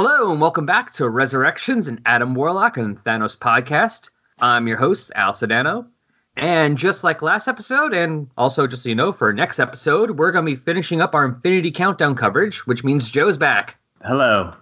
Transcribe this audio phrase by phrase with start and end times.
[0.00, 4.10] Hello and welcome back to Resurrections and Adam Warlock and Thanos podcast.
[4.40, 5.88] I'm your host, Al Sedano.
[6.36, 10.30] And just like last episode, and also just so you know, for next episode, we're
[10.30, 13.76] going to be finishing up our Infinity Countdown coverage, which means Joe's back.
[14.04, 14.52] Hello.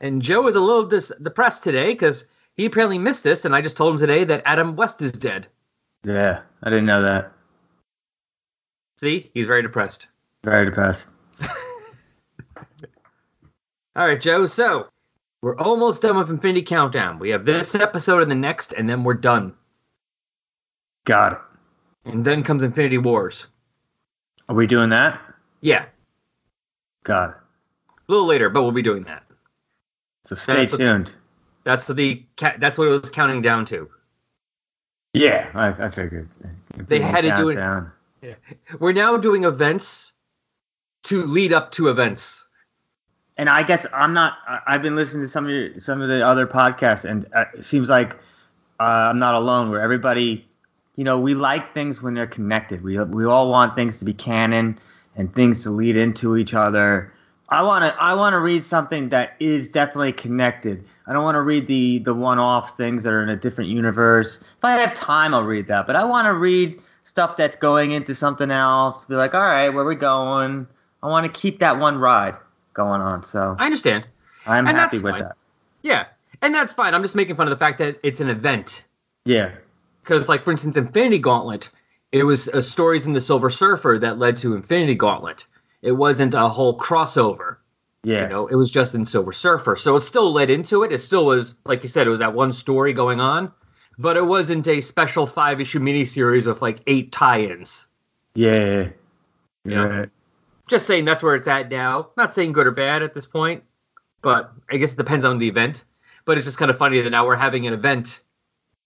[0.00, 2.26] And Joe is a little dis- depressed today because
[2.56, 5.48] he apparently missed this, and I just told him today that Adam West is dead.
[6.04, 7.32] Yeah, I didn't know that.
[8.98, 10.06] See, he's very depressed.
[10.44, 11.08] Very depressed.
[13.96, 14.46] All right, Joe.
[14.46, 14.88] So
[15.44, 17.18] we're almost done with Infinity Countdown.
[17.18, 19.52] We have this episode and the next, and then we're done.
[21.04, 21.38] Got it.
[22.06, 23.46] And then comes Infinity Wars.
[24.48, 25.20] Are we doing that?
[25.60, 25.84] Yeah,
[27.02, 27.36] Got it.
[28.08, 29.22] a little later, but we'll be doing that.
[30.24, 31.12] So stay That's what- tuned.
[31.64, 32.22] That's the
[32.58, 33.88] that's what it was counting down to.
[35.12, 36.28] Yeah, I, I figured.
[36.76, 37.58] They had to do it-
[38.22, 38.34] Yeah.
[38.80, 40.12] We're now doing events
[41.04, 42.46] to lead up to events.
[43.36, 44.38] And I guess I'm not.
[44.66, 47.64] I've been listening to some of your, some of the other podcasts, and uh, it
[47.64, 48.14] seems like
[48.78, 49.70] uh, I'm not alone.
[49.70, 50.46] Where everybody,
[50.94, 52.84] you know, we like things when they're connected.
[52.84, 54.78] We we all want things to be canon
[55.16, 57.12] and things to lead into each other.
[57.48, 60.84] I want to I want to read something that is definitely connected.
[61.08, 64.38] I don't want to read the the one-off things that are in a different universe.
[64.40, 65.88] If I have time, I'll read that.
[65.88, 69.04] But I want to read stuff that's going into something else.
[69.06, 70.68] Be like, all right, where we going?
[71.02, 72.36] I want to keep that one ride
[72.74, 73.22] going on.
[73.22, 74.06] So I understand.
[74.46, 75.22] I'm And happy with fine.
[75.22, 75.36] that.
[75.82, 76.06] Yeah,
[76.42, 76.94] and that's fine.
[76.94, 78.84] I'm just making fun of the fact that it's an event.
[79.24, 79.52] Yeah,
[80.02, 81.70] Because, like for instance, Infinity Gauntlet,
[82.12, 85.46] it was uh, stories in the Silver Surfer that led to Infinity Gauntlet.
[85.80, 87.56] It wasn't a whole crossover.
[88.02, 90.92] yeah, You know, it was just in Silver Surfer, so it still led into it.
[90.92, 93.50] It still was, like you said, it was that one story going on,
[93.98, 97.86] but it wasn't a special five issue miniseries with like eight tie-ins.
[98.34, 98.88] yeah,
[99.64, 99.88] Yeah.
[99.88, 100.04] yeah.
[100.66, 102.10] Just saying that's where it's at now.
[102.16, 103.64] Not saying good or bad at this point,
[104.22, 105.84] but I guess it depends on the event.
[106.24, 108.22] But it's just kind of funny that now we're having an event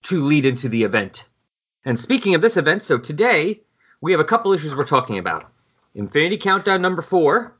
[0.03, 1.25] to lead into the event.
[1.85, 3.61] And speaking of this event, so today
[4.01, 5.49] we have a couple issues we're talking about.
[5.95, 7.55] Infinity Countdown number four,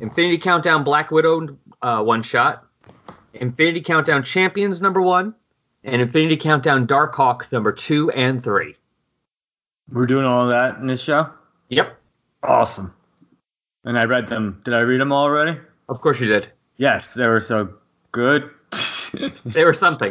[0.00, 2.66] Infinity Countdown Black Widow uh, one shot,
[3.32, 5.34] Infinity Countdown Champions number one,
[5.84, 8.76] and Infinity Countdown Darkhawk number two and three.
[9.90, 11.30] We're doing all of that in this show.
[11.68, 11.96] Yep,
[12.42, 12.92] Awesome.
[13.84, 14.60] And I read them.
[14.64, 15.58] Did I read them already?
[15.88, 16.48] of course you did.
[16.76, 17.74] Yes, they were so
[18.12, 18.50] good.
[19.44, 20.10] They were something.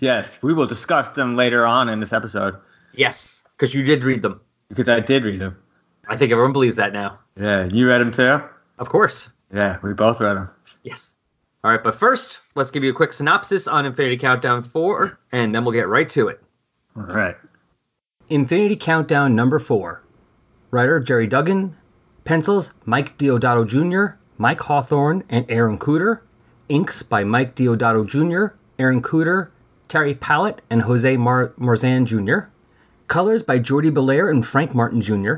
[0.00, 2.56] yes, we will discuss them later on in this episode
[2.94, 4.40] Yes, because you did read them.
[4.68, 5.58] because I did read them.
[6.08, 7.18] I think everyone believes that now.
[7.38, 8.40] Yeah, you read them too.
[8.78, 9.32] Of course.
[9.52, 10.48] Yeah, we both read them.
[10.82, 11.18] Yes.
[11.62, 15.54] All right, but first, let's give you a quick synopsis on Infinity Countdown 4, and
[15.54, 16.40] then we'll get right to it.
[16.96, 17.36] All right.
[18.28, 20.02] Infinity Countdown number 4.
[20.70, 21.76] Writer Gerry Duggan.
[22.26, 26.20] Pencils Mike Deodato Jr., Mike Hawthorne, and Aaron Kuder.
[26.68, 29.50] Inks by Mike Deodato Jr., Aaron Kuder,
[29.86, 32.48] Terry Pallot, and Jose Mar- Marzan Jr.
[33.06, 35.36] Colors by Jordie Bellaire and Frank Martin Jr.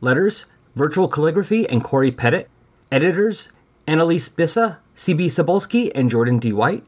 [0.00, 2.46] Letters Virtual Calligraphy and Cory Petit.
[2.90, 3.50] Editors
[3.86, 6.52] Annalise Bissa, CB Cebulski, and Jordan D.
[6.52, 6.84] White.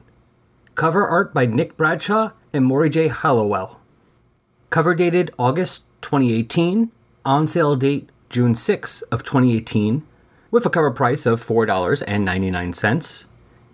[0.75, 3.09] Cover art by Nick Bradshaw and Morry J.
[3.09, 3.79] Hollowell.
[4.71, 6.91] Cover dated August 2018.
[7.25, 10.07] On sale date June 6 of 2018
[10.51, 13.25] with a cover price of $4.99.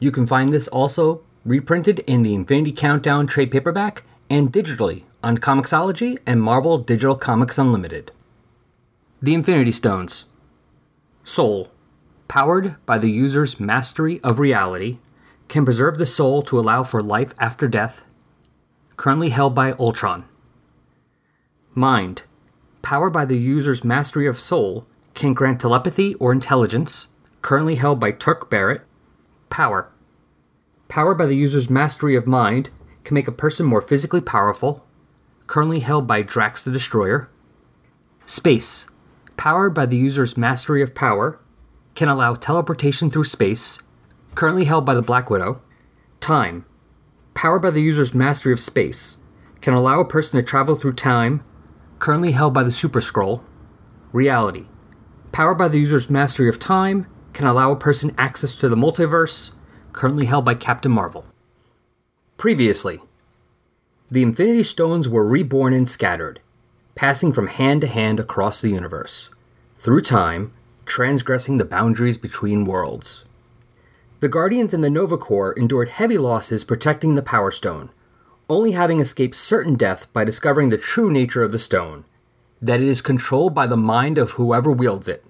[0.01, 5.39] You can find this also reprinted in the Infinity Countdown trade paperback and digitally on
[5.39, 8.11] Comixology and Marvel Digital Comics Unlimited.
[9.23, 10.25] The Infinity Stones.
[11.23, 11.71] Soul,
[12.27, 14.99] powered by the user's mastery of reality,
[15.47, 18.03] can preserve the soul to allow for life after death.
[18.97, 20.25] Currently held by Ultron.
[21.77, 22.23] Mind,
[22.89, 27.09] powered by the user's mastery of soul, can grant telepathy or intelligence.
[27.43, 28.81] Currently held by Turk Barrett.
[29.51, 29.93] Power,
[30.89, 32.71] powered by the user's mastery of mind,
[33.05, 34.87] can make a person more physically powerful.
[35.47, 37.29] Currently held by Drax the Destroyer.
[38.25, 38.87] Space,
[39.37, 41.39] powered by the user's mastery of power,
[41.95, 43.81] can allow teleportation through space.
[44.35, 45.61] Currently held by the Black Widow.
[46.21, 46.65] Time,
[47.35, 49.19] powered by the user's mastery of space,
[49.61, 51.45] can allow a person to travel through time.
[51.99, 53.43] Currently held by the Super Skrull.
[54.13, 54.67] Reality,
[55.33, 59.51] powered by the user's mastery of time, can allow a person access to the multiverse.
[59.93, 61.25] Currently held by Captain Marvel.
[62.37, 63.01] Previously,
[64.11, 66.41] the Infinity Stones were reborn and scattered,
[66.95, 69.31] passing from hand to hand across the universe,
[69.79, 70.53] through time,
[70.87, 73.25] transgressing the boundaries between worlds.
[74.21, 77.91] The Guardians and the Nova Corps endured heavy losses protecting the Power Stone,
[78.49, 82.05] only having escaped certain death by discovering the true nature of the stone
[82.61, 85.25] that it is controlled by the mind of whoever wields it.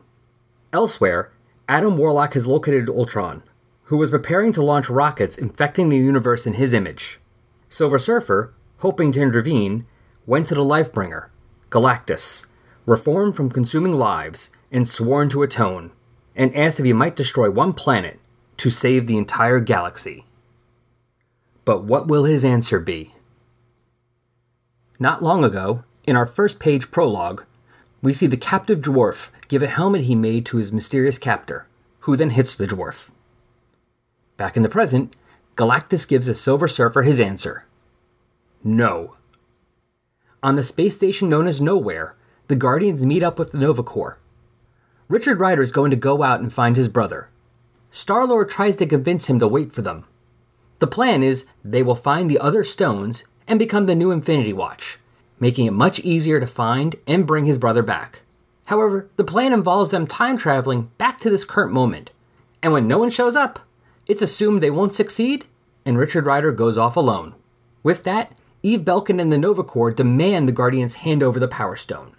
[0.73, 1.31] Elsewhere,
[1.69, 3.43] Adam Warlock has located Ultron,
[3.85, 7.20] who was preparing to launch rockets infecting the universe in his image.
[7.69, 9.87] Silver Surfer, hoping to intervene,
[10.26, 11.29] went to the Lifebringer,
[11.70, 12.47] Galactus,
[12.87, 15.91] reformed from consuming lives and sworn to atone,
[16.35, 18.20] and asked if he might destroy one planet
[18.59, 20.25] to save the entire galaxy.
[21.69, 23.12] But what will his answer be?
[24.99, 27.44] Not long ago, in our first page prologue,
[28.00, 31.67] we see the captive dwarf give a helmet he made to his mysterious captor,
[32.00, 33.11] who then hits the dwarf.
[34.38, 35.15] Back in the present,
[35.56, 37.67] Galactus gives the Silver Surfer his answer
[38.65, 39.17] No.
[40.43, 42.15] On the space station known as Nowhere,
[42.47, 44.19] the Guardians meet up with the Nova Corps.
[45.06, 47.29] Richard Rider is going to go out and find his brother.
[47.91, 50.06] Star Lord tries to convince him to wait for them.
[50.79, 54.99] The plan is they will find the other stones and become the new Infinity Watch,
[55.41, 58.23] making it much easier to find and bring his brother back.
[58.67, 62.11] However, the plan involves them time traveling back to this current moment,
[62.63, 63.61] and when no one shows up,
[64.07, 65.47] it's assumed they won't succeed,
[65.85, 67.35] and Richard Rider goes off alone.
[67.83, 68.33] With that,
[68.63, 72.13] Eve Belkin and the Nova Corps demand the Guardians hand over the Power Stone.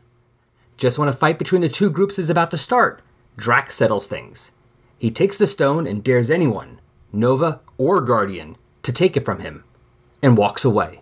[0.78, 3.02] Just when a fight between the two groups is about to start,
[3.38, 4.52] Drax settles things.
[4.98, 6.80] He takes the stone and dares anyone,
[7.12, 9.64] Nova or Guardian, to take it from him,
[10.22, 11.02] and walks away.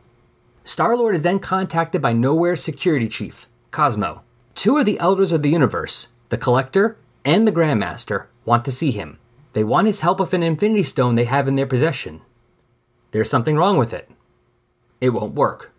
[0.64, 4.22] Star Lord is then contacted by Nowhere's security chief, Cosmo.
[4.56, 8.92] Two of the elders of the universe, the Collector and the Grandmaster, want to see
[8.92, 9.18] him.
[9.54, 12.22] They want his help with an Infinity Stone they have in their possession.
[13.12, 14.10] There's something wrong with it.
[15.02, 15.74] It won't work.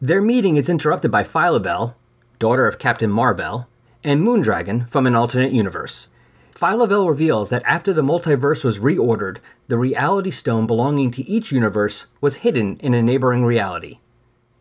[0.00, 1.96] Their meeting is interrupted by Phyla-Vell,
[2.38, 3.66] daughter of Captain Marvel,
[4.04, 6.08] and Moondragon from an alternate universe.
[6.56, 9.38] Phyla-Vell reveals that after the multiverse was reordered,
[9.68, 13.98] the reality stone belonging to each universe was hidden in a neighboring reality.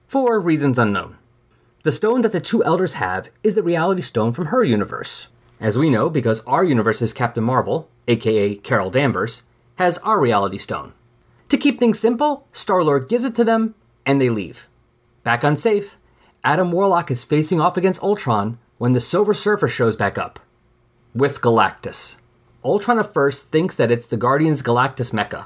[0.10, 1.16] For reasons unknown.
[1.84, 5.28] The stone that the two elders have is the reality stone from her universe.
[5.62, 9.44] As we know, because our universe's Captain Marvel, aka Carol Danvers,
[9.76, 10.92] has our reality stone.
[11.48, 13.74] To keep things simple, Star Lord gives it to them,
[14.06, 14.68] and they leave.
[15.24, 15.98] Back unsafe,
[16.44, 20.42] Adam Warlock is facing off against Ultron when the Silver Surfer shows back up
[21.16, 22.18] with Galactus.
[22.64, 25.46] Ultron at first thinks that it's the Guardians Galactus mecha,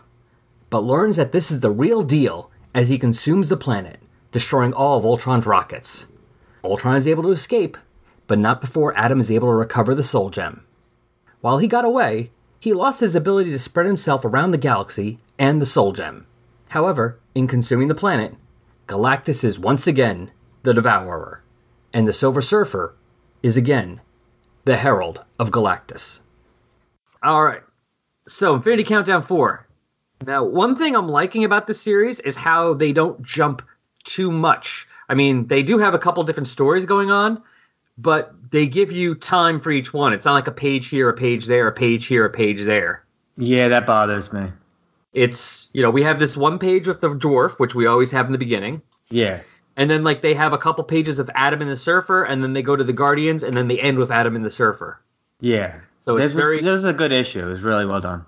[0.70, 4.00] but learns that this is the real deal as he consumes the planet,
[4.32, 6.08] destroying all of Ultron's rockets.
[6.64, 7.78] Ultron is able to escape,
[8.26, 10.64] but not before Adam is able to recover the Soul Gem.
[11.42, 15.62] While he got away, he lost his ability to spread himself around the galaxy and
[15.62, 16.26] the Soul Gem.
[16.70, 18.36] However, in consuming the planet,
[18.88, 20.32] Galactus is once again
[20.64, 21.42] the Devourer,
[21.94, 22.96] and the Silver Surfer
[23.44, 24.02] is again
[24.70, 26.20] the Herald of Galactus.
[27.24, 27.64] All right.
[28.28, 29.68] So, Infinity Countdown 4.
[30.28, 33.64] Now, one thing I'm liking about this series is how they don't jump
[34.04, 34.88] too much.
[35.10, 37.42] I mean, they do have a couple different stories going on,
[37.98, 40.14] but they give you time for each one.
[40.14, 43.04] It's not like a page here, a page there, a page here, a page there.
[43.38, 44.52] Yeah, that bothers me.
[45.14, 48.28] It's, you know, we have this one page with the dwarf, which we always have
[48.28, 48.84] in the beginning.
[49.10, 49.40] Yeah.
[49.80, 52.52] And then like they have a couple pages of Adam and the Surfer, and then
[52.52, 55.02] they go to the Guardians, and then they end with Adam and the Surfer.
[55.40, 55.80] Yeah.
[56.02, 57.48] So it's this very, was, this is a good issue.
[57.48, 58.26] It was really well done.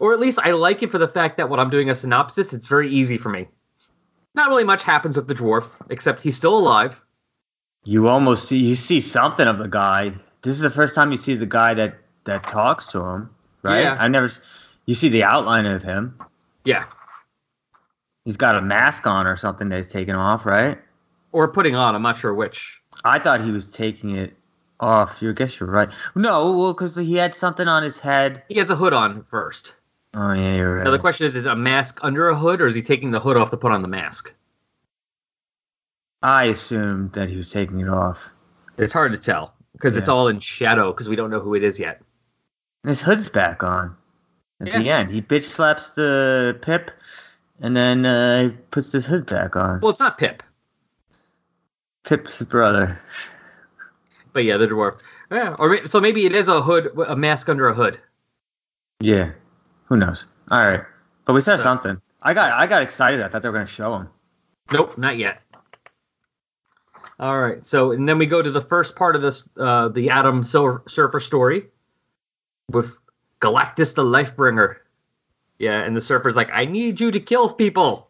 [0.00, 2.52] or at least I like it for the fact that when I'm doing a synopsis,
[2.52, 3.46] it's very easy for me.
[4.34, 7.00] Not really much happens with the dwarf, except he's still alive.
[7.84, 10.14] You almost see you see something of the guy.
[10.42, 13.30] This is the first time you see the guy that that talks to him,
[13.62, 13.82] right?
[13.82, 13.96] Yeah.
[13.96, 14.28] I never.
[14.84, 16.18] You see the outline of him.
[16.64, 16.86] Yeah,
[18.30, 20.78] He's got a mask on or something that he's taken off, right?
[21.32, 21.96] or putting on.
[21.96, 22.80] I'm not sure which.
[23.04, 24.36] I thought he was taking it
[24.78, 25.20] off.
[25.20, 25.90] You guess you're right.
[26.14, 28.44] No, well, because he had something on his head.
[28.48, 29.74] He has a hood on first.
[30.14, 30.84] Oh yeah, you're right.
[30.84, 33.10] Now the question is: Is it a mask under a hood, or is he taking
[33.10, 34.32] the hood off to put on the mask?
[36.22, 38.30] I assumed that he was taking it off.
[38.78, 41.64] It's hard to tell because it's all in shadow because we don't know who it
[41.64, 42.00] is yet.
[42.84, 43.96] And his hood's back on.
[44.60, 46.92] At the end, he bitch slaps the Pip,
[47.60, 49.80] and then uh, he puts his hood back on.
[49.80, 50.42] Well, it's not Pip,
[52.04, 52.98] Pip's brother.
[54.32, 54.98] but yeah, the dwarf.
[55.30, 57.98] Yeah, or so maybe it is a hood, a mask under a hood.
[59.00, 59.32] Yeah.
[59.86, 60.26] Who knows?
[60.50, 60.82] All right,
[61.24, 62.00] but we said So- something.
[62.22, 63.22] I got I got excited.
[63.22, 64.08] I thought they were gonna show him.
[64.72, 65.40] Nope, not yet.
[67.18, 70.10] All right, so and then we go to the first part of this, uh, the
[70.10, 71.66] Adam Sur- Surfer story
[72.70, 72.96] with
[73.40, 74.76] Galactus the Lifebringer.
[75.60, 78.08] Yeah, and the Surfer's like, "I need you to kill people."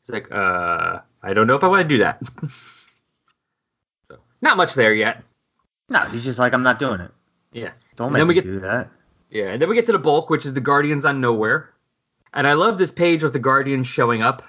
[0.00, 2.20] He's like, "Uh, I don't know if I want to do that."
[4.08, 5.22] so, not much there yet.
[5.88, 7.10] No, he's just like I'm not doing it.
[7.52, 8.90] Yeah, Don't And make then we me get- do that.
[9.30, 11.70] yeah, and then we get to the bulk, which is the Guardians on Nowhere,
[12.34, 14.42] and I love this page with the Guardians showing up,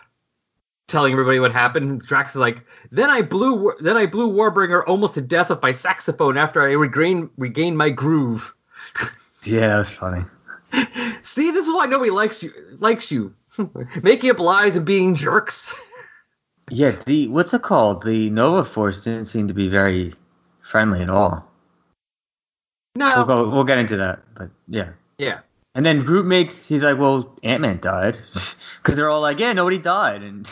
[0.88, 2.02] telling everybody what happened.
[2.02, 5.72] Drax is like, "Then I blew, then I blew Warbringer almost to death with my
[5.72, 8.54] saxophone after I regained regained my groove."
[9.46, 10.26] Yeah, that was funny.
[11.22, 12.52] See, this is why nobody likes you.
[12.80, 13.34] Likes you,
[14.04, 15.74] making up lies and being jerks.
[16.70, 18.04] Yeah, the what's it called?
[18.04, 20.14] The Nova Force didn't seem to be very
[20.62, 21.46] friendly at all.
[22.96, 23.16] No.
[23.16, 23.50] We'll go.
[23.50, 24.90] We'll get into that, but yeah.
[25.18, 25.40] Yeah.
[25.76, 26.68] And then Groot makes.
[26.68, 28.18] He's like, "Well, Ant Man died,"
[28.78, 30.48] because they're all like, "Yeah, nobody died," and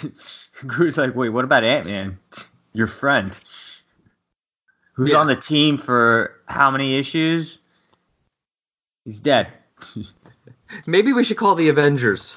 [0.65, 2.19] Groot's like, "Wait, what about Ant Man,
[2.73, 3.37] your friend,
[4.93, 5.17] who's Yeah.
[5.17, 7.59] on the team for how many issues?
[9.05, 9.51] He's dead."
[10.85, 12.35] Maybe we should call the Avengers.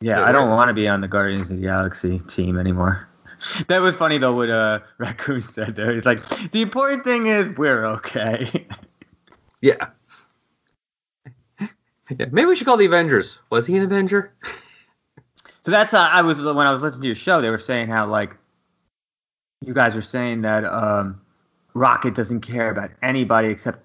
[0.00, 3.08] Yeah, I don't want to be on the Guardians of the Galaxy team anymore.
[3.68, 5.92] That was funny though what uh Raccoon said there.
[5.94, 8.66] He's like, the important thing is we're okay.
[9.60, 9.88] Yeah.
[11.60, 12.26] Yeah.
[12.30, 13.38] Maybe we should call the Avengers.
[13.50, 14.32] Was he an Avenger?
[15.60, 17.88] so that's uh, I was when I was listening to your show, they were saying
[17.88, 18.34] how like
[19.60, 21.20] you guys were saying that um
[21.74, 23.84] Rocket doesn't care about anybody except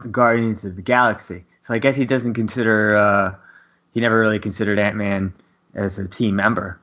[0.00, 1.44] the Guardians of the Galaxy.
[1.62, 3.34] So I guess he doesn't consider uh
[3.92, 5.32] he never really considered Ant Man
[5.74, 6.80] as a team member.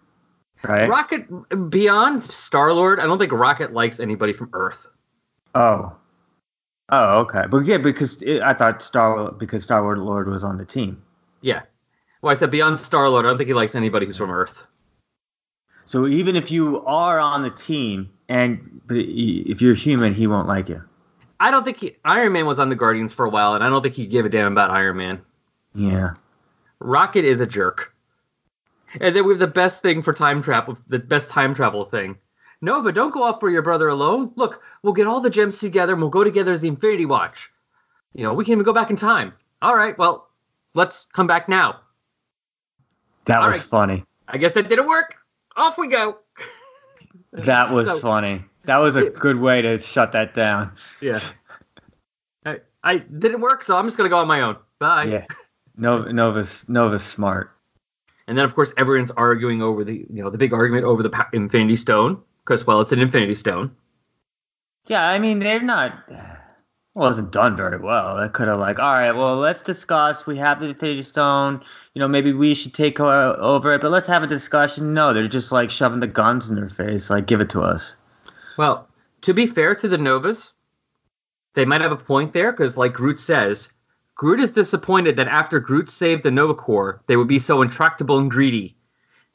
[0.63, 0.89] Right?
[0.89, 4.87] Rocket, beyond Star Lord, I don't think Rocket likes anybody from Earth.
[5.55, 5.95] Oh.
[6.89, 7.43] Oh, okay.
[7.49, 11.01] But yeah, because it, I thought Star because Star Lord was on the team.
[11.41, 11.61] Yeah.
[12.21, 14.65] Well, I said beyond Star Lord, I don't think he likes anybody who's from Earth.
[15.85, 20.47] So even if you are on the team and but if you're human, he won't
[20.47, 20.83] like you.
[21.39, 23.69] I don't think he, Iron Man was on the Guardians for a while, and I
[23.69, 25.21] don't think he gave a damn about Iron Man.
[25.73, 26.13] Yeah.
[26.79, 27.93] Rocket is a jerk.
[28.99, 32.17] And then we have the best thing for time travel, the best time travel thing.
[32.61, 34.31] Nova, don't go off for your brother alone.
[34.35, 37.49] Look, we'll get all the gems together and we'll go together as the Infinity Watch.
[38.13, 39.33] You know, we can even go back in time.
[39.61, 40.27] All right, well,
[40.73, 41.79] let's come back now.
[43.25, 43.65] That All was right.
[43.69, 44.05] funny.
[44.27, 45.15] I guess that didn't work.
[45.55, 46.17] Off we go.
[47.31, 48.43] That was So- funny.
[48.69, 50.73] That was a good way to shut that down.
[51.01, 51.19] Yeah.
[52.45, 54.57] I, I didn't work, so I'm just gonna go on my own.
[54.77, 55.05] Bye.
[55.05, 55.25] Yeah.
[55.75, 57.51] Nova, Nova's Nova's smart.
[58.27, 61.25] And then of course everyone's arguing over the you know the big argument over the
[61.33, 63.75] Infinity Stone because well it's an Infinity Stone.
[64.85, 66.07] Yeah, I mean they're not.
[66.07, 68.17] Well, it Wasn't done very well.
[68.17, 70.27] That could have like, all right, well, let's discuss.
[70.27, 71.63] We have the Infinity Stone.
[71.95, 74.93] You know, maybe we should take over it, but let's have a discussion.
[74.93, 77.09] No, they're just like shoving the guns in their face.
[77.09, 77.95] Like, give it to us.
[78.59, 78.89] Well,
[79.21, 80.51] to be fair to the Novas,
[81.53, 83.71] they might have a point there because, like Groot says,
[84.15, 88.19] Groot is disappointed that after Groot saved the Nova Corps, they would be so intractable
[88.19, 88.75] and greedy.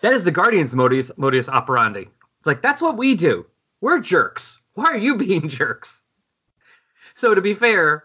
[0.02, 2.02] That is the Guardians' modus, modus operandi.
[2.38, 3.47] It's like, that's what we do.
[3.81, 4.61] We're jerks.
[4.75, 6.02] Why are you being jerks?
[7.14, 8.04] So, to be fair,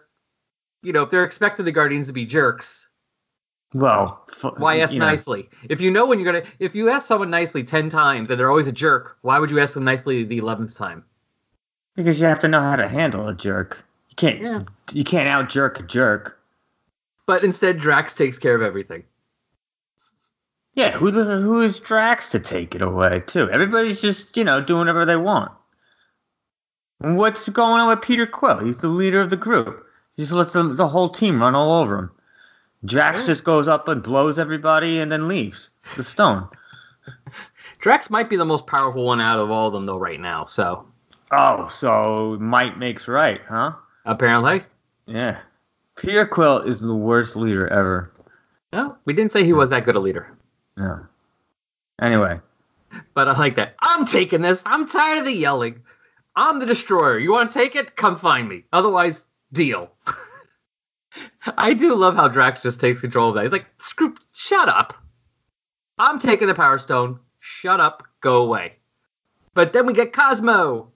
[0.82, 2.88] you know, if they're expecting the Guardians to be jerks,
[3.74, 5.50] Well, f- why ask you know, nicely?
[5.68, 8.48] If you know when you're gonna, if you ask someone nicely ten times and they're
[8.48, 11.04] always a jerk, why would you ask them nicely the eleventh time?
[11.96, 13.82] Because you have to know how to handle a jerk.
[14.10, 14.40] You can't.
[14.40, 14.60] Yeah.
[14.92, 16.38] You can't out jerk a jerk.
[17.26, 19.04] But instead, Drax takes care of everything.
[20.72, 23.50] Yeah, who the who is Drax to take it away too?
[23.50, 25.52] Everybody's just you know doing whatever they want.
[26.98, 28.64] What's going on with Peter Quill?
[28.64, 29.86] He's the leader of the group.
[30.16, 32.10] He just lets the, the whole team run all over him.
[32.84, 33.26] Drax Yeah.
[33.28, 36.48] just goes up and blows everybody and then leaves the stone.
[37.80, 40.44] Drax might be the most powerful one out of all of them, though, right now.
[40.44, 40.86] So
[41.30, 43.72] Oh, so might makes right, huh?
[44.04, 44.62] apparently,
[45.06, 45.40] Yeah.
[45.96, 48.12] Peter Quill is the worst leader ever.
[48.72, 50.36] no, we didn't say he was that good a leader.
[50.78, 51.06] No.
[52.00, 52.40] Anyway,
[53.14, 53.76] But I like that.
[53.82, 54.62] I'm taking this.
[54.64, 55.82] I'm tired of the yelling.
[56.34, 57.18] I'm the destroyer.
[57.18, 57.94] You want to take it?
[57.96, 58.64] Come find me.
[58.72, 59.90] Otherwise, deal.
[61.58, 63.42] I do love how Drax just takes control of that.
[63.42, 64.94] He's like, screw, shut up.
[65.98, 67.18] I'm taking the Power Stone.
[67.40, 68.04] Shut up.
[68.20, 68.76] Go away.
[69.54, 70.89] But then we get Cosmo.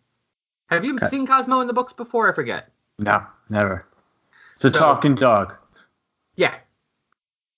[0.68, 1.06] Have you Okay.
[1.08, 2.30] seen Cosmo in the books before?
[2.30, 2.70] I forget.
[2.98, 3.84] no, never.
[4.54, 5.54] It's a So- talking dog.
[6.36, 6.54] Yeah.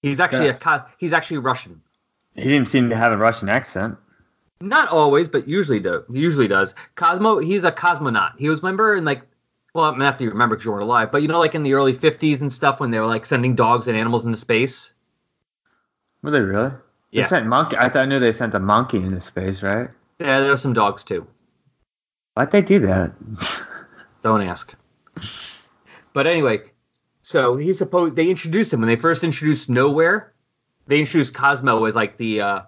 [0.02, 0.58] He's actually Yeah.
[0.64, 1.82] a he's actually Russian.
[2.34, 3.98] He didn't seem to have a Russian accent.
[4.62, 6.04] Not always, but usually do.
[6.10, 6.74] He usually does.
[6.94, 8.32] Cosmo, he's a cosmonaut.
[8.38, 9.26] He was member in like,
[9.74, 11.74] well, not that you remember because you weren't alive, but you know, like in the
[11.74, 14.94] early '50s and stuff when they were like sending dogs and animals into space.
[16.22, 16.70] Were they really?
[16.70, 17.26] They Yeah.
[17.26, 17.76] sent monkey.
[17.76, 19.88] I thought I knew they sent a monkey into space, right?
[20.18, 21.26] Yeah, there were some dogs too.
[22.36, 23.14] Why'd they do that?
[24.22, 24.74] Don't ask.
[26.12, 26.60] But anyway,
[27.22, 30.34] so he's supposed they introduced him when they first introduced Nowhere.
[30.86, 32.60] They introduced Cosmo as like the uh,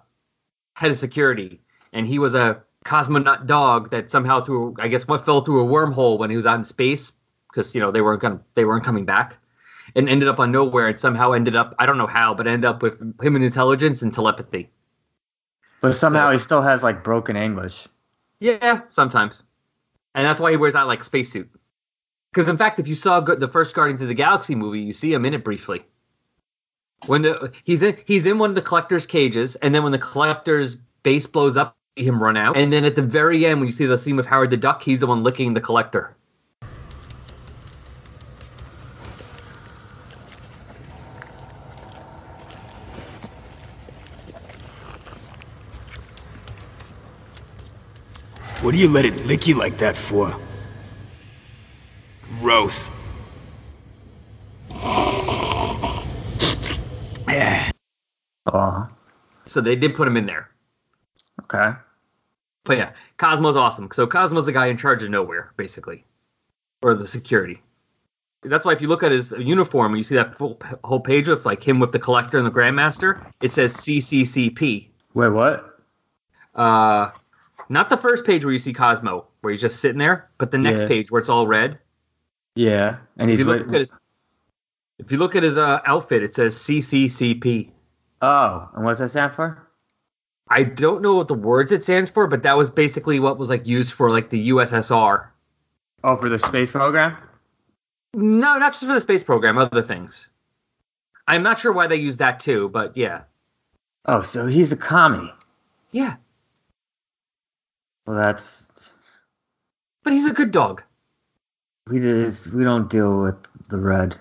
[0.73, 1.61] head of security,
[1.93, 5.67] and he was a cosmonaut dog that somehow through I guess what fell through a
[5.71, 7.11] wormhole when he was out in space
[7.51, 9.37] because you know they weren't gonna they weren't coming back,
[9.95, 12.65] and ended up on Nowhere and somehow ended up I don't know how but ended
[12.65, 14.71] up with human intelligence and telepathy.
[15.79, 17.87] but somehow So- he still has like broken English.
[18.39, 19.43] Yeah, sometimes.
[20.15, 21.49] And that's why he wears that like spacesuit.
[22.31, 25.13] Because in fact, if you saw the first Guardians of the Galaxy movie, you see
[25.13, 25.83] him in it briefly.
[27.07, 29.99] When the he's in he's in one of the collector's cages, and then when the
[29.99, 32.57] collector's base blows up, him run out.
[32.57, 34.83] And then at the very end, when you see the scene with Howard the Duck,
[34.83, 36.15] he's the one licking the collector.
[48.61, 50.35] What do you let it lick you like that for?
[52.41, 52.89] Gross.
[57.27, 57.71] Yeah.
[58.45, 58.87] Oh.
[59.45, 60.49] So they did put him in there.
[61.43, 61.77] okay.
[62.65, 63.89] But yeah, Cosmo's awesome.
[63.93, 66.03] So Cosmo's the guy in charge of nowhere, basically,
[66.81, 67.61] or the security.
[68.43, 71.27] That's why if you look at his uniform and you see that full, whole page
[71.27, 74.89] of like him with the collector and the grandmaster, it says CCCP.
[75.13, 75.79] Wait, what?
[76.53, 77.11] Uh,
[77.69, 80.57] not the first page where you see Cosmo, where he's just sitting there, but the
[80.57, 80.87] next Yeah.
[80.87, 81.79] page where it's all red.
[82.55, 83.93] Yeah, and If he's you look at his,
[84.97, 87.71] if you look at his uh, outfit, it says CCCP.
[88.21, 89.65] oh, and what's that stand for?
[90.49, 93.49] I don't know what the words it stands for, but that was basically what was
[93.49, 95.27] like used for like the USSR.
[96.03, 97.15] Oh, for the space program.
[98.15, 100.27] No, not just for the space program, other things.
[101.27, 103.21] I'm not sure why they use that too, but yeah.
[104.05, 105.31] Oh, so he's a commie.
[105.91, 106.15] Yeah.
[108.09, 108.91] Well, that's
[110.03, 110.81] But he's a good dog.
[111.85, 112.35] we did.
[112.51, 113.35] We don't deal with
[113.67, 114.17] the red.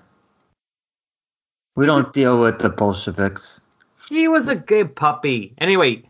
[1.75, 3.63] We He's don't deal with the Bolsheviks.
[4.11, 5.55] He was a good puppy.
[5.57, 6.03] Anyway,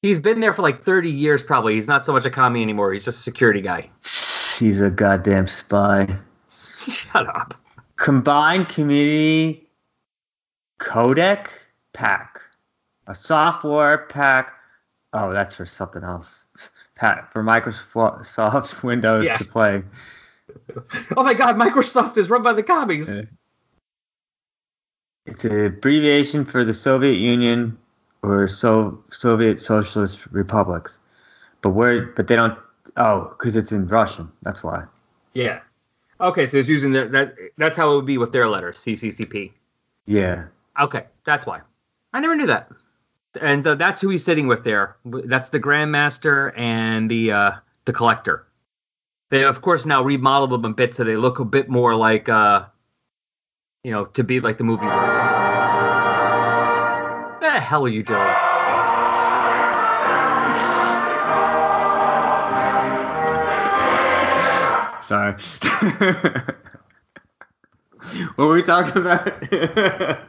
[0.00, 1.74] he's been there for like 30 years probably.
[1.74, 2.92] He's not so much a commie anymore.
[2.92, 3.90] He's just a security guy.
[4.60, 6.16] He's a goddamn spy.
[6.86, 7.54] Shut up.
[7.96, 9.68] Combined Community
[10.78, 11.48] Codec
[11.94, 12.40] Pack.
[13.08, 14.52] A software pack.
[15.12, 16.41] Oh, that's for something else.
[16.98, 19.36] For Microsoft Windows Yeah.
[19.36, 19.82] to play.
[21.16, 23.26] Oh my god, Microsoft is run by the commies.
[25.24, 27.78] It's an abbreviation for the Soviet Union
[28.22, 30.98] or so Soviet Socialist Republics.
[31.62, 32.06] But where?
[32.06, 32.58] But they don't.
[32.96, 34.30] Oh, because it's in Russian.
[34.42, 34.84] That's why.
[35.32, 35.60] Yeah.
[36.20, 37.34] Okay, so it's using the, that.
[37.56, 39.52] That's how it would be with their letter, CCCP.
[40.06, 40.46] Yeah.
[40.78, 41.62] Okay, that's why.
[42.12, 42.70] I never knew that.
[43.40, 44.96] And uh, that's who he's sitting with there.
[45.04, 47.52] That's the Grandmaster and the uh,
[47.84, 48.46] the Collector.
[49.30, 52.28] They of course now remodeled them a bit so they look a bit more like,
[52.28, 52.66] uh,
[53.82, 55.00] you know, to be like the movie What
[57.40, 58.52] The hell are you doing?
[65.02, 65.32] Sorry.
[68.36, 70.28] what were we talking about?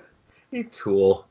[0.52, 1.26] You tool.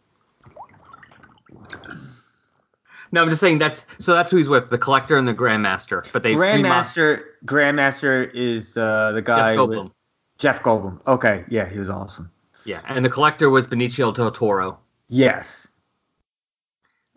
[3.15, 6.05] No, I'm just saying that's so that's who he's with, the Collector and the Grandmaster.
[6.11, 7.23] But they Grandmaster.
[7.45, 9.55] Grandmaster is uh, the guy.
[9.55, 9.91] Jeff with- Goldblum.
[10.37, 10.99] Jeff Goldblum.
[11.07, 11.45] Okay.
[11.47, 12.29] Yeah, he was awesome.
[12.65, 14.79] Yeah, and the Collector was Benicio del Toro.
[15.07, 15.65] Yes.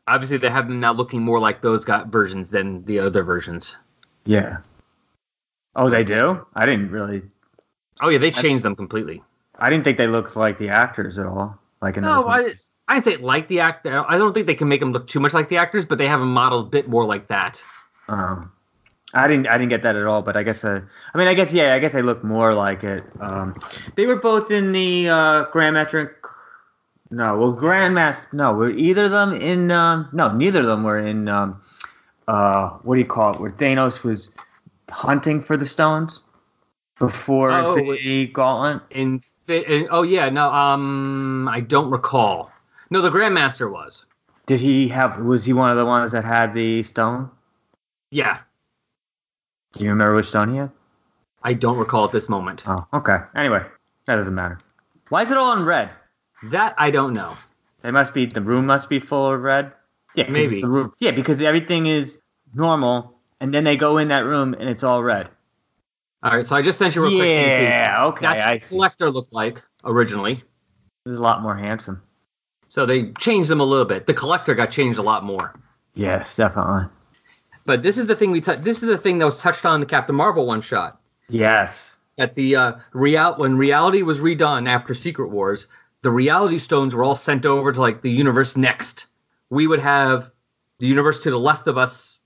[0.07, 3.77] obviously they have them now looking more like those got versions than the other versions.
[4.25, 4.59] Yeah.
[5.75, 6.47] Oh, they do.
[6.55, 7.23] I didn't really.
[8.01, 9.23] Oh yeah, they changed them completely.
[9.59, 11.59] I didn't think they looked like the actors at all.
[11.83, 12.71] Like in No, those I, movies.
[12.89, 14.05] I'd say like the actor.
[14.09, 16.07] I don't think they can make them look too much like the actors, but they
[16.07, 17.63] have them modeled a bit more like that.
[18.09, 18.51] Um,
[19.13, 19.47] I didn't.
[19.47, 20.23] I didn't get that at all.
[20.23, 20.65] But I guess.
[20.65, 20.81] Uh,
[21.15, 21.53] I mean, I guess.
[21.53, 21.75] Yeah.
[21.75, 23.05] I guess they look more like it.
[23.21, 23.55] Um,
[23.95, 26.01] they were both in the uh, Grandmaster.
[26.01, 26.11] And,
[27.11, 28.33] no, well, Grandmaster.
[28.33, 29.71] No, were either of them in?
[29.71, 31.29] Um, no, neither of them were in.
[31.29, 31.61] Um,
[32.27, 33.41] uh, what do you call it?
[33.41, 34.31] Where Thanos was
[34.91, 36.23] hunting for the stones
[36.99, 38.83] before Oh, Infinity Gauntlet.
[38.91, 42.51] In, in oh yeah, no, um, I don't recall.
[42.91, 44.07] No, the Grandmaster was.
[44.47, 45.19] Did he have?
[45.21, 47.31] Was he one of the ones that had the stone?
[48.11, 48.39] Yeah,
[49.75, 50.71] Do you remember which stone he had?
[51.43, 52.63] I don't recall at this moment.
[52.67, 53.19] Oh, okay.
[53.37, 53.63] Anyway,
[54.07, 54.59] that doesn't matter.
[55.11, 55.91] Why is it all in red?
[56.51, 57.35] That I don't know.
[57.85, 59.73] It must be the room must be full of red.
[60.15, 60.63] Yeah, Maybe.
[60.63, 60.93] the room.
[60.99, 62.19] Yeah, because everything is
[62.55, 65.29] normal, and then they go in that room and it's all red.
[66.23, 67.37] All right, so I just sent you real quick.
[67.37, 67.63] so you see.
[67.63, 68.27] Yeah, okay.
[68.27, 68.77] That's what.
[68.77, 70.43] Collector looked like originally.
[71.05, 72.03] It was a lot more handsome.
[72.69, 74.07] So they changed them a little bit.
[74.07, 75.55] The Collector got changed a lot more.
[75.95, 76.85] Yes, definitely.
[77.65, 79.77] But this is the thing we tou- this is the thing that was touched on
[79.77, 81.01] in the Captain Marvel one shot.
[81.29, 81.97] Yes.
[82.17, 85.67] At the uh, real when reality was redone after Secret Wars,
[86.03, 89.07] the reality stones were all sent over to like the universe next.
[89.51, 90.31] We would have
[90.79, 92.19] the universe to the left of us,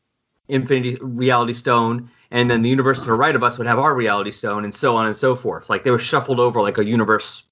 [0.48, 3.94] Infinity Reality Stone, and then the universe to the right of us would have our
[3.94, 5.70] Reality Stone, and so on and so forth.
[5.70, 7.42] Like they were shuffled over like a universe,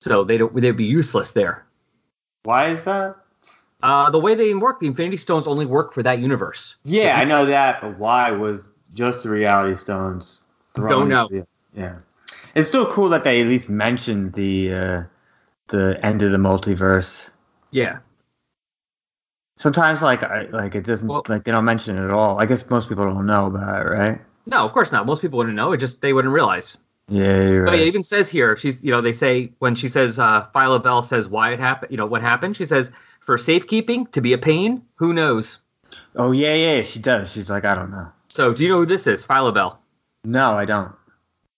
[0.00, 1.64] so they don't they'd be useless there.
[2.44, 3.16] Why is that?
[3.82, 6.76] Uh, the way they work, the Infinity Stones only work for that universe.
[6.84, 8.60] Yeah, I know that, but why was
[8.94, 10.88] just the Reality Stones thrown?
[10.88, 11.28] Don't know.
[11.28, 11.98] the- yeah.
[12.54, 15.02] It's still cool that they at least mentioned the uh,
[15.68, 17.30] the end of the multiverse.
[17.72, 17.98] Yeah.
[19.56, 22.40] Sometimes like I like it doesn't Well- like they don't mention it at all.
[22.40, 24.20] I guess most people don't know about it, right?
[24.46, 25.04] No, of course not.
[25.06, 25.72] Most people wouldn't know.
[25.72, 26.76] It just they wouldn't realize.
[27.08, 27.80] Yeah, you're But right.
[27.80, 31.28] it even says here, she's you know they say when she says uh, Phyla-Vell says
[31.28, 32.56] why it happened, you know what happened.
[32.56, 32.90] She says
[33.20, 34.82] for safekeeping to be a pain.
[34.96, 35.58] Who knows?
[36.16, 37.30] Oh yeah, yeah, she does.
[37.32, 38.08] She's like, I don't know.
[38.28, 39.24] So do you know who this is?
[39.26, 39.78] Phyla-Vell,
[40.24, 40.92] No, I don't.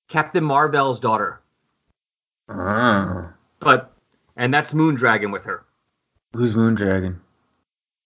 [0.09, 1.41] Captain Marvel's daughter.
[2.49, 3.29] Oh.
[3.61, 3.93] But
[4.37, 5.65] and that's Moondragon with her,
[6.35, 7.17] Who's Moondragon?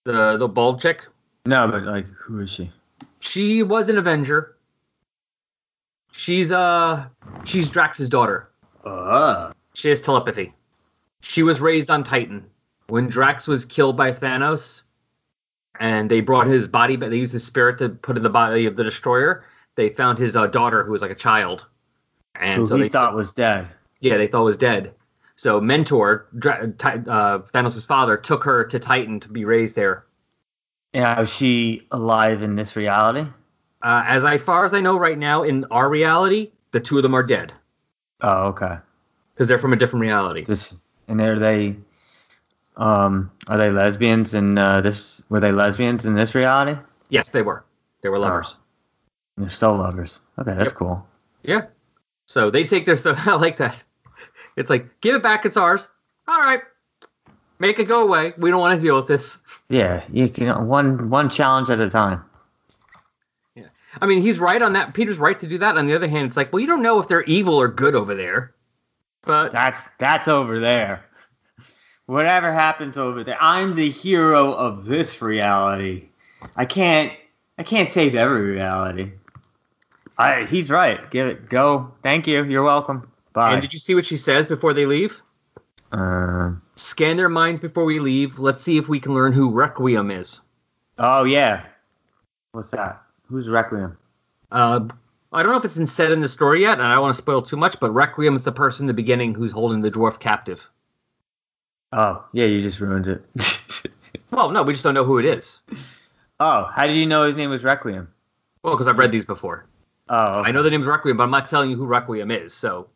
[0.04, 1.06] the the bald chick.
[1.46, 2.70] No, but like, who is she?
[3.20, 4.56] She was an Avenger.
[6.12, 7.08] She's uh
[7.44, 8.50] she's Drax's daughter.
[8.84, 9.52] Uh.
[9.74, 10.52] She has telepathy.
[11.20, 12.46] She was raised on Titan.
[12.88, 14.82] When Drax was killed by Thanos,
[15.78, 18.66] and they brought his body, but they used his spirit to put in the body
[18.66, 19.44] of the Destroyer.
[19.76, 21.66] They found his uh, daughter, who was like a child,
[22.34, 23.68] and Who so he they thought was dead.
[24.00, 24.94] yeah, they thought was dead.
[25.36, 30.04] So Mentor, Dra- uh, Thanos' father, took her to Titan to be raised there.
[30.92, 33.26] Yeah, is she alive in this reality?
[33.82, 37.02] Uh, as I far as I know, right now in our reality, the two of
[37.02, 37.52] them are dead
[38.20, 38.76] Oh, okay.
[39.34, 40.44] because they're from a different reality.
[40.44, 41.76] This and are they
[42.76, 46.78] um are they lesbians And uh, this were they lesbians in this reality?
[47.08, 47.64] Yes, they were.
[48.02, 48.56] They were lovers.
[49.36, 50.20] They're still lovers.
[50.38, 50.76] Okay, that's Yep.
[50.76, 51.06] cool.
[51.42, 51.66] Yeah.
[52.26, 53.26] So they take their stuff.
[53.26, 53.82] I like that.
[54.56, 55.46] It's like, give it back.
[55.46, 55.86] It's ours.
[56.28, 56.60] All right.
[57.58, 58.34] Make it go away.
[58.38, 59.38] We don't want to deal with this.
[59.68, 62.24] Yeah, you can one one challenge at a time.
[64.00, 64.94] I mean, he's right on that.
[64.94, 65.76] Peter's right to do that.
[65.76, 67.94] On the other hand, it's like, well, you don't know if they're evil or good
[67.94, 68.54] over there.
[69.22, 71.04] But That's that's over there.
[72.06, 76.08] Whatever happens over there, I'm the hero of this reality.
[76.56, 77.12] I can't
[77.58, 79.12] I can't save every reality.
[80.16, 81.10] I he's right.
[81.10, 81.92] Give it go.
[82.02, 82.44] Thank you.
[82.44, 83.10] You're welcome.
[83.32, 83.52] Bye.
[83.52, 85.22] and did you see what she says before they leave?
[85.92, 88.38] Um, Scan their minds before we leave.
[88.38, 90.40] Let's see if we can learn who Requiem is.
[90.98, 91.64] oh yeah.
[92.52, 93.02] What's that?
[93.30, 93.96] Who's Requiem?
[94.50, 94.88] Uh,
[95.32, 97.14] I don't know if it's been said in the story yet, and I don't want
[97.14, 99.90] to spoil too much, but Requiem is the person in the beginning who's holding the
[99.90, 100.68] dwarf captive.
[101.92, 103.24] Oh yeah, you just ruined it.
[104.30, 105.60] Well, no, we just don't know who it is.
[106.38, 108.08] oh, how did you know his name was Requiem?
[108.62, 109.66] Well, because I've read these before.
[110.08, 112.54] Oh, I know the name's Requiem, but I'm not telling you who Requiem is.
[112.54, 112.88] So,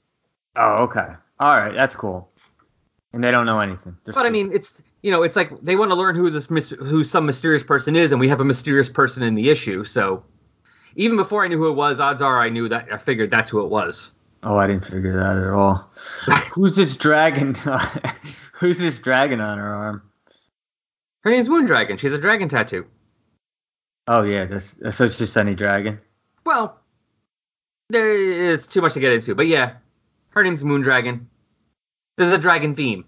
[0.57, 1.09] Oh, okay.
[1.41, 2.29] All right, that's cool.
[3.13, 3.97] And they don't know anything.
[4.05, 6.47] They're but I mean, it's you know, it's like they want to learn who this
[6.47, 9.85] who some mysterious person is, and we have a mysterious person in the issue.
[9.85, 10.25] So,
[10.97, 13.51] even before I knew who it was, odds are I knew that I figured that's
[13.51, 14.11] who it was.
[14.43, 15.91] Oh, I didn't figure that at all.
[16.55, 17.55] Who's this dragon?
[18.55, 20.11] Who's this dragon on her arm?
[21.21, 21.99] Her name's Moondragon.
[21.99, 22.87] She has a dragon tattoo.
[24.09, 26.01] Oh yeah, that's, so it's just any dragon.
[26.47, 26.81] Well,
[27.91, 29.75] there is too much to get into, but yeah,
[30.31, 31.29] her name's Moon Dragon.
[32.17, 33.05] This is a dragon theme.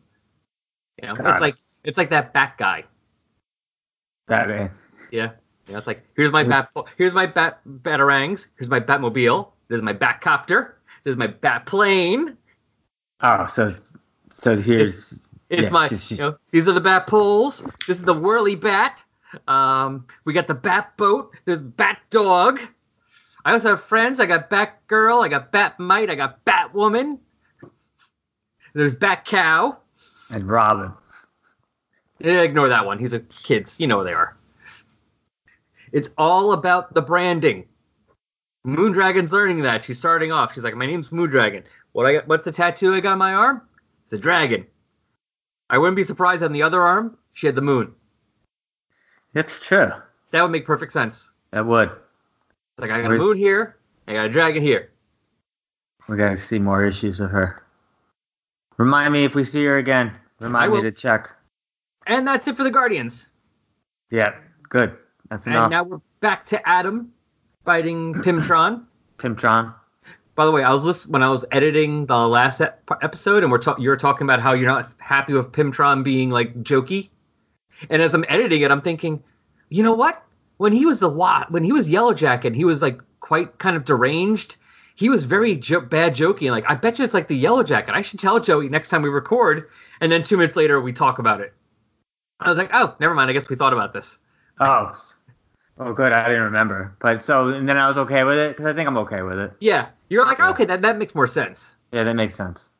[1.00, 1.56] You know, it's like
[1.86, 2.84] it's like that bat guy.
[4.28, 4.70] Batman.
[5.10, 5.30] Yeah,
[5.68, 5.78] yeah.
[5.78, 6.70] It's like here's my bat.
[6.98, 8.48] Here's my bat batarangs.
[8.58, 9.50] Here's my Batmobile.
[9.68, 10.72] This is my Batcopter.
[11.04, 12.36] This is my bat plane.
[13.22, 13.74] Oh, so
[14.30, 15.12] so here's
[15.48, 15.88] It's Yes, my.
[15.88, 17.62] she's- You know, these are the bat poles.
[17.86, 19.00] This is the whirly bat.
[19.48, 21.34] Um, we got the bat boat.
[21.44, 22.60] There's bat dog.
[23.44, 24.18] I also have friends.
[24.18, 25.20] I got Bat Girl.
[25.20, 26.10] I got Bat Mite.
[26.10, 27.20] I got Bat Woman.
[28.74, 29.78] There's Bat Cow.
[30.30, 30.92] and Robin.
[32.22, 32.98] Eh, ignore that one.
[32.98, 33.78] He's a kids.
[33.78, 34.36] You know who they are.
[35.92, 37.66] It's all about the branding.
[38.66, 39.84] Moondragon's learning that.
[39.84, 40.54] She's starting off.
[40.54, 41.64] She's like, "My name's Moondragon.
[41.92, 42.28] What I got?
[42.28, 43.62] What's the tattoo I got on my arm?
[44.04, 44.66] It's a dragon.
[45.70, 47.94] I wouldn't be surprised on the other arm she had the moon.
[49.34, 49.90] It's true.
[50.30, 51.30] That would make perfect sense.
[51.52, 51.90] That would.
[51.90, 53.76] It's like I got Where's- a moon here.
[54.08, 54.90] I got a dragon here.
[56.08, 57.62] We gotta see more issues of her.
[58.76, 60.12] Remind me if we see her again.
[60.40, 61.30] Remind me to check.
[62.06, 63.28] And that's it for the Guardians.
[64.10, 64.34] Yeah,
[64.68, 64.96] good.
[65.30, 65.70] That's And enough.
[65.70, 67.12] now we're back to Adam
[67.64, 68.84] fighting Pymtron.
[69.18, 69.74] Pymtron.
[70.36, 73.50] By the way, I was list- when I was editing the last ep- episode, and
[73.50, 77.08] we're ta- you were talking about how you're not happy with Pymtron being like jokey.
[77.90, 79.22] And as I'm editing it, I'm thinking,
[79.70, 80.22] you know what?
[80.58, 81.50] When he was the what?
[81.50, 84.56] When he was Yellow Jacket, he was like quite kind of deranged.
[84.94, 86.50] He was very jo- bad jokey.
[86.50, 87.94] Like I bet you it's like the Yellow Jacket.
[87.94, 89.68] I should tell Joey next time we record.
[90.00, 91.52] And then two minutes later, we talk about it.
[92.40, 93.30] I was like, oh, never mind.
[93.30, 94.18] I guess we thought about this.
[94.60, 94.92] Oh.
[95.78, 96.12] Oh, good.
[96.12, 96.96] I didn't remember.
[97.00, 99.38] But so, and then I was okay with it because I think I'm okay with
[99.38, 99.52] it.
[99.60, 100.50] Yeah, you're like, Yeah.
[100.50, 101.76] okay, that that makes more sense.
[101.92, 102.70] Yeah, that makes sense.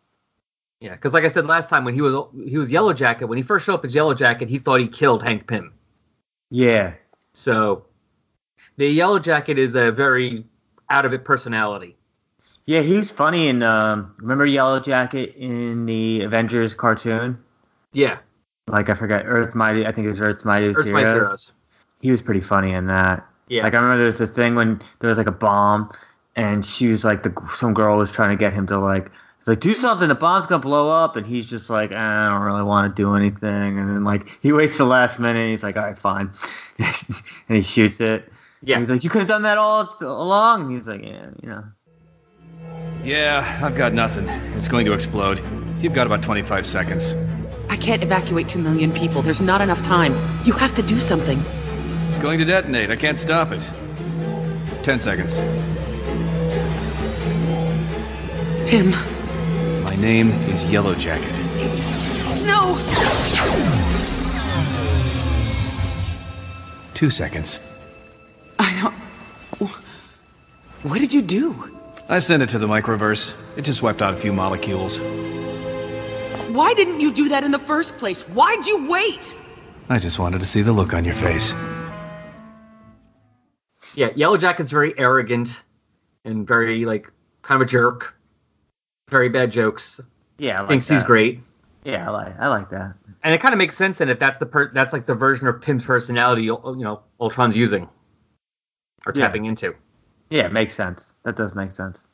[0.81, 2.15] Yeah, because like I said last time, when he was
[2.47, 4.89] he was Yellow Jacket, when he first showed up as Yellow Jacket, he thought he
[4.89, 5.73] killed Hank Pym.
[6.51, 6.95] Yeah.
[7.35, 7.85] So
[8.77, 10.45] the Yellow Jacket is a very
[10.89, 11.97] out of it personality.
[12.65, 17.39] Yeah, he's funny in um, remember Yellow Jacket in the Avengers cartoon?
[17.93, 18.19] Yeah,
[18.69, 19.87] Like I forget Earth Mighty.
[19.87, 21.27] I think it was Earth's Mightiest Earth's Mighty Heroes.
[21.29, 21.53] Heroes.
[22.01, 23.25] He was pretty funny in that.
[23.49, 25.93] Yeah, Like I remember there was this thing when there was like a bomb,
[26.35, 29.11] and she was like the some girl was trying to get him to like.
[29.49, 30.09] Like do something.
[30.09, 33.01] The bomb's gonna blow up, and he's just like, "Eh, I don't really want to
[33.01, 33.79] do anything.
[33.79, 35.39] And then like he waits the last minute.
[35.39, 36.33] And he's like, all right, fine,
[36.81, 38.29] and he shoots it.
[38.61, 38.75] yeah.
[38.75, 40.63] And he's like, you could have done that all along.
[40.63, 41.63] And he's like, yeah, you know.
[43.05, 44.27] Yeah, I've got nothing.
[44.57, 45.41] It's going to explode.
[45.79, 47.15] You've got about 25 seconds.
[47.69, 49.23] I can't evacuate two million people.
[49.23, 50.15] There's not enough time.
[50.45, 51.43] You have to do something.
[52.09, 52.91] It's going to detonate.
[52.91, 53.63] I can't stop it.
[54.83, 55.37] 10 seconds.
[58.69, 58.91] Pym.
[59.85, 61.37] My name is Yellow Jacket.
[62.47, 62.77] No!
[66.95, 67.61] Two seconds.
[68.59, 68.95] I don't.
[70.83, 71.71] What did you do?
[72.09, 73.35] I sent it to the microverse.
[73.57, 75.01] It just swept out a few molecules.
[76.45, 78.23] Why didn't you do that in the first place?
[78.23, 79.35] Why'd you wait?
[79.89, 81.53] I just wanted to see the look on your face.
[83.95, 85.63] Yeah, Yellow Jacket's very arrogant
[86.25, 88.15] and very like kind of a jerk.
[89.09, 90.01] Very bad jokes.
[90.39, 91.41] Yeah, I like Thinks he's great.
[91.85, 92.95] Yeah, I like I like that.
[93.23, 95.47] And it kind of makes sense, and if that's the per- that's like the version
[95.47, 97.89] of Pym's personality, you know, Ultron's using
[99.07, 99.27] or Yeah.
[99.27, 99.75] tapping into.
[100.31, 101.15] Yeah, it makes sense.
[101.25, 102.07] That does make sense.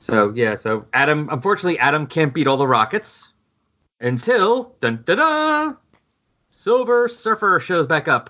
[0.00, 3.28] So yeah, so Adam, unfortunately, Adam can't beat all the rockets
[4.02, 5.72] until dun da da,
[6.50, 8.28] Silver Surfer shows back up.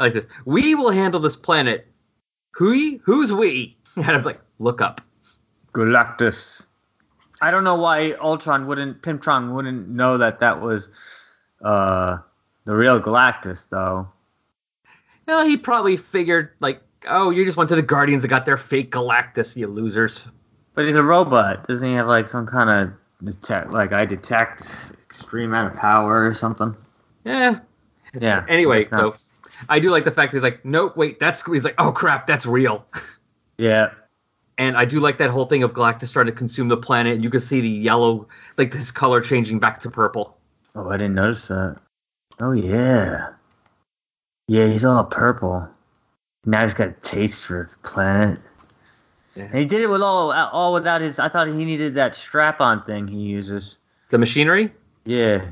[0.00, 0.26] I like this.
[0.44, 1.86] We will handle this planet.
[2.52, 2.98] Who?
[3.04, 3.76] Who's we?
[3.96, 5.00] And I was like, look up.
[5.72, 6.66] Galactus.
[7.40, 10.90] I don't know why Ultron wouldn't, Pymtron wouldn't know that that was
[11.62, 12.18] uh,
[12.64, 14.08] the real Galactus, though.
[15.28, 18.56] Well, he probably figured like, oh, you just went to the Guardians and got their
[18.56, 20.26] fake Galactus, you losers.
[20.74, 21.68] But he's a robot.
[21.68, 26.26] Doesn't he have like some kind of detect, like I detect extreme amount of power
[26.26, 26.74] or something?
[27.24, 27.60] Yeah.
[28.18, 28.44] Yeah.
[28.48, 29.14] Anyway, though,
[29.68, 32.26] I do like the fact that he's like, nope, wait, that's he's like, oh crap,
[32.26, 32.86] that's real.
[33.56, 33.90] Yeah.
[34.58, 37.24] And I do like that whole thing of Galactus starting to consume the planet, and
[37.24, 40.36] you can see the yellow, like this color changing back to purple.
[40.74, 41.76] Oh, I didn't notice that.
[42.40, 43.30] Oh yeah.
[44.48, 45.68] Yeah, he's all purple.
[46.44, 48.40] Now he's got a taste for the planet.
[49.34, 49.44] Yeah.
[49.44, 51.18] And he did it with all all without his.
[51.18, 53.78] I thought he needed that strap-on thing he uses.
[54.10, 54.72] The machinery?
[55.04, 55.46] Yeah.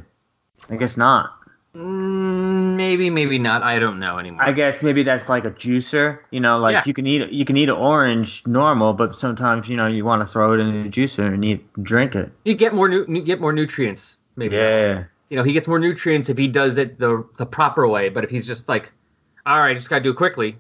[0.70, 1.32] I guess not.
[1.74, 3.62] Mm, maybe, maybe not.
[3.62, 4.42] I don't know anymore.
[4.42, 6.18] I guess maybe that's like a juicer.
[6.30, 6.82] You know, like Yeah.
[6.86, 10.20] you can eat you can eat an orange normal, but sometimes you know you want
[10.20, 12.30] to throw it in a juicer and eat drink it.
[12.44, 14.18] you get more nu- get more nutrients.
[14.36, 14.56] Maybe.
[14.56, 15.04] Yeah.
[15.30, 18.10] You know, he gets more nutrients if he does it the the proper way.
[18.10, 18.92] But if he's just like,
[19.46, 20.56] all right, I just gotta do it quickly.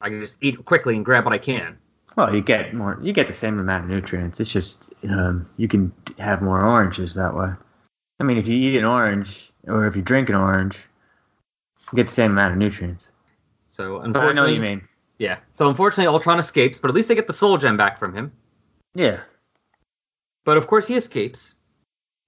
[0.00, 1.78] I can just eat quickly and grab what I can.
[2.16, 2.98] Well, you get more.
[3.02, 4.38] You get the same amount of nutrients.
[4.40, 7.48] It's just um, you can have more oranges that way.
[8.20, 10.78] I mean, if you eat an orange or if you drink an orange,
[11.92, 13.10] you get the same amount of nutrients.
[13.70, 14.88] So But I unfortunately, know what you mean.
[15.18, 15.38] yeah.
[15.54, 18.30] So unfortunately, Ultron escapes, but at least they get the soul gem back from him.
[18.94, 19.20] Yeah.
[20.44, 21.54] But of course, he escapes.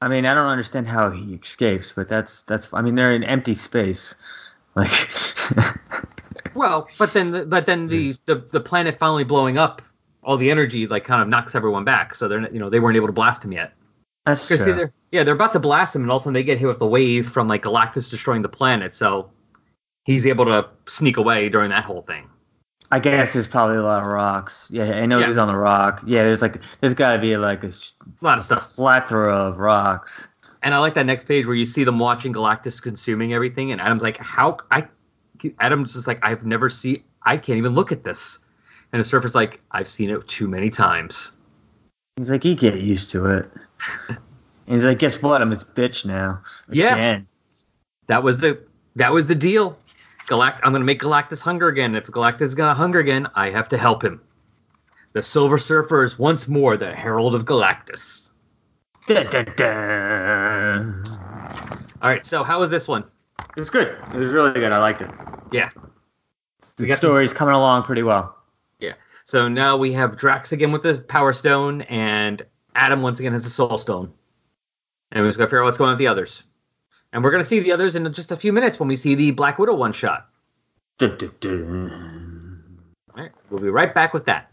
[0.00, 2.72] I mean, I don't understand how he escapes, but that's that's.
[2.72, 4.14] I mean, they're in empty space.
[4.74, 4.90] Like,
[6.56, 9.82] Well, but then, the, but then the, the the planet finally blowing up,
[10.22, 12.14] all the energy like kind of knocks everyone back.
[12.14, 13.72] So they're you know they weren't able to blast him yet.
[14.24, 16.34] that's Because see, they're yeah they're about to blast him, and all of a sudden
[16.34, 18.94] they get hit with the wave from like Galactus destroying the planet.
[18.94, 19.30] So
[20.04, 22.28] he's able to sneak away during that whole thing.
[22.90, 24.68] I guess there's probably a lot of rocks.
[24.72, 25.24] Yeah, I know Yeah.
[25.24, 26.02] he was on the rock.
[26.06, 27.72] Yeah, there's like there's got to be like a A
[28.20, 28.74] lot of stuff.
[28.76, 30.28] plethora of rocks.
[30.62, 33.80] And I like that next page where you see them watching Galactus consuming everything, and
[33.80, 34.88] Adam's like, "How I?"
[35.58, 37.02] Adam's just like, "I've never seen.
[37.22, 38.38] I can't even look at this."
[38.92, 41.32] And the Surfer's like, "I've seen it too many times."
[42.16, 43.50] He's like, you get used to it.
[44.08, 44.18] and
[44.66, 45.42] he's like, guess what?
[45.42, 46.40] I'm his bitch now.
[46.70, 47.20] Yeah.
[48.06, 49.78] That was the that was the deal.
[50.26, 51.94] Galact, I'm gonna make Galactus hunger again.
[51.94, 54.22] If Galactus is gonna hunger again, I have to help him.
[55.12, 58.30] The Silver Surfer is once more the Herald of Galactus.
[59.06, 61.02] Dun, dun, dun.
[62.00, 63.04] All right, so how was this one?
[63.38, 63.96] It was good.
[64.12, 64.72] It was really good.
[64.72, 65.10] I liked it.
[65.52, 65.68] Yeah,
[66.76, 68.36] The got story's coming along pretty well.
[68.80, 68.92] yeah.
[69.24, 72.42] So now we have Drax again with the Power Stone, and
[72.74, 74.12] Adam once again has the Soul Stone.
[75.12, 76.44] And we're just gonna figure out what's going on with the others.
[77.12, 79.30] And we're gonna see the others in just a few minutes when we see the
[79.30, 80.28] Black Widow one shot.
[80.98, 82.78] Dun, dun, dun.
[83.16, 84.50] All right, we'll be right back with that.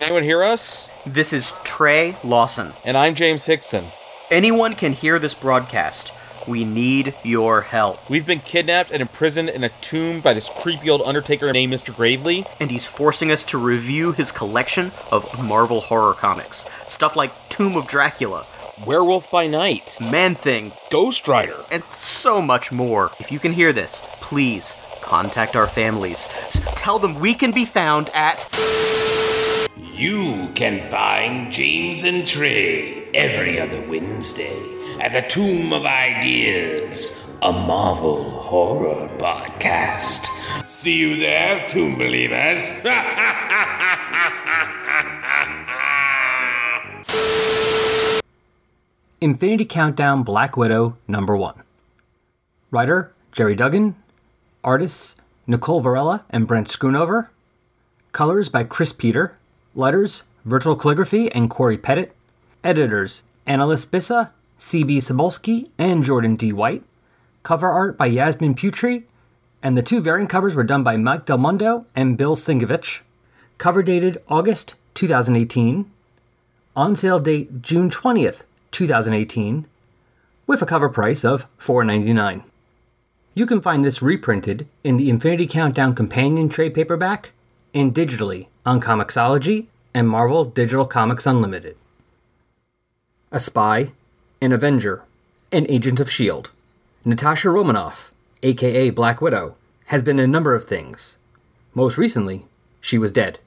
[0.00, 0.90] Anyone hear us?
[1.06, 2.74] This is Trey Lawson.
[2.84, 3.86] And I'm James Hickson.
[4.32, 6.10] Anyone can hear this broadcast.
[6.48, 8.08] We need your help.
[8.08, 11.94] We've been kidnapped and imprisoned in a tomb by this creepy old undertaker named Mr.
[11.94, 12.46] Gravely.
[12.58, 16.64] And he's forcing us to review his collection of Marvel horror comics.
[16.86, 18.46] Stuff like Tomb of Dracula,
[18.86, 21.66] Werewolf by Night, Man Thing, Ghost Rider.
[21.70, 23.12] and so much more.
[23.20, 26.26] If you can hear this, please contact our families.
[26.74, 28.48] Tell them we can be found at.
[29.76, 34.60] You can find James and Trey every other Wednesday
[35.00, 40.26] at the Tomb of Ideas, a Marvel horror podcast.
[40.68, 42.68] See you there, Tomb Believers.
[49.22, 51.62] Infinity Countdown Black Widow number 1.
[52.70, 53.96] Writer Gerry Duggan.
[54.62, 57.28] Artists Nicole Varela and Brent Schoonover.
[58.12, 59.38] Colors by Chris Peter.
[59.74, 62.08] Letters Virtual Calligraphy and Cory Petit.
[62.62, 64.98] Editors Annalise Bissa, C.B.
[64.98, 66.52] Cebulski, and Jordan D.
[66.52, 66.82] White.
[67.42, 69.04] Cover art by Yasmin Putri.
[69.62, 73.00] And the two variant covers were done by Mike Del Mundo and Bill Sienkiewicz.
[73.58, 75.90] Cover dated August 2018
[76.74, 79.66] on sale date June 20th, 2018,
[80.46, 82.42] with a cover price of $4.99.
[83.34, 87.32] You can find this reprinted in the Infinity Countdown Companion Trade Paperback
[87.72, 91.76] and digitally on Comixology and Marvel Digital Comics Unlimited.
[93.30, 93.92] A spy,
[94.40, 95.02] an Avenger,
[95.50, 96.50] an agent of S.H.I.E.L.D.,
[97.04, 101.18] Natasha Romanoff, aka Black Widow, has been a number of things.
[101.74, 102.46] Most recently,
[102.80, 103.38] she was dead.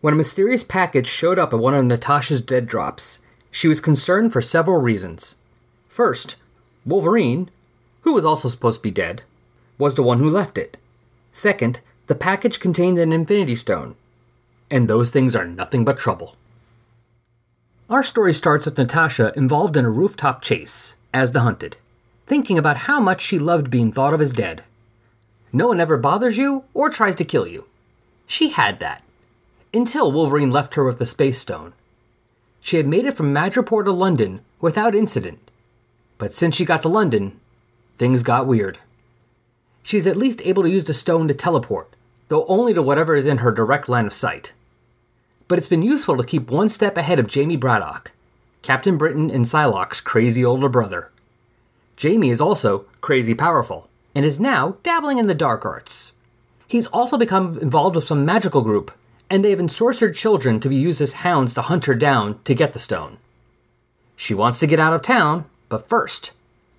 [0.00, 4.32] When a mysterious package showed up at one of Natasha's dead drops, she was concerned
[4.32, 5.34] for several reasons.
[5.88, 6.36] First,
[6.86, 7.50] Wolverine,
[8.00, 9.22] who was also supposed to be dead,
[9.78, 10.76] was the one who left it.
[11.32, 13.94] Second, the package contained an Infinity Stone,
[14.72, 16.34] and those things are nothing but trouble.
[17.90, 21.76] Our story starts with Natasha involved in a rooftop chase as the hunted,
[22.26, 24.64] thinking about how much she loved being thought of as dead.
[25.52, 27.66] No one ever bothers you or tries to kill you.
[28.26, 29.04] She had that
[29.74, 31.74] until Wolverine left her with the Space Stone.
[32.62, 35.50] She had made it from Madripoor to London without incident,
[36.16, 37.38] but since she got to London,
[37.98, 38.78] things got weird.
[39.82, 41.94] She's at least able to use the stone to teleport,
[42.28, 44.52] though only to whatever is in her direct line of sight.
[45.48, 48.12] But it's been useful to keep one step ahead of Jamie Braddock,
[48.62, 51.10] Captain Britain and Psylocke's crazy older brother.
[51.96, 56.12] Jamie is also crazy powerful, and is now dabbling in the dark arts.
[56.66, 58.92] He's also become involved with some magical group
[59.32, 62.54] and they have ensorcered children to be used as hounds to hunt her down to
[62.54, 63.16] get the stone.
[64.14, 66.32] She wants to get out of town, but first,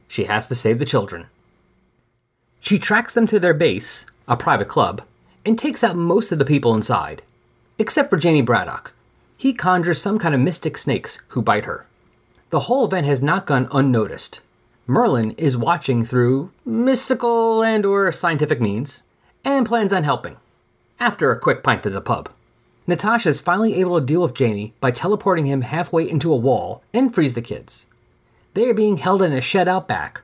[0.08, 1.26] she has to save the children.
[2.60, 5.02] She tracks them to their base, a private club,
[5.44, 7.24] and takes out most of the people inside,
[7.78, 8.94] except for Jamie Braddock.
[9.38, 11.86] He conjures some kind of mystic snakes who bite her.
[12.50, 14.40] The whole event has not gone unnoticed.
[14.86, 19.04] Merlin is watching through mystical and or scientific means
[19.44, 20.38] and plans on helping
[21.00, 22.30] after a quick pint at the pub.
[22.88, 26.82] Natasha is finally able to deal with Jamie by teleporting him halfway into a wall
[26.94, 27.86] and frees the kids.
[28.54, 30.22] They are being held in a shed out back,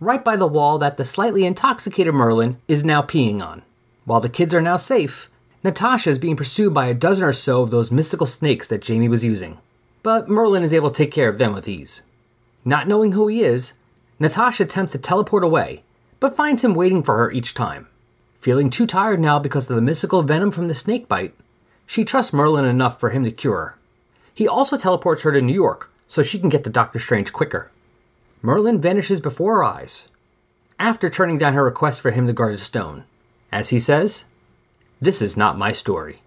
[0.00, 3.62] right by the wall that the slightly intoxicated Merlin is now peeing on.
[4.04, 5.29] While the kids are now safe,
[5.62, 9.08] Natasha is being pursued by a dozen or so of those mystical snakes that Jamie
[9.08, 9.58] was using.
[10.02, 12.02] But Merlin is able to take care of them with ease.
[12.64, 13.74] Not knowing who he is,
[14.18, 15.82] Natasha attempts to teleport away,
[16.18, 17.88] but finds him waiting for her each time.
[18.40, 21.34] Feeling too tired now because of the mystical venom from the snake bite,
[21.86, 23.78] she trusts Merlin enough for him to cure her.
[24.32, 27.70] He also teleports her to New York so she can get to Doctor Strange quicker.
[28.40, 30.08] Merlin vanishes before her eyes,
[30.78, 33.04] after turning down her request for him to guard a stone.
[33.52, 34.24] As he says,
[35.00, 36.22] This is not my story.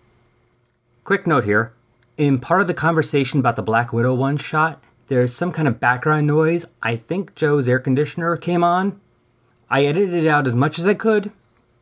[1.03, 1.74] Quick note here
[2.17, 5.80] in part of the conversation about the Black Widow one shot, there's some kind of
[5.80, 6.65] background noise.
[6.82, 8.99] I think Joe's air conditioner came on.
[9.69, 11.32] I edited it out as much as I could,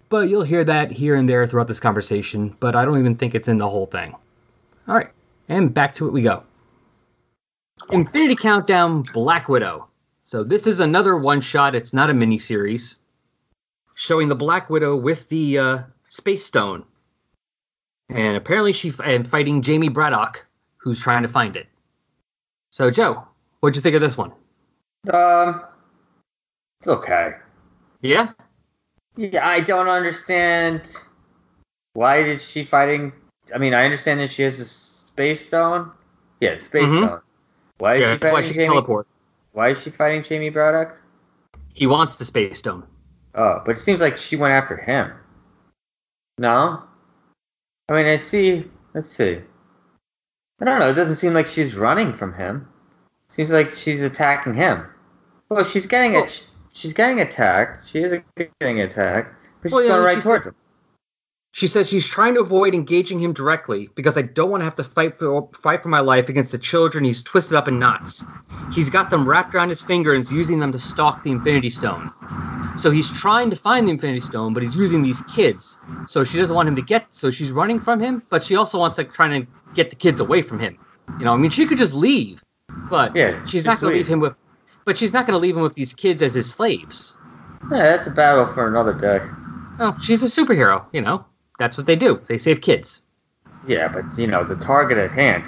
[0.09, 3.35] but you'll hear that here and there throughout this conversation, but I don't even think
[3.35, 4.15] it's in the whole thing.
[4.87, 5.09] All right,
[5.49, 6.43] and back to it we go.
[7.89, 9.87] Infinity Countdown Black Widow.
[10.23, 12.95] So this is another one shot, it's not a mini series,
[13.95, 15.79] showing the Black Widow with the uh,
[16.12, 16.84] Space Stone.
[18.09, 20.45] And apparently she's fighting Jamie Braddock,
[20.78, 21.68] who's trying to find it.
[22.70, 23.24] So, Joe,
[23.62, 24.34] what'd you think of this one?
[25.12, 25.62] Um,
[26.82, 27.36] it's okay.
[28.01, 28.32] Yeah?
[29.16, 30.97] Yeah, I don't understand.
[31.93, 33.14] Why did she fighting?
[33.55, 35.91] I mean, I understand that she has a space stone.
[36.41, 36.97] Yeah, space Mhm.
[36.97, 37.22] stone.
[37.78, 38.66] Why is yeah she that's fighting why she Jamie?
[38.68, 39.07] teleport.
[39.53, 40.97] Why is she fighting Jamie Braddock?
[41.74, 42.86] He wants the Space Stone.
[43.36, 45.14] Oh, but it seems like she went after him.
[46.41, 46.81] No?
[47.87, 48.65] I mean, I see.
[48.95, 49.39] Let's see.
[50.59, 50.89] I don't know.
[50.89, 52.67] It doesn't seem like she's running from him.
[53.27, 54.85] seems like she's attacking him.
[55.49, 56.43] Well, she's getting it.
[56.73, 57.87] She's getting attacked.
[57.87, 58.13] She is
[58.59, 60.55] getting attacked, but she's Well, yeah, going right she towards said- him.
[61.53, 64.75] She says she's trying to avoid engaging him directly because I don't want to have
[64.75, 68.23] to fight for fight for my life against the children he's twisted up in knots.
[68.73, 71.69] He's got them wrapped around his finger and is using them to stalk the Infinity
[71.69, 72.09] Stone.
[72.77, 75.77] So he's trying to find the Infinity Stone, but he's using these kids.
[76.07, 77.07] So she doesn't want him to get.
[77.13, 80.21] So she's running from him, but she also wants like trying to get the kids
[80.21, 80.77] away from him.
[81.19, 82.41] You know, I mean, she could just leave,
[82.89, 84.07] but Yeah, she's not going to leave.
[84.07, 84.35] leave him with.
[84.85, 87.17] But she's not going to leave him with these kids as his slaves.
[87.69, 89.19] Yeah, that's a battle for another day.
[89.79, 90.85] Oh, she's a superhero.
[90.93, 91.25] You know,
[91.59, 92.21] that's what they do.
[92.27, 93.01] They save kids.
[93.67, 95.47] Yeah, but you know the target at hand.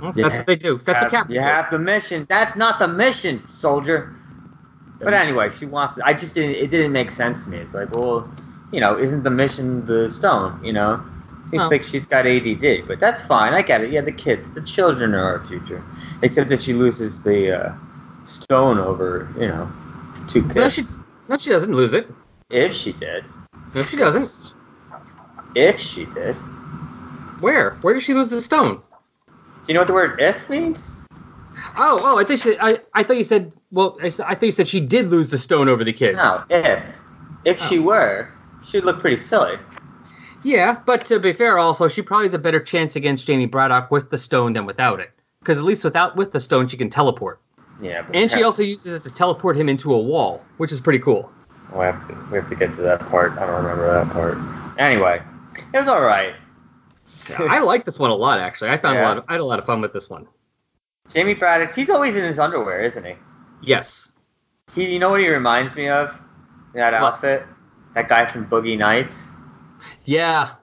[0.00, 0.80] Well, That's what they do.
[0.84, 1.34] That's have, a captain.
[1.34, 2.26] You have the mission.
[2.28, 4.14] That's not the mission, soldier.
[5.00, 5.98] But anyway, she wants.
[6.02, 6.56] I just didn't.
[6.56, 7.58] It didn't make sense to me.
[7.58, 8.28] It's like, well,
[8.72, 10.62] you know, isn't the mission the stone?
[10.64, 11.04] You know,
[11.48, 13.54] seems like she's got ADD, but that's fine.
[13.54, 13.90] I get it.
[13.90, 15.82] Yeah, the kids, the children are our future.
[16.22, 17.74] Except that she loses the uh,
[18.24, 19.70] stone over, you know,
[20.28, 20.54] two kids.
[20.54, 20.82] No, she
[21.28, 22.10] no, she doesn't lose it.
[22.50, 23.24] If she did.
[23.74, 24.54] No, she doesn't.
[25.54, 26.34] If she did.
[27.40, 27.72] Where?
[27.82, 28.76] Where did she lose the stone?
[29.26, 29.32] Do
[29.68, 30.90] you know what the word "if" means?
[31.76, 32.56] Oh, oh, I think she.
[32.58, 33.52] I, I thought you said.
[33.70, 36.16] Well, I thought you said she did lose the stone over the kids.
[36.18, 36.82] No, if.
[37.44, 37.82] If she Oh.
[37.82, 38.28] were,
[38.62, 39.58] she'd look pretty silly.
[40.42, 43.90] Yeah, but to be fair, also she probably has a better chance against Jamie Braddock
[43.90, 45.10] with the stone than without it.
[45.40, 47.38] Because at least without with the stone, she can teleport,
[47.80, 50.80] Yeah, but and she also uses it to teleport him into a wall, which is
[50.80, 51.30] pretty cool.
[51.72, 53.32] We have to we have to get to that part.
[53.38, 54.38] I don't remember that part.
[54.78, 55.22] Anyway,
[55.58, 56.34] it was all right.
[57.38, 58.70] I like this one a lot, actually.
[58.70, 59.18] I found a lot.
[59.18, 60.26] Of, I had a lot of fun with this one.
[61.12, 63.14] Jamie Braddock, he's always in his underwear, isn't he?
[63.62, 64.12] Yes.
[64.74, 66.10] He, you know what he reminds me of?
[66.74, 67.14] That What?
[67.14, 67.44] outfit,
[67.94, 69.24] that guy from Boogie Nights.
[70.04, 70.54] Yeah.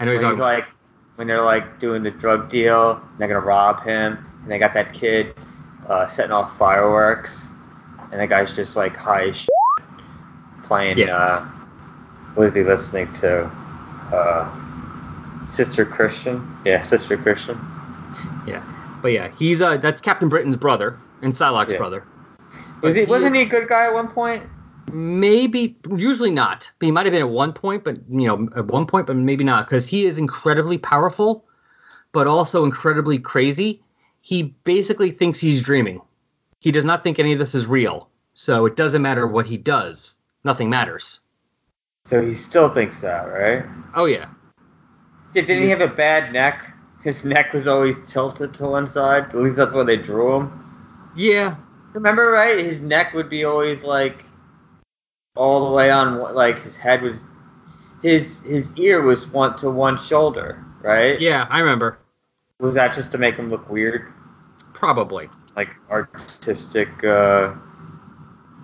[0.00, 0.38] I know When he's talking.
[0.40, 0.68] like,
[1.16, 4.72] when they're like doing the drug deal, and they're gonna rob him, and they got
[4.74, 5.34] that kid
[5.88, 7.48] uh, setting off fireworks,
[8.12, 9.32] and that guy's just like high
[10.64, 10.96] playing.
[10.98, 11.16] Yeah.
[11.16, 11.48] Uh,
[12.34, 13.50] what is he listening to?
[14.12, 14.48] Uh,
[15.46, 16.44] Sister Christian.
[16.64, 17.58] Yeah, Sister Christian.
[18.46, 18.62] Yeah,
[19.02, 21.78] but yeah, he's uh that's Captain Britain's brother and Psylocke's Yeah.
[21.78, 22.04] brother.
[22.82, 23.02] Was he?
[23.02, 24.44] But Wasn't he a good guy at one point?
[24.92, 26.70] Maybe, usually not.
[26.78, 29.16] But He might have been at one point, but you know, at one point, but
[29.16, 31.44] maybe not, because he is incredibly powerful,
[32.12, 33.82] but also incredibly crazy.
[34.20, 36.00] He basically thinks he's dreaming.
[36.60, 39.56] He does not think any of this is real, so it doesn't matter what he
[39.56, 40.14] does.
[40.44, 41.20] Nothing matters.
[42.08, 43.64] So he still thinks that, right?
[43.94, 44.28] Oh yeah,
[45.34, 46.72] Yeah, didn't he have a bad neck?
[47.02, 49.24] His neck was always tilted to one side.
[49.24, 51.12] At least that's where they drew him.
[51.14, 51.56] yeah,
[51.92, 52.58] Remember, right?
[52.58, 54.24] His neck would be always like
[55.36, 56.34] all the way on.
[56.34, 57.24] Like his head was,
[58.02, 61.20] his his ear was one to one shoulder, right?
[61.20, 61.46] yeah.
[61.50, 61.98] I remember.
[62.60, 64.12] Was that just to make him look weird,
[64.72, 65.28] Probably.
[65.56, 67.52] like artistic uh,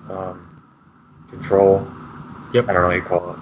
[0.09, 0.63] um,
[1.29, 1.87] control?
[2.55, 2.69] Yep.
[2.69, 3.39] I don't know what you call it.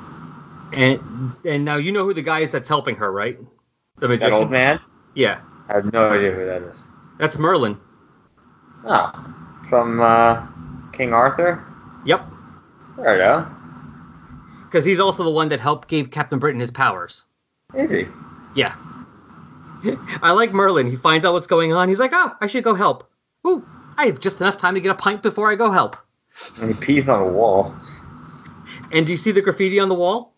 [0.72, 3.38] And and now you know who the guy is that's helping her, right?
[3.98, 4.30] The magician.
[4.30, 4.80] That old man.
[5.14, 6.86] Yeah, I have no idea who that is.
[7.18, 7.78] that's Merlin.
[8.84, 9.12] Oh,
[9.68, 10.46] from uh,
[10.92, 11.62] King Arthur.
[12.06, 12.26] Yep,
[12.96, 13.46] There we go.
[14.64, 17.24] because he's also the one that helped gave Captain Britain his powers.
[17.74, 18.06] Is he?
[18.56, 18.74] Yeah.
[20.22, 20.88] I like Merlin.
[20.90, 21.88] He finds out what's going on.
[21.88, 23.08] He's like, oh, I should go help.
[23.46, 23.64] Ooh,
[23.96, 25.96] I have just enough time to get a pint before I go help.
[26.60, 27.74] And he pees on a wall.
[28.92, 30.34] And do you see the graffiti on the wall?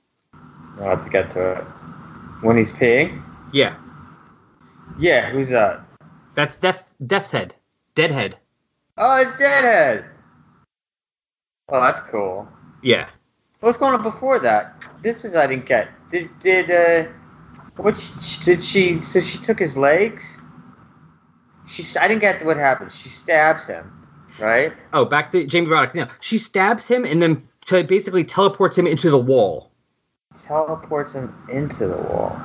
[0.79, 1.65] I'll have to get to it.
[2.43, 3.23] When he's peeing?
[3.53, 3.77] Yeah.
[4.99, 5.81] Yeah, who's that?
[6.35, 7.55] That's that's Death's Head.
[7.95, 8.37] Deadhead.
[8.99, 10.05] Oh, it's Deadhead!
[11.69, 12.49] Oh, that's cool.
[12.83, 13.09] Yeah.
[13.61, 14.75] What's going on before that?
[15.03, 15.89] This is I didn't get.
[16.11, 17.11] Did did uh,
[17.77, 19.01] what sh- did she?
[19.01, 20.41] So she took his legs.
[21.67, 22.93] She I didn't get what happened.
[22.93, 23.91] She stabs him,
[24.39, 24.75] right?
[24.93, 25.95] Oh, back to Jamie Braddock.
[25.95, 29.71] Now she stabs him and then t- basically teleports him into the wall.
[30.43, 32.37] Teleports him into the wall.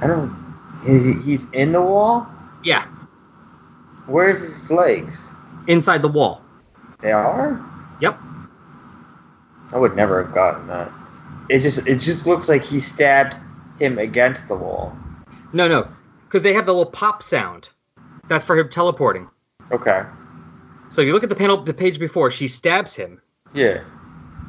[0.00, 0.34] I don't.
[0.86, 2.26] Is he's in the wall.
[2.64, 2.86] Yeah.
[4.06, 5.30] Where's his legs?
[5.68, 6.42] Inside the wall.
[7.00, 7.64] They are.
[8.00, 8.18] Yep.
[9.72, 10.90] I would never have gotten that.
[11.48, 13.36] It just it just looks like he stabbed
[13.78, 14.96] him against the wall.
[15.52, 15.88] No, no,
[16.24, 17.68] because they have the little pop sound.
[18.28, 19.28] That's for him teleporting.
[19.70, 20.02] Okay.
[20.88, 22.30] So you look at the panel, the page before.
[22.30, 23.20] She stabs him
[23.54, 23.82] Yeah.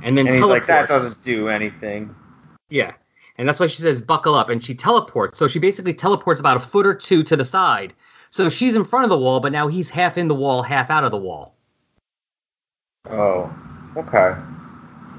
[0.03, 2.15] and then And he's like, that doesn't do anything.
[2.69, 2.93] Yeah.
[3.37, 5.39] And that's why she says buckle up and she teleports.
[5.39, 7.93] So she basically teleports about a foot or two to the side.
[8.29, 10.89] So she's in front of the wall, but now he's half in the wall, half
[10.89, 11.55] out of the wall.
[13.09, 13.53] Oh.
[13.95, 14.35] Okay.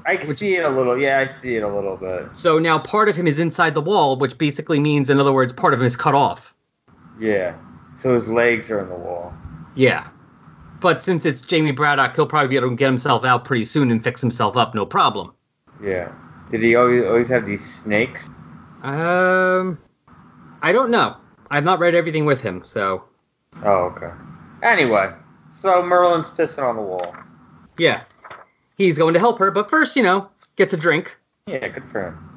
[0.05, 0.99] I can see it a little.
[0.99, 2.35] Yeah, I see it a little bit.
[2.35, 5.51] So now part of him is inside the wall, which basically means, in other words,
[5.51, 6.55] part of him is cut off.
[7.19, 7.55] Yeah.
[7.95, 9.33] So his legs are in the wall.
[9.75, 10.09] Yeah.
[10.85, 13.89] But since it's Jamie Braddock, he'll probably be able to get himself out pretty soon
[13.89, 15.33] and fix himself up, no problem.
[15.81, 16.11] Yeah.
[16.51, 18.29] Did he always always have these snakes?
[18.83, 19.79] Um,
[20.61, 21.17] I don't know.
[21.49, 23.03] I've not read everything with him, so
[23.63, 24.11] Oh, okay.
[24.61, 25.11] Anyway,
[25.49, 27.15] so Merlin's pissing on the wall.
[27.79, 28.03] yeah,
[28.77, 29.49] he's going to help her.
[29.49, 31.17] But first, you know, gets a drink
[31.47, 32.29] Yeah, good for him.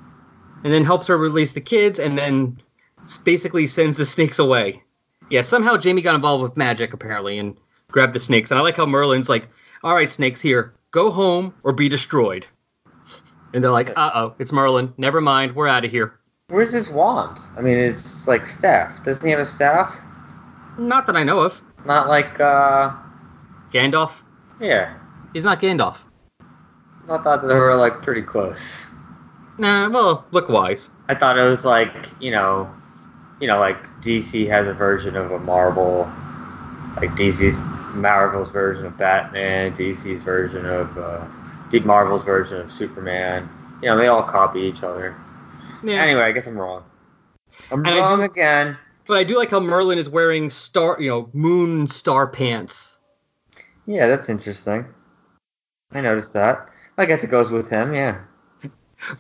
[0.65, 2.57] and then helps her release the kids, and then
[3.25, 4.85] basically sends the snakes away.
[5.29, 7.55] Yeah, somehow Jamie got involved with magic apparently and
[7.91, 8.51] grabbed the snakes.
[8.51, 9.49] And I like how Merlin's like,
[9.83, 12.47] "All right, snakes, here, go home or be destroyed."
[13.55, 14.93] And they're like, "Uh oh, it's Merlin.
[14.97, 16.15] Never mind, we're out of here."
[16.49, 17.39] Where's his wand?
[17.57, 19.05] I mean, it's like staff.
[19.05, 20.01] Doesn't he have a staff?
[20.79, 21.61] Not that I know of.
[21.85, 22.93] Not like, uh,
[23.73, 24.23] Gandalf.
[24.61, 24.95] yeah.
[25.35, 25.99] He's not Gandalf.
[27.11, 28.89] I thought they were like pretty close.
[29.59, 30.91] Nah, well, look wise.
[31.09, 32.71] I thought it was like, you know,
[33.41, 36.11] you know, like DC has a version of a Marvel,
[36.97, 37.59] like DC's
[37.95, 41.25] Marvel's version of Batman, DC's version of uh,
[41.71, 43.49] Deep Marvel's version of Superman.
[43.83, 45.17] You know, they all copy each other.
[45.83, 46.03] Yeah.
[46.03, 46.85] Anyway, I guess I'm wrong.
[47.71, 48.77] I'm And wrong do- again.
[49.07, 52.99] But I do like how Merlin is wearing star, you know, moon star pants.
[53.87, 54.85] Yeah, that's interesting.
[55.93, 56.69] I noticed that.
[56.99, 57.95] I guess it goes with him.
[57.95, 58.19] Yeah,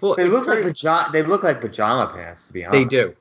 [0.03, 1.11] Well, they look like pajama.
[1.13, 2.73] They look like pajama pants, to be honest.
[2.73, 3.15] they do.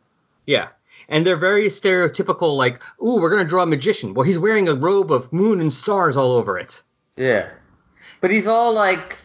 [0.46, 0.70] Yeah.
[1.10, 4.14] And they're very stereotypical, like, ooh, we're going to draw a magician.
[4.14, 6.82] Well, he's wearing a robe of moon and stars all over it.
[7.16, 7.50] Yeah,
[8.22, 9.18] but he's all like,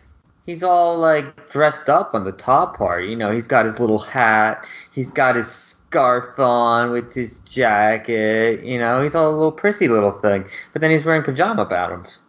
[0.46, 3.04] he's all like dressed up on the top part.
[3.04, 4.66] You know, he's got his little hat.
[4.92, 8.64] He's got his scarf on with his jacket.
[8.64, 10.46] You know, he's all a little prissy little thing.
[10.72, 12.20] But then he's wearing pajama bottoms.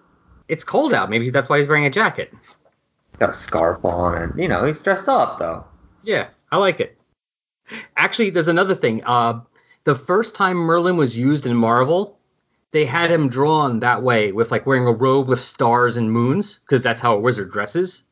[0.50, 1.10] It's cold out.
[1.10, 2.34] Maybe that's why he's wearing a jacket.
[2.34, 5.64] He's got a scarf on, and you know, he's dressed up though.
[6.04, 6.98] Yeah, I like it.
[7.98, 9.04] Actually, there's another thing.
[9.06, 9.42] Uh,
[9.84, 12.18] the first time Merlin was used in Marvel,
[12.72, 16.60] they had him drawn that way with like wearing a robe with stars and moons
[16.60, 18.04] because that's how a wizard dresses.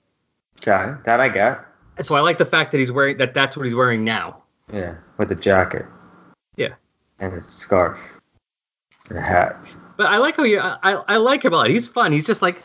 [0.62, 1.66] Okay, that I get.
[2.02, 3.34] So I like the fact that he's wearing that.
[3.34, 4.44] That's what he's wearing now.
[4.72, 5.86] Yeah, with the jacket
[6.56, 6.76] Yeah.
[7.20, 8.00] and his scarf
[9.10, 9.58] and a hat.
[9.98, 10.60] But I like how you.
[10.60, 11.70] I, I I like him a lot.
[11.70, 12.12] He's fun.
[12.12, 12.62] He's just like,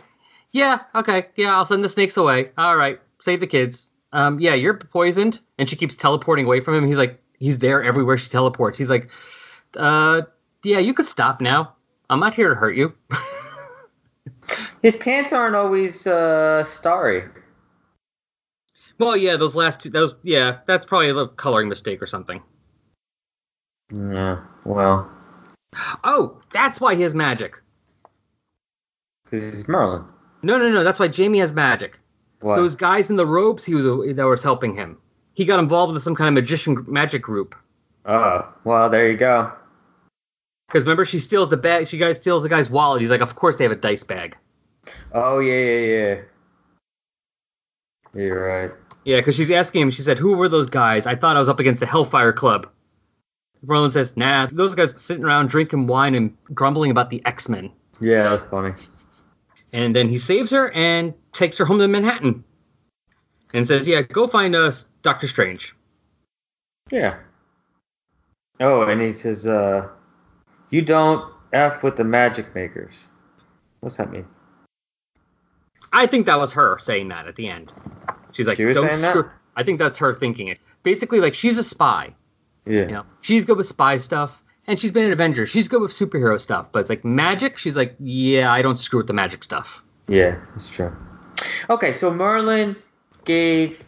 [0.53, 2.51] yeah, okay, yeah, I'll send the snakes away.
[2.57, 3.89] All right, save the kids.
[4.13, 6.87] Um, yeah, you're poisoned, and she keeps teleporting away from him.
[6.87, 8.79] He's like, he's there everywhere she teleports.
[8.79, 9.11] He's like,
[9.77, 10.23] uh,
[10.63, 11.75] yeah, you could stop now.
[12.09, 12.95] I'm not here to hurt you.
[14.83, 17.25] His pants aren't always uh, starry.
[18.99, 22.43] well, yeah, those last two, those, yeah, that's probably a coloring mistake or something.
[23.93, 25.11] Yeah, well,
[26.05, 27.61] Oh, that's why he has magic.
[29.25, 30.05] because he's Merlin.
[30.43, 31.99] No, no, no, that's why Jamie has magic.
[32.47, 32.55] What?
[32.55, 34.99] Those guys in the robes he was uh, that was helping him.
[35.35, 37.57] He got involved with some kind of magician magic group.
[38.05, 39.51] Oh, well, there you go.
[40.69, 41.89] Because remember, she steals the bag.
[41.89, 43.01] She guys steals the guy's wallet.
[43.01, 44.37] He's like, of course they have a dice bag.
[45.11, 46.21] Oh, yeah, yeah, yeah.
[48.15, 48.71] You're right.
[49.03, 49.91] Yeah, because she's asking him.
[49.91, 51.05] She said, "Who were those guys?
[51.05, 52.69] I thought I was up against the Hellfire Club."
[53.65, 57.73] Merlin says, "Nah, those guys sitting around drinking wine and grumbling about the X Men."
[58.01, 58.75] Yeah, that's funny.
[59.77, 62.43] And then he saves her and takes her home to Manhattan,
[63.53, 64.73] and says, "Yeah, go find uh,
[65.03, 65.77] Doctor Strange."
[66.91, 67.19] Yeah.
[68.59, 69.91] Oh, and he says, uh,
[70.71, 73.09] you don't F with the magic makers.
[73.81, 74.27] What's that mean?
[75.93, 77.71] I think that was her saying that at the end.
[78.33, 79.31] She's like, She "Don't saying that?
[79.57, 80.59] I think that's her thinking it.
[80.85, 82.15] Basically, like she's a spy.
[82.65, 82.83] Yeah.
[82.83, 85.47] You know, she's good with spy stuff, and she's been an Avenger.
[85.47, 87.59] She's good with superhero stuff, but it's like magic.
[87.59, 89.83] She's like, yeah, I don't screw with the magic stuff.
[90.09, 90.95] Yeah, that's true.
[91.71, 92.77] Okay, so Merlin
[93.25, 93.83] gave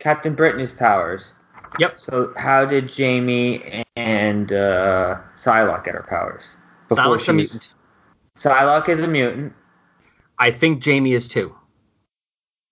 [0.00, 1.34] Captain Britain his powers.
[1.78, 2.00] Yep.
[2.00, 6.56] So how did Jamie and uh, Psylocke get her powers?
[6.88, 7.74] Before Silas a was- mutant.
[8.38, 9.52] Psylocke is a mutant.
[10.38, 11.54] I think Jamie is too.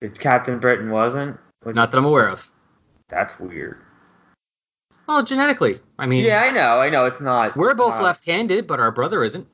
[0.01, 2.49] If Captain Britain wasn't, was Not that I'm aware of.
[3.09, 3.77] that's weird.
[5.07, 7.05] Well, genetically, I mean, Yeah, I know, I know.
[7.05, 7.55] It's not.
[7.55, 9.47] we're it's both not left-handed, but our brother isn't.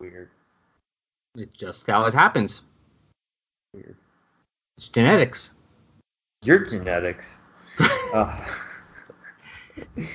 [0.00, 0.30] Weird.
[1.36, 2.62] It's just how it happens.
[3.74, 3.96] Weird.
[4.76, 5.54] It's genetics.
[6.42, 7.38] Your genetics.
[8.14, 8.50] Ugh.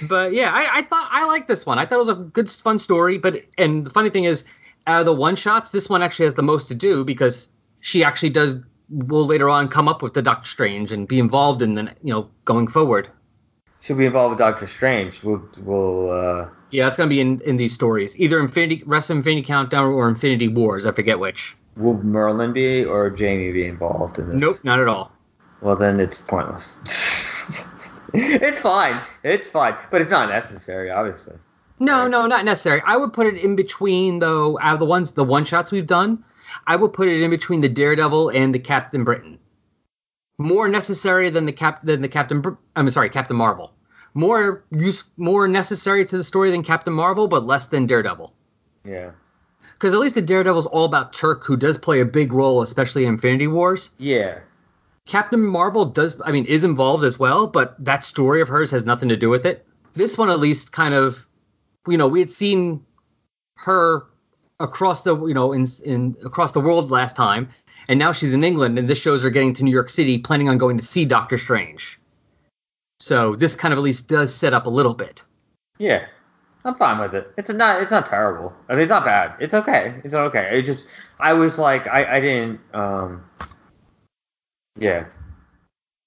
[0.09, 1.79] But yeah, I, I thought I liked this one.
[1.79, 3.17] I thought it was a good, fun story.
[3.17, 4.45] But and the funny thing is,
[4.87, 7.47] out of the one shots, this one actually has the most to do because
[7.79, 8.57] she actually does
[8.89, 12.13] will later on come up with the Doctor Strange and be involved in the you
[12.13, 13.09] know going forward.
[13.83, 15.21] Should we involve Doctor Strange?
[15.23, 19.17] We'll, we'll uh, Yeah, it's gonna be in, in these stories, either Infinity Rest of
[19.17, 20.85] Infinity Countdown or Infinity Wars.
[20.85, 21.57] I forget which.
[21.75, 24.35] will Merlin be or Jamie be involved in this?
[24.37, 25.11] Nope, not at all.
[25.59, 26.77] Well, then it's pointless.
[28.13, 29.01] it's fine.
[29.21, 31.35] It's fine, but it's not necessary, obviously.
[31.77, 32.81] No, no, not necessary.
[32.85, 34.57] I would put it in between though.
[34.61, 36.23] Out of the ones, the one shots we've done,
[36.65, 39.39] I would put it in between the Daredevil and the Captain Britain.
[40.37, 42.57] More necessary than the cap than the Captain.
[42.75, 43.73] I'm sorry, Captain Marvel.
[44.13, 48.33] More use, more necessary to the story than Captain Marvel, but less than Daredevil.
[48.85, 49.11] Yeah.
[49.73, 53.03] Because at least the Daredevil's all about Turk, who does play a big role, especially
[53.03, 53.89] in Infinity Wars.
[53.97, 54.39] Yeah.
[55.05, 58.85] Captain Marvel does, I mean, is involved as well, but that story of hers has
[58.85, 59.65] nothing to do with it.
[59.95, 61.27] This one, at least, kind of,
[61.87, 62.85] you know, we had seen
[63.55, 64.05] her
[64.59, 67.49] across the, you know, in in across the world last time,
[67.87, 70.49] and now she's in England, and this shows her getting to New York City, planning
[70.49, 71.99] on going to see Doctor Strange.
[72.99, 75.23] So this kind of at least does set up a little bit.
[75.77, 76.05] Yeah.
[76.65, 77.29] I'm fine with it.
[77.37, 77.81] It's not.
[77.81, 78.53] It's not terrible.
[78.69, 79.35] I mean, it's not bad.
[79.39, 79.95] It's okay.
[80.05, 80.57] It's okay.
[80.57, 80.87] It just.
[81.19, 82.17] I was like, I.
[82.17, 82.61] I didn't.
[82.73, 83.25] Um.
[84.77, 85.05] Yeah.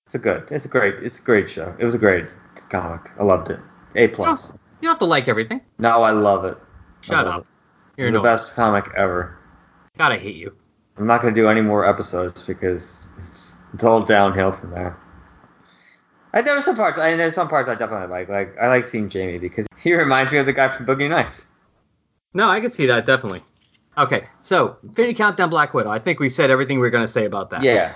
[0.06, 0.48] It's a good.
[0.50, 0.94] It's a great.
[1.02, 1.74] It's a great show.
[1.78, 2.24] It was a great
[2.70, 3.10] comic.
[3.18, 3.60] I loved it.
[3.96, 4.46] A plus.
[4.46, 5.60] You don't have to like everything.
[5.78, 6.56] No, I love it.
[7.02, 7.40] Shut love up.
[7.42, 7.48] it.
[7.98, 9.38] You're It's the best comic ever.
[9.98, 10.54] God, I hate you.
[10.98, 14.96] I'm not going to do any more episodes because it's it's all downhill from there.
[16.32, 16.98] I, there were some parts.
[16.98, 18.28] I there's some parts I definitely like.
[18.28, 21.46] Like I like seeing Jamie because he reminds me of the guy from Boogie Nights.
[22.34, 23.42] No, I can see that definitely.
[23.98, 25.90] Okay, so Infinity Countdown Black Widow.
[25.90, 27.62] I think we've said everything we're going to say about that.
[27.62, 27.94] Yeah.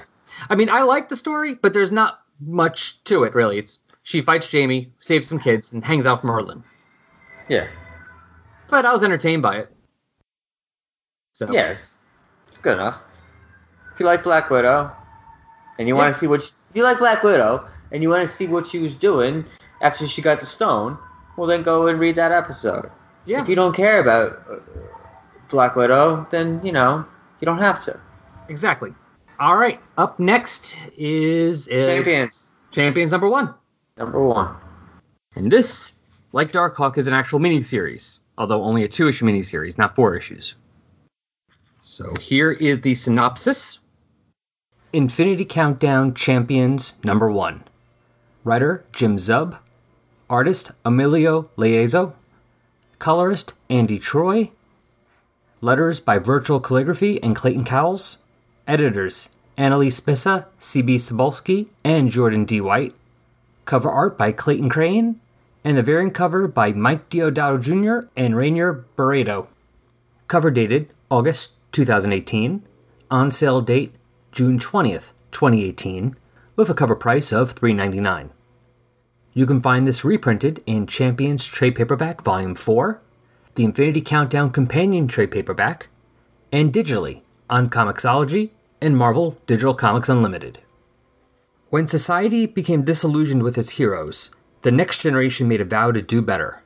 [0.48, 3.58] I mean, I like the story, but there's not much to it really.
[3.58, 6.64] It's she fights Jamie, saves some kids, and hangs out with Merlin.
[7.48, 7.68] Yeah.
[8.68, 9.72] But I was entertained by it.
[11.32, 11.94] So Yes.
[12.62, 13.00] Good enough.
[13.94, 14.92] If you like Black Widow,
[15.78, 18.26] and you want to see what she, if you like Black Widow, and you want
[18.28, 19.44] to see what she was doing
[19.80, 20.98] after she got the stone,
[21.36, 22.90] well then go and read that episode.
[23.26, 24.56] yeah, If you don't care about uh,
[25.48, 27.04] Black Widow, then you know
[27.40, 27.98] you don't have to.
[28.48, 28.94] exactly.
[29.38, 33.54] All right, up next is uh, Champions Champions number one,
[33.96, 34.54] number one.
[35.34, 35.94] and this,
[36.32, 40.54] like Darkhawk, is an actual miniseries, although only a two-issue miniseries, not four issues.
[42.00, 43.78] So here is the synopsis.
[44.90, 47.62] Infinity Countdown Champions number one.
[48.42, 49.58] Writer Jim Zub.
[50.30, 52.14] Artist Emilio Laiso.
[52.98, 54.50] Colorist Andy Troy.
[55.60, 58.16] Letters by Virtual Calligraphy and Clayton Cowles.
[58.66, 59.28] Editors
[59.58, 60.96] Annalise Bissa, C.B.
[60.96, 62.62] Cebulski, and Jordan D.
[62.62, 62.94] White.
[63.66, 65.20] Cover art by Clayton Crain.
[65.62, 68.08] And the variant cover by Mike Deodato Jr.
[68.16, 69.48] and Rainier Barreto.
[70.28, 72.62] Cover dated August 2018.
[73.10, 73.94] On sale date
[74.32, 76.16] June 20th, 2018,
[76.56, 78.30] with a cover price of $3.99.
[79.32, 83.00] You can find this reprinted in Champions Trade Paperback Volume 4,
[83.54, 85.88] the Infinity Countdown Companion Trade Paperback,
[86.52, 88.50] and digitally on Comixology
[88.80, 90.60] and Marvel Digital Comics Unlimited.
[91.70, 94.30] When society became disillusioned with its heroes,
[94.62, 96.62] the next generation made a vow to do better,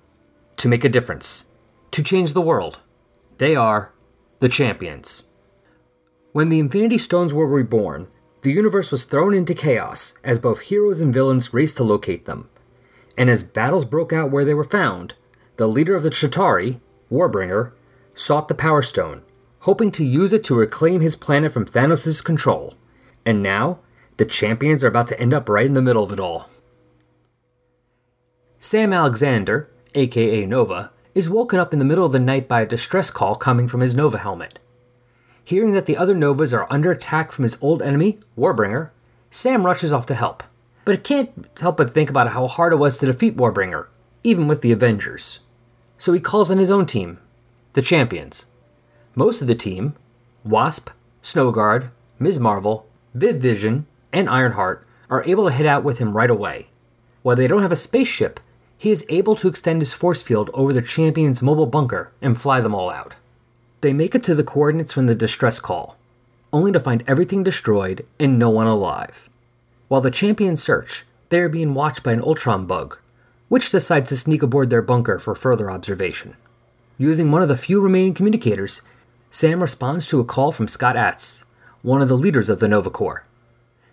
[0.56, 1.46] to make a difference,
[1.90, 2.80] to change the world.
[3.38, 3.93] They are
[4.44, 5.22] the champions.
[6.32, 8.08] When the Infinity Stones were reborn,
[8.42, 12.50] the universe was thrown into chaos as both heroes and villains raced to locate them.
[13.16, 15.14] And as battles broke out where they were found,
[15.56, 16.80] the leader of the Chitauri,
[17.10, 17.72] Warbringer,
[18.14, 19.22] sought the Power Stone,
[19.60, 22.74] hoping to use it to reclaim his planet from Thanos' control.
[23.24, 23.78] And now,
[24.18, 26.50] the champions are about to end up right in the middle of it all.
[28.58, 32.66] Sam Alexander, aka Nova, is woken up in the middle of the night by a
[32.66, 34.58] distress call coming from his Nova helmet.
[35.44, 38.90] Hearing that the other Novas are under attack from his old enemy, Warbringer,
[39.30, 40.42] Sam rushes off to help.
[40.84, 43.86] But can't help but think about how hard it was to defeat Warbringer,
[44.22, 45.40] even with the Avengers.
[45.98, 47.18] So he calls on his own team,
[47.74, 48.46] the Champions.
[49.14, 49.94] Most of the team,
[50.44, 50.90] Wasp,
[51.22, 52.40] Snowguard, Ms.
[52.40, 56.68] Marvel, Viv Vision, and Ironheart, are able to head out with him right away.
[57.22, 58.40] While they don't have a spaceship,
[58.84, 62.60] he is able to extend his force field over the Champions' mobile bunker and fly
[62.60, 63.14] them all out.
[63.80, 65.96] They make it to the coordinates from the distress call,
[66.52, 69.30] only to find everything destroyed and no one alive.
[69.88, 72.98] While the champions search, they are being watched by an Ultron bug,
[73.48, 76.36] which decides to sneak aboard their bunker for further observation.
[76.98, 78.82] Using one of the few remaining communicators,
[79.30, 81.42] Sam responds to a call from Scott Atz,
[81.80, 83.24] one of the leaders of the Nova Corps.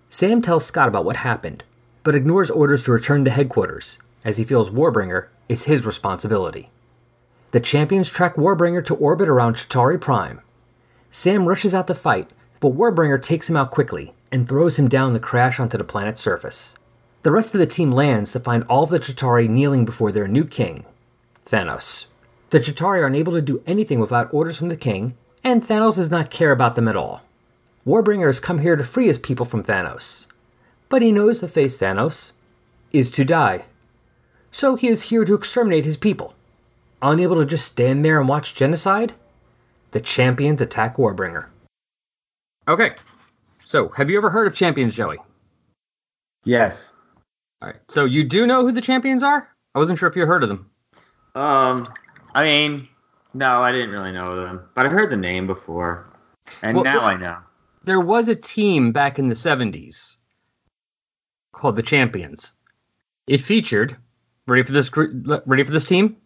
[0.10, 1.64] Sam tells Scott about what happened,
[2.04, 6.70] but ignores orders to return to headquarters, as he feels Warbringer is his responsibility.
[7.52, 10.42] The champions track Warbringer to orbit around Chitauri Prime.
[11.10, 15.14] Sam rushes out to fight, but Warbringer takes him out quickly and throws him down
[15.14, 16.76] the crash onto the planet's surface.
[17.24, 20.28] The rest of the team lands to find all of the Chitauri kneeling before their
[20.28, 20.86] new king,
[21.46, 22.06] Thanos.
[22.50, 26.10] The Chitauri are unable to do anything without orders from the king, and Thanos does
[26.10, 27.22] not care about them at all.
[27.86, 30.26] Warbringer has come here to free his people from Thanos,
[30.88, 32.32] but he knows to face Thanos
[32.92, 33.66] is to die.
[34.52, 36.36] So he is here to exterminate his people.
[37.04, 39.12] unable to just stand there and watch genocide,
[39.90, 41.48] the champions attack Warbringer.
[42.68, 42.92] Okay,
[43.64, 45.18] so have you ever heard of champions, Joey?
[46.44, 46.94] Yes.
[47.60, 49.48] All right, so you do know who the champions are?
[49.74, 50.70] I wasn't sure if you heard of them.
[51.34, 51.92] Um,
[52.36, 52.88] I mean,
[53.34, 56.06] no, I didn't really know them, but I heard the name before,
[56.62, 57.38] and Well, now well- I know.
[57.84, 60.18] There was a team back in the 70s
[61.52, 62.54] called the Champions.
[63.26, 63.98] It featured,
[64.52, 66.18] ready for this ready for this team?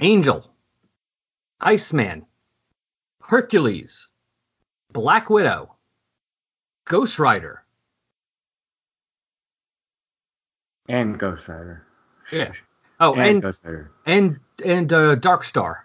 [0.00, 0.48] Angel,
[1.60, 2.26] Iceman,
[3.20, 4.08] Hercules,
[4.92, 5.76] Black Widow,
[6.86, 7.64] Ghost Rider.
[10.88, 11.84] And Ghost Rider.
[12.32, 12.52] Yeah.
[13.00, 13.90] Oh, and, and Ghost Rider.
[14.06, 15.80] and and uh, Darkstar.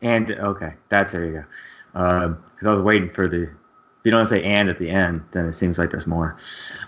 [0.00, 1.44] And okay, that's there you
[1.92, 2.36] go.
[2.54, 3.42] Because I was waiting for the.
[3.42, 6.38] If you don't say "and" at the end, then it seems like there's more.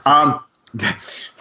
[0.07, 0.41] Um.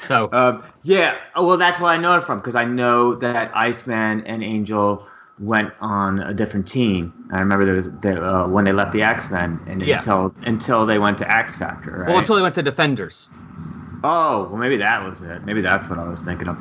[0.08, 3.56] So Um, yeah, oh, well, that's where I know it from because I know that
[3.56, 5.06] Iceman and Angel
[5.40, 7.14] went on a different team.
[7.32, 9.98] I remember there was there, uh, when they left the X Men and Yeah.
[9.98, 12.10] until until they went to X Factor, right?
[12.10, 13.30] well, until they went to Defenders.
[14.04, 15.46] oh, well, maybe that was it.
[15.46, 16.60] Maybe that's what I was thinking of.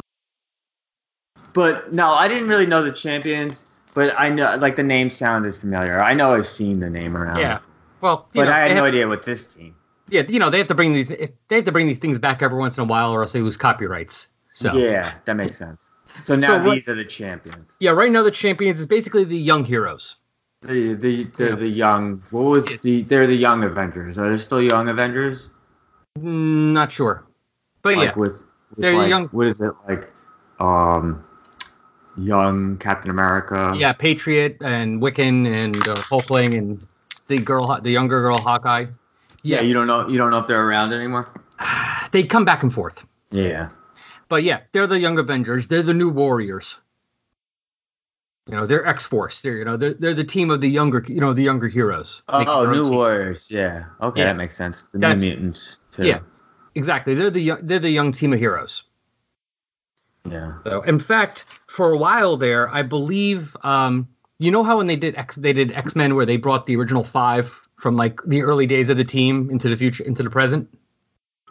[1.52, 3.64] But no, I didn't really know the champions.
[3.94, 6.00] But I know, like the name sounded familiar.
[6.00, 7.38] I know I've seen the name around.
[7.40, 7.58] Yeah.
[8.00, 9.74] Well, but know, I had no have- idea what this team.
[10.10, 11.08] Yeah, you know they have to bring these.
[11.08, 13.40] They have to bring these things back every once in a while, or else they
[13.40, 14.28] lose copyrights.
[14.52, 15.80] So Yeah, that makes sense.
[16.22, 17.72] So now So what- these are the champions.
[17.80, 20.16] yeah, right now the champions is basically the young heroes.
[20.62, 21.54] The the the, Yeah.
[21.54, 24.18] the young what was the they're the young Avengers.
[24.18, 25.50] Are there still young Avengers?
[26.18, 27.24] Mm, Not sure,
[27.82, 28.32] but Like yeah, with,
[28.74, 30.10] with They're like, young- what is it like
[30.58, 31.24] um
[32.16, 33.72] young Captain America?
[33.76, 36.84] yeah, Patriot and Wiccan and uh, Hulkling and
[37.28, 38.86] the girl, the younger girl Hawkeye.
[39.42, 41.28] Yeah, Yeah, you don't know you don't know if they're around anymore?
[42.12, 43.04] they come back and forth.
[43.30, 43.68] Yeah.
[44.28, 45.66] But yeah, they're the young Avengers.
[45.68, 46.76] They're the new Warriors.
[48.48, 49.40] You know, they're X Force.
[49.42, 52.22] They're you know they're they're the team of the younger you know the younger heroes.
[52.28, 52.94] Oh, own New team.
[52.94, 53.48] Warriors.
[53.50, 53.84] Yeah.
[54.02, 54.26] Okay, Yeah.
[54.26, 54.82] that makes sense.
[54.92, 55.78] The That's- New Mutants.
[55.92, 56.06] Too.
[56.06, 56.20] Yeah,
[56.74, 57.14] exactly.
[57.14, 58.84] They're the young, they're the young team of heroes.
[60.28, 60.54] Yeah.
[60.66, 64.06] So, in fact, for a while there, I believe, um,
[64.38, 66.76] you know how when they did X, they did X Men, where they brought the
[66.76, 70.30] original five from like the early days of the team into the future, into the
[70.30, 70.68] present.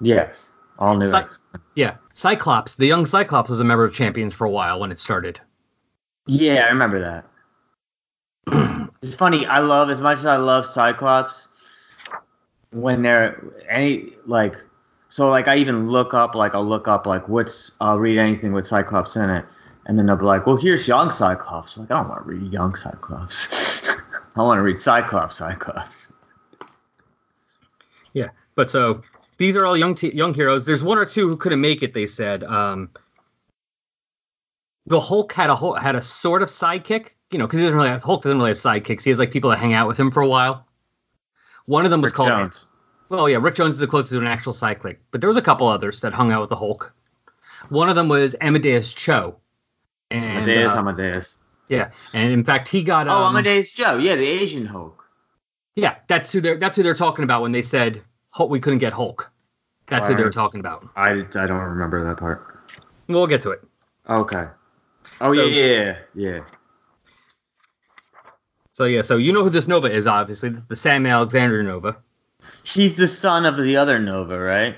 [0.02, 0.52] Yes.
[0.78, 1.10] All new.
[1.10, 1.28] Cy-
[1.76, 5.00] yeah, Cyclops, the young Cyclops, was a member of Champions for a while when it
[5.00, 5.42] started.
[6.26, 7.24] Yeah, I remember
[8.48, 8.90] that.
[9.02, 9.46] it's funny.
[9.46, 11.48] I love as much as I love Cyclops
[12.72, 14.56] when they're any like
[15.10, 18.54] so like I even look up like I'll look up like what's I'll read anything
[18.54, 19.46] with Cyclops in it,
[19.86, 21.78] and then they'll be like, well, here's young Cyclops.
[21.78, 23.90] Like I don't want to read young Cyclops.
[24.36, 25.38] I want to read Cyclops.
[25.38, 26.09] Cyclops.
[28.60, 29.02] Yeah, but so
[29.38, 30.66] these are all young te- young heroes.
[30.66, 31.94] There's one or two who couldn't make it.
[31.94, 32.90] They said um,
[34.86, 37.78] the Hulk had a whole, had a sort of sidekick, you know, because he doesn't
[37.78, 39.04] really have Hulk doesn't really have sidekicks.
[39.04, 40.68] He has like people that hang out with him for a while.
[41.66, 42.68] One of them was Rick called Jones.
[43.10, 45.42] Well, yeah, Rick Jones is the closest to an actual sidekick, but there was a
[45.42, 46.94] couple others that hung out with the Hulk.
[47.70, 49.38] One of them was Amadeus Cho.
[50.12, 50.72] And, Amadeus.
[50.72, 51.38] uh, Amadeus.
[51.70, 53.08] yeah, and in fact, he got.
[53.08, 53.98] Oh, Um, Amadeus Joe.
[53.98, 55.06] Yeah, the Asian Hulk.
[55.76, 58.02] Yeah, that's who they're that's who they're talking about when they said
[58.32, 59.32] Hulk, we couldn't get Hulk.
[59.88, 60.88] That's who they were talking about.
[60.96, 62.60] I, I don't remember that part.
[63.08, 63.64] We'll get to it.
[64.08, 64.44] Okay.
[65.20, 66.40] Oh So- yeah, yeah, yeah.
[68.74, 70.50] So yeah, so you know who this Nova is, obviously.
[70.50, 71.98] The Sam Alexander Nova.
[72.64, 74.78] He's the son of the other Nova, right?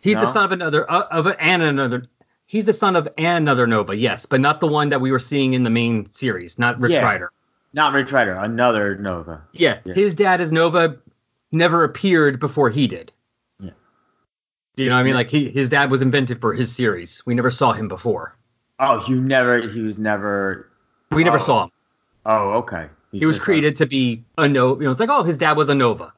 [0.00, 2.06] He's the son of another uh, of and another.
[2.46, 5.52] He's the son of another Nova, yes, but not the one that we were seeing
[5.52, 7.02] in the main series, not Rich Yeah.
[7.02, 7.30] Rider.
[7.74, 9.42] Not Rich Rider, another Nova.
[9.52, 9.92] Yeah, Yeah.
[9.92, 10.96] his dad is Nova,
[11.52, 13.12] never appeared before he did.
[13.60, 13.70] Yeah.
[14.76, 15.14] You know I mean?
[15.14, 17.22] Like he, his dad was invented for his series.
[17.26, 18.36] We never saw him before.
[18.78, 19.66] Oh, you never.
[19.68, 20.68] He was never.
[21.10, 21.40] We never Oh.
[21.40, 21.70] saw him.
[22.26, 22.88] Oh, okay.
[23.10, 24.80] He's He was created to be a Nova.
[24.82, 26.12] You know, it's like oh, his dad was a Nova.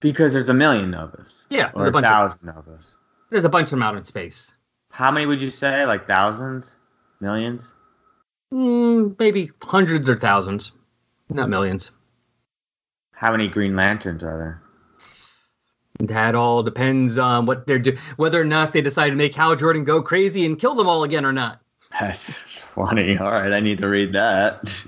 [0.00, 1.46] because there's a million Novas.
[1.48, 2.04] Yeah, there's a bunch.
[2.06, 2.96] Of, thousand Novas.
[3.30, 4.52] there's a bunch of them out in space.
[4.90, 5.86] How many would you say?
[5.86, 6.76] Like thousands,
[7.20, 7.72] millions?
[8.52, 10.72] Mm, maybe hundreds or thousands,
[11.30, 11.92] not millions.
[13.14, 14.62] How many Green Lanterns are there?
[16.00, 19.56] That all depends on what they're doing, whether or not they decide to make Hal
[19.56, 21.60] Jordan go crazy and kill them all again or not.
[22.00, 23.18] That's funny.
[23.18, 24.84] All right, I need to read that.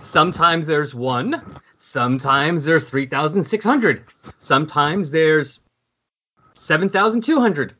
[0.00, 1.42] Sometimes there's one.
[1.78, 4.04] Sometimes there's 3,600.
[4.38, 5.60] Sometimes there's
[6.54, 7.74] 7,200.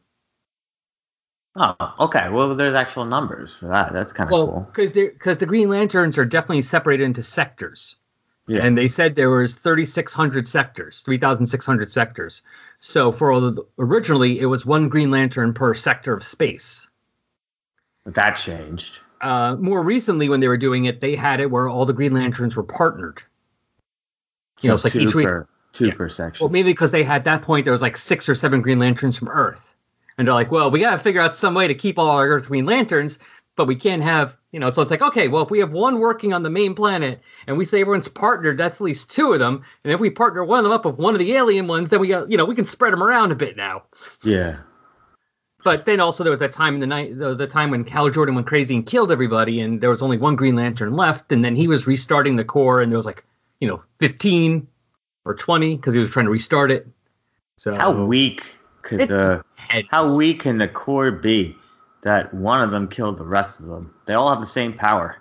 [1.56, 2.28] Oh, okay.
[2.28, 3.92] Well, there's actual numbers for that.
[3.92, 4.60] That's kind of Well, cool.
[4.72, 7.96] because because the Green Lanterns are definitely separated into sectors,
[8.48, 8.64] Yeah.
[8.64, 12.42] and they said there was 3,600 sectors, 3,600 sectors.
[12.80, 16.88] So for all the, originally it was one Green Lantern per sector of space.
[18.04, 19.00] But that changed.
[19.20, 22.14] uh, more recently when they were doing it, they had it where all the Green
[22.14, 23.22] Lanterns were partnered.
[24.62, 25.26] You know, it's like two each week.
[25.26, 25.94] per, two Yeah.
[25.94, 26.42] per section.
[26.44, 29.18] Well, maybe because they had that point, there was like six or seven Green Lanterns
[29.18, 29.74] from Earth,
[30.16, 32.26] and they're like, well, we got to figure out some way to keep all our
[32.26, 33.18] Earth Green Lanterns,
[33.56, 34.70] but we can't have, you know.
[34.70, 37.56] So it's like, okay, well, if we have one working on the main planet, and
[37.58, 40.58] we say everyone's partnered, that's at least two of them, and if we partner one
[40.58, 42.54] of them up with one of the alien ones, then we got, you know, we
[42.54, 43.82] can spread them around a bit now.
[44.22, 44.58] yeah.
[45.64, 47.18] But then also there was that time in the night.
[47.18, 50.02] There was a time when Hal Jordan went crazy and killed everybody, and there was
[50.02, 51.32] only one Green Lantern left.
[51.32, 53.24] And then he was restarting the Corps, and there was like,
[53.60, 54.68] you know, fifteen
[55.24, 56.86] or twenty because he was trying to restart it.
[57.56, 59.42] So How weak could the
[59.90, 61.56] how weak can the Corps be
[62.02, 63.94] that one of them killed the rest of them?
[64.06, 65.16] They all have the same power,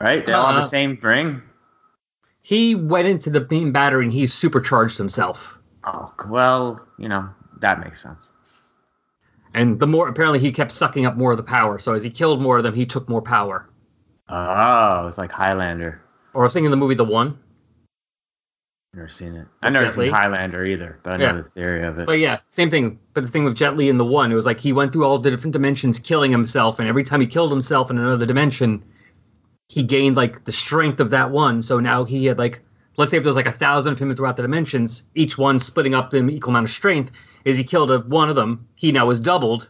[0.00, 0.24] right?
[0.24, 1.42] They all have Uh, the same ring.
[2.42, 5.58] He went into the beam battery and he supercharged himself.
[5.84, 7.28] Oh well, you know
[7.60, 8.28] that makes sense.
[9.54, 11.78] And the more apparently he kept sucking up more of the power.
[11.78, 13.68] So as he killed more of them, he took more power.
[14.28, 16.02] Oh, it's like Highlander.
[16.34, 17.38] Or I was thinking the movie The One.
[18.96, 19.46] Never seen it.
[19.62, 20.08] I've never Jet seen Li?
[20.10, 21.32] Highlander either, but I know Yeah.
[21.32, 22.06] the theory of it.
[22.06, 22.98] But yeah, same thing.
[23.12, 25.04] But the thing with Jet Li in the one, it was like he went through
[25.04, 28.82] all the different dimensions, killing himself, and every time he killed himself in another dimension,
[29.68, 31.60] he gained like the strength of that one.
[31.60, 32.62] So now he had like,
[32.96, 35.94] let's say if there's like a thousand of him throughout the dimensions, each one splitting
[35.94, 37.12] up the equal amount of strength.
[37.44, 39.68] As he killed a, one of them, he now was doubled,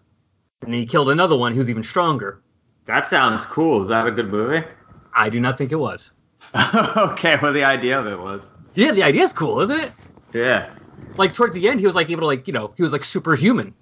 [0.62, 2.40] and then he killed another one who's even stronger.
[2.84, 3.82] That sounds cool.
[3.82, 4.64] Is that a good movie?
[5.12, 6.12] I do not think it was.
[6.96, 8.46] okay, well the idea of it was.
[8.76, 9.92] Yeah, the idea is cool, isn't it?
[10.32, 10.70] Yeah.
[11.16, 13.04] Like towards the end, he was like able to like you know he was like
[13.04, 13.74] superhuman.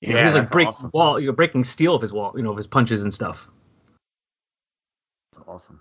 [0.00, 0.90] You know, Yeah, he was like breaking awesome.
[0.92, 3.48] wall, you know, breaking steel of his wall, you know, of his punches and stuff.
[5.32, 5.80] That's awesome.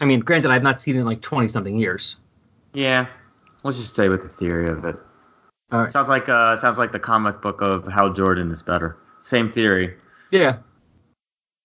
[0.00, 2.16] I mean, granted, I've not seen it in like twenty something years.
[2.72, 3.06] Yeah.
[3.62, 4.96] Let's just stay with the theory of it.
[5.70, 5.92] All right.
[5.92, 8.96] Sounds like uh sounds like the comic book of Hal Jordan is better.
[9.22, 9.96] Same theory.
[10.30, 10.58] Yeah,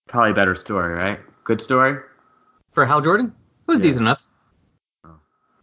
[0.07, 1.19] Probably better story, right?
[1.43, 1.99] Good story?
[2.71, 3.83] for Hal Jordan, it was Yeah.
[3.83, 4.27] decent enough.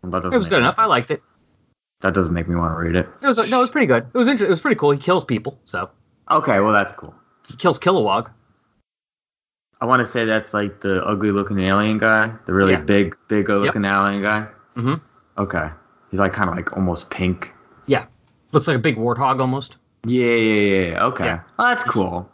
[0.05, 0.74] That It was good enough.
[0.78, 1.22] I liked it.
[2.00, 3.09] That doesn't make me want to read it.
[3.22, 4.05] It was no, it was pretty good.
[4.12, 4.90] It was inter- It was pretty cool.
[4.90, 5.88] He kills people, so
[6.30, 7.14] Okay, well that's cool.
[7.46, 8.30] he kills Kilowog.
[9.80, 12.82] I want to say that's like the ugly looking alien guy, the really Yeah.
[12.82, 14.46] big, big looking alien guy.
[14.76, 15.00] Mhm.
[15.38, 15.70] Okay.
[16.11, 17.53] He's like kind of like almost pink.
[17.86, 18.07] Yeah,
[18.53, 19.76] looks like a big warthog almost.
[20.07, 20.86] Yeah, yeah, yeah.
[20.92, 21.05] yeah.
[21.07, 21.24] Okay.
[21.24, 21.40] Yeah.
[21.59, 22.28] Oh, that's cool.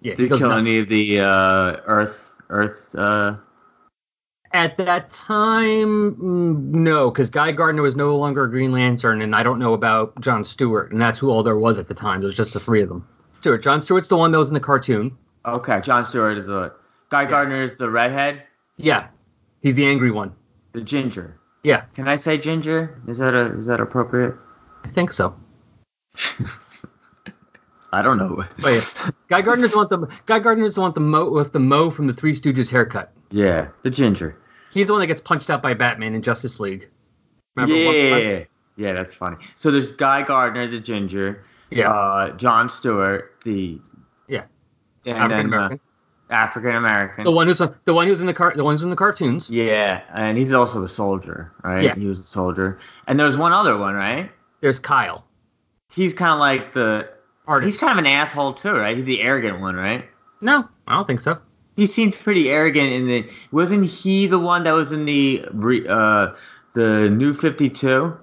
[0.00, 0.68] Yeah, Did he kill nuts.
[0.68, 2.94] any of the uh, Earth, Earth?
[2.96, 3.36] Uh,
[4.52, 9.34] At that time, mm, no, because Guy Gardner was no longer a Green Lantern, and
[9.34, 12.20] I don't know about John Stewart, and that's who all there was at the time.
[12.20, 13.06] There was just the three of them.
[13.40, 15.16] Stewart, John Stewart's the one that was in the cartoon.
[15.44, 16.72] okay, John Stewart is the
[17.10, 18.42] Guy Gardner is the redhead,
[18.78, 19.08] Yeah,
[19.60, 20.32] he's the angry one.
[20.72, 21.38] the ginger.
[21.62, 23.00] Yeah, Can I say ginger?
[23.06, 24.34] Is that a is that appropriate?
[24.84, 25.34] I think so.
[27.92, 28.44] I don't know.
[28.60, 32.06] But yeah, Guy Gardner's with the Guy Gardner's with the mo with the mo from
[32.06, 33.12] the Three Stooges haircut.
[33.30, 34.36] Yeah, the ginger.
[34.72, 36.88] He's the one that gets punched out by Batman in Justice League.
[37.56, 38.44] Remember yeah,
[38.76, 39.36] yeah, that's funny.
[39.56, 41.44] So there's Guy Gardner, the ginger.
[41.70, 43.80] yeah, Uh, John Stewart, the
[44.28, 44.44] Yeah.
[45.06, 45.80] African uh, American.
[46.30, 47.24] African American.
[47.24, 49.48] the one who's the one who's in the car the ones in the cartoons.
[49.48, 51.82] Yeah, and he's also the soldier, right?
[51.84, 51.94] Yeah.
[51.94, 52.78] He was a soldier.
[53.06, 54.30] And there's one other one, right?
[54.60, 55.24] There's Kyle,
[55.90, 57.08] He's kind of like the.
[57.46, 57.72] artist.
[57.72, 58.94] He's kind of an asshole too, right?
[58.96, 60.04] He's the arrogant one, right?
[60.42, 61.38] no, I don't think so.
[61.78, 63.30] He seems pretty arrogant in the.
[63.52, 65.44] Wasn't he the one that was in the
[65.88, 66.34] uh
[66.72, 68.16] the New Fifty Two?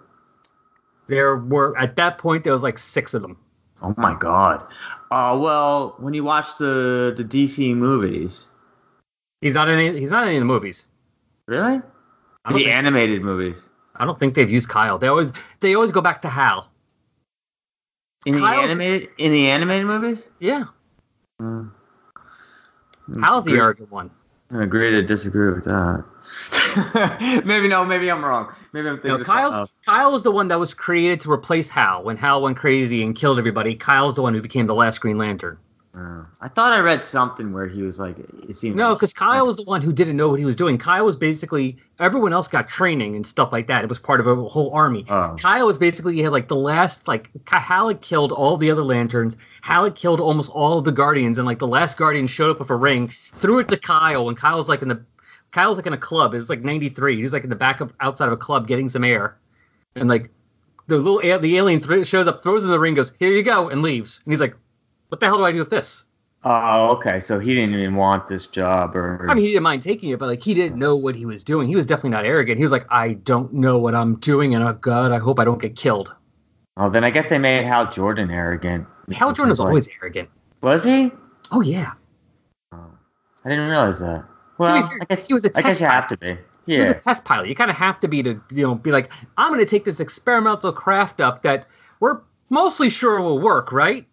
[1.08, 3.38] There were at that point there was like six of them.
[3.82, 4.62] Oh my God.
[5.10, 8.52] Uh well, when you watch the the DC movies,
[9.40, 10.86] He's not in any, he's not in any of the movies.
[11.48, 11.82] really?
[12.48, 13.70] The think- animated movies.
[13.96, 14.98] I don't think they've used Kyle.
[14.98, 15.32] They always
[15.62, 16.68] they always go back to Hal.
[18.26, 20.30] In the animated in the animated movies?
[20.42, 20.66] Yeah,
[21.42, 21.72] Mm.
[23.10, 24.12] Mm, Hal's the Agree- arrogant one.
[24.52, 26.04] I agree to disagree with that.
[27.46, 28.54] maybe no, maybe I'm wrong.
[28.74, 29.74] Maybe I'm thinking No, Kyle's.
[29.86, 33.16] Kyle was the one that was created to replace Hal when Hal went crazy and
[33.16, 33.74] killed everybody.
[33.76, 35.58] Kyle's the one who became the last Green Lantern.
[35.98, 39.14] Uh, I thought I read something where he was like, it seemed No, like- because
[39.14, 40.78] Kyle was the one who didn't know what he was doing.
[40.78, 43.82] Kyle was basically everyone else got training and stuff like that.
[43.84, 45.06] It was part of a whole army.
[45.10, 45.38] Oh.
[45.40, 48.72] Kyle was basically he had like the last like Ky- Hal had killed all the
[48.72, 49.38] other lanterns.
[49.62, 52.70] Halleck killed almost all of the guardians, and like the last guardian showed up with
[52.72, 55.02] a ring, threw it to Kyle, and Kyle's like in the
[55.52, 56.34] Kyle's like in a club.
[56.34, 57.16] It was like '93.
[57.16, 59.38] He was like in the back of outside of a club getting some air,
[59.96, 60.30] and like
[60.88, 63.70] the little the alien th- shows up, throws in the ring, goes here you go,
[63.70, 64.20] and leaves.
[64.26, 64.56] And he's like,
[65.10, 66.04] what the hell do I do with this?
[66.44, 67.20] Oh, okay.
[67.22, 70.20] So he didn't even want this job, or I mean, he didn't mind taking it,
[70.20, 71.68] but like he didn't know what he was doing.
[71.68, 72.58] He was definitely not arrogant.
[72.60, 75.44] He was like, I don't know what I'm doing, and oh god, I hope I
[75.46, 76.14] don't get killed.
[76.78, 78.86] oh, then I guess they made Hal Jordan arrogant.
[79.12, 80.30] Hal Jordan was like- always arrogant.
[80.62, 81.12] was he?
[81.52, 81.94] Oh yeah,
[82.72, 82.92] oh,
[83.44, 84.26] I didn't realize that.
[84.58, 86.38] Well, fair, I guess he was a I guess test you have to be.
[86.68, 87.00] He was a Yeah.
[87.00, 87.50] test pilot.
[87.50, 89.84] You kind of have to be to you know be like, I'm going to take
[89.84, 91.68] this experimental craft up that
[92.00, 94.08] we're mostly sure will work, right?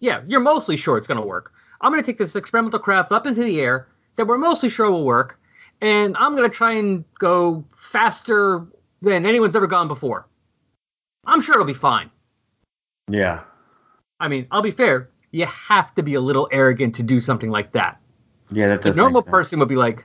[0.00, 1.52] Yeah, you're mostly sure it's going to work.
[1.80, 4.90] I'm going to take this experimental craft up into the air that we're mostly sure
[4.90, 5.40] will work,
[5.80, 8.66] and I'm going to try and go faster
[9.02, 10.26] than anyone's ever gone before.
[11.24, 12.10] I'm sure it'll be fine.
[13.10, 13.40] Yeah.
[14.20, 15.10] I mean, I'll be fair.
[15.30, 18.00] You have to be a little arrogant to do something like that.
[18.50, 19.30] Yeah, that The does normal make sense.
[19.30, 20.04] person would be like,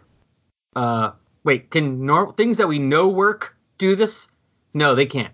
[0.75, 1.11] uh,
[1.43, 4.27] wait, can normal things that we know work do this?
[4.73, 5.33] No, they can't.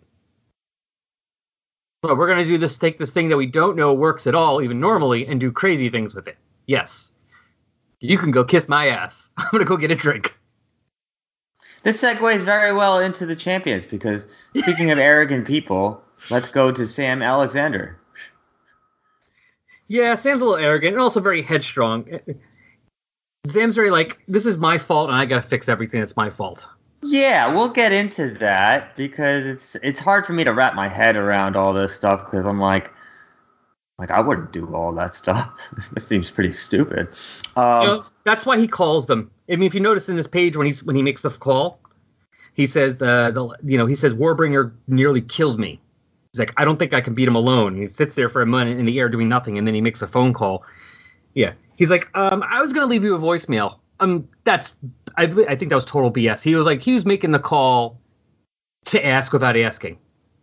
[2.01, 4.61] But we're gonna do this, take this thing that we don't know works at all,
[4.61, 6.37] even normally, and do crazy things with it.
[6.65, 7.11] Yes.
[7.99, 9.29] You can go kiss my ass.
[9.37, 10.37] I'm gonna go get a drink.
[11.83, 16.85] This segues very well into the champions because speaking of arrogant people, let's go to
[16.85, 17.99] Sam Alexander.
[19.87, 22.19] Yeah, Sam's a little arrogant and also very headstrong.
[23.45, 26.67] Sam's very like, this is my fault and I gotta fix everything that's my fault.
[27.01, 31.15] Yeah, we'll get into that because it's it's hard for me to wrap my head
[31.15, 32.91] around all this stuff because I'm like,
[33.97, 35.57] like I wouldn't do all that stuff.
[35.93, 37.09] that seems pretty stupid.
[37.55, 39.31] Um, You know, that's why he calls them.
[39.49, 41.79] I mean, if you notice in this page when he's when he makes the call,
[42.53, 45.79] he says the the you know he says Warbringer nearly killed me.
[46.33, 47.75] He's like, I don't think I can beat him alone.
[47.75, 50.01] He sits there for a minute in the air doing nothing, and then he makes
[50.01, 50.63] a phone call.
[51.33, 53.79] Yeah, he's like, um, I was gonna leave you a voicemail.
[53.99, 54.73] Um, that's
[55.15, 56.41] I I think that was total BS.
[56.43, 57.99] He was like he was making the call
[58.85, 59.97] to ask without asking.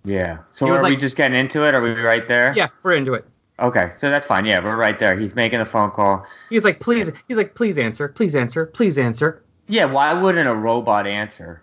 [0.04, 0.38] yeah.
[0.52, 1.74] So He was are we like- just getting into it?
[1.74, 2.52] Are we right there?
[2.54, 3.24] Yeah, we're into it.
[3.58, 4.44] Okay, so that's fine.
[4.44, 5.18] Yeah, we're right there.
[5.18, 6.26] He's making a phone call.
[6.50, 7.10] He's like, please.
[7.26, 9.42] He's like, please answer, please answer, please answer.
[9.66, 11.62] Yeah, why wouldn't a robot answer?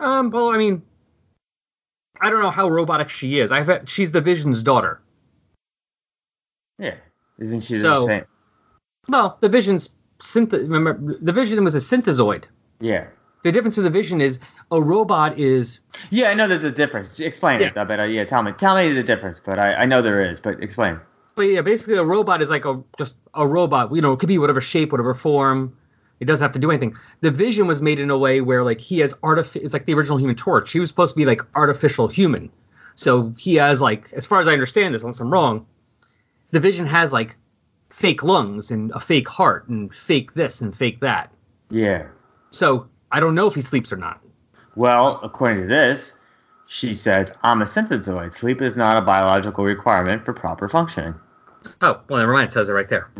[0.00, 0.82] Um, well, I mean,
[2.20, 3.52] I don't know how robotic she is.
[3.52, 5.00] I've had, she's the Vision's daughter.
[6.78, 6.94] Yeah,
[7.38, 8.24] isn't she So- the same?
[9.08, 9.90] Well, the Vision's
[10.20, 10.52] synth.
[10.52, 12.44] Remember, the Vision was a synthezoid.
[12.80, 13.06] Yeah.
[13.42, 14.38] The difference with the Vision is
[14.70, 15.78] a robot is
[16.10, 17.18] Yeah, I know there's a difference.
[17.20, 17.72] Explain it.
[17.74, 17.82] Yeah.
[17.82, 18.00] I bet.
[18.00, 18.52] uh, Yeah, tell me.
[18.52, 19.40] Tell me the difference.
[19.40, 20.40] But I, I know there is.
[20.40, 21.00] But explain.
[21.36, 23.94] But yeah, basically a robot is like a just a robot.
[23.94, 25.76] You know, it could be whatever shape, whatever form.
[26.18, 26.96] It doesn't have to do anything.
[27.22, 29.62] The Vision was made in a way where like he has artific.
[29.62, 30.70] It's like the original Human Torch.
[30.70, 32.50] He was supposed to be like artificial human.
[32.94, 35.64] So he has like, as far as I understand this, unless I'm wrong,
[36.50, 37.36] the Vision has like
[37.90, 41.32] fake lungs and a fake heart and fake this and fake that.
[41.70, 42.06] Yeah.
[42.50, 44.20] So I don't know if he sleeps or not.
[44.76, 46.16] Well, according to this,
[46.66, 48.32] she says, I'm a synthezoid.
[48.32, 51.14] Sleep is not a biological requirement for proper functioning.
[51.82, 52.48] Oh, well, never mind.
[52.48, 53.10] It says it right there.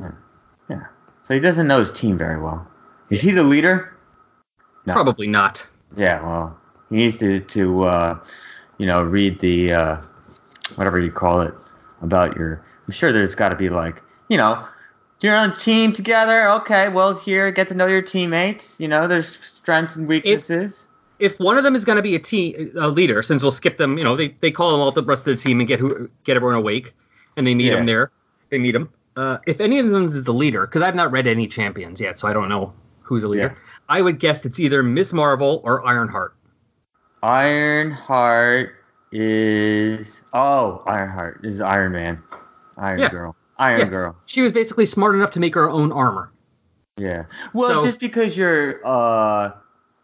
[0.68, 0.86] Yeah.
[1.24, 2.66] So he doesn't know his team very well.
[3.10, 3.96] Is he the leader?
[4.86, 4.94] No.
[4.94, 5.66] Probably not.
[5.96, 6.58] Yeah, well,
[6.88, 8.24] he needs to, to uh,
[8.78, 10.00] you know, read the, uh,
[10.76, 11.54] whatever you call it,
[12.02, 12.64] about your.
[12.86, 14.66] I'm sure there's got to be like, you know,
[15.20, 16.48] you're on a team together.
[16.48, 18.80] Okay, well, here, get to know your teammates.
[18.80, 20.88] You know, there's strengths and weaknesses.
[21.18, 23.76] If one of them is going to be a team a leader, since we'll skip
[23.76, 25.78] them, you know, they, they call them all the rest of the team and get
[25.78, 26.94] who get everyone awake,
[27.36, 27.76] and they meet Yeah.
[27.76, 28.10] him there.
[28.48, 28.88] They meet them.
[29.16, 32.18] Uh, if any of them is the leader, because I've not read any champions yet,
[32.18, 32.72] so I don't know
[33.02, 33.54] who's the leader.
[33.54, 33.72] Yeah.
[33.88, 36.34] I would guess it's either Miss Marvel or Ironheart.
[37.22, 38.76] Ironheart
[39.12, 40.22] is.
[40.32, 42.22] Oh, Ironheart is Iron Man.
[42.78, 43.10] Iron Yeah.
[43.10, 43.36] Girl.
[43.60, 43.84] Iron Yeah.
[43.86, 44.16] Girl.
[44.26, 46.32] She was basically smart enough to make her own armor.
[46.96, 47.24] Yeah.
[47.52, 49.52] Well, So- just because you're uh,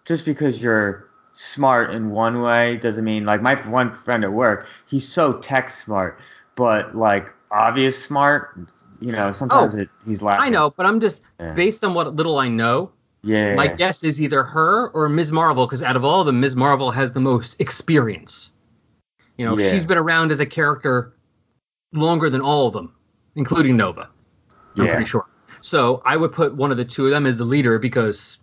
[0.04, 4.66] just because you're smart in one way doesn't mean like my one friend at work.
[4.86, 6.20] He's so tech smart,
[6.54, 8.58] but like obvious smart.
[9.00, 10.46] You know, sometimes Oh, it, he's lacking.
[10.46, 11.52] I know, but I'm just Yeah.
[11.52, 12.92] based on what little I know.
[13.22, 13.54] Yeah.
[13.54, 15.32] My guess is either her or Ms.
[15.32, 16.56] Marvel, because out of all of them, Ms.
[16.56, 18.50] Marvel has the most experience.
[19.36, 19.68] You know, Yeah.
[19.70, 21.12] she's been around as a character
[21.92, 22.94] longer than all of them,
[23.36, 24.08] including Nova.
[24.76, 24.92] I'm Yeah.
[24.94, 25.26] pretty sure.
[25.60, 28.38] So I would put one of the two of them as the leader because,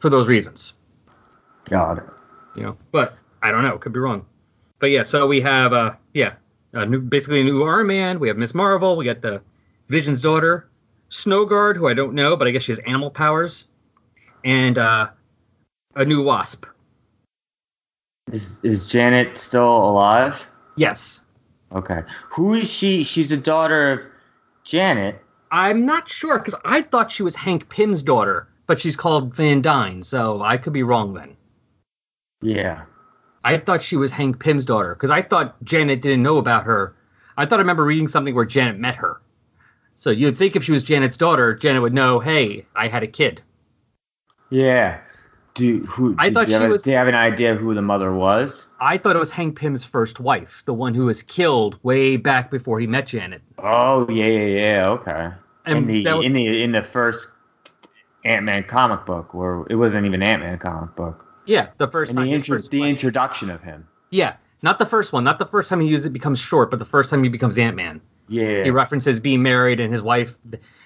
[0.00, 0.74] for those reasons,
[1.64, 2.04] Got it.
[2.54, 2.76] you know.
[2.92, 4.26] But I don't know, could be wrong.
[4.80, 6.34] But yeah, so we have, uh, yeah,
[6.72, 8.20] a new, basically a new Iron Man.
[8.20, 8.96] We have Miss Marvel.
[8.96, 9.42] We got the
[9.88, 10.68] Vision's daughter,
[11.10, 13.64] Snowguard, who I don't know, but I guess she has animal powers,
[14.44, 15.08] and uh,
[15.94, 16.66] a new Wasp.
[18.30, 20.46] Is is Janet still alive?
[20.76, 21.22] Yes.
[21.72, 22.02] Okay.
[22.30, 23.02] Who is she?
[23.02, 24.02] She's a daughter of
[24.68, 25.24] Janet.
[25.50, 29.62] I'm not sure because I thought she was Hank Pym's daughter, but she's called Van
[29.62, 31.38] Dyne, so I could be wrong then.
[32.42, 32.82] Yeah.
[33.42, 36.94] I thought she was Hank Pym's daughter because I thought Janet didn't know about her.
[37.38, 39.22] I thought I remember reading something where Janet met her.
[39.96, 43.08] So you'd think if she was Janet's daughter, Janet would know, hey, I had a
[43.08, 43.40] kid.
[44.50, 45.00] Yeah.
[45.54, 46.14] Do who?
[46.18, 48.66] I thought you have she was- Do you have an idea who the mother was?
[48.80, 52.50] I thought it was Hank Pym's first wife, the one who was killed way back
[52.50, 53.42] before he met Janet.
[53.58, 54.88] Oh yeah, yeah, yeah.
[54.90, 55.30] Okay.
[55.66, 57.28] And in the was- in the in the first
[58.24, 61.24] Ant Man comic book, or it wasn't even Ant Man comic book.
[61.46, 63.88] Yeah, the first And the, intro- first the introduction of him.
[64.10, 65.24] Yeah, not the first one.
[65.24, 67.56] Not the first time he uses it becomes short, but the first time he becomes
[67.58, 68.00] Ant Man.
[68.28, 68.64] Yeah.
[68.64, 70.36] He references being married and his wife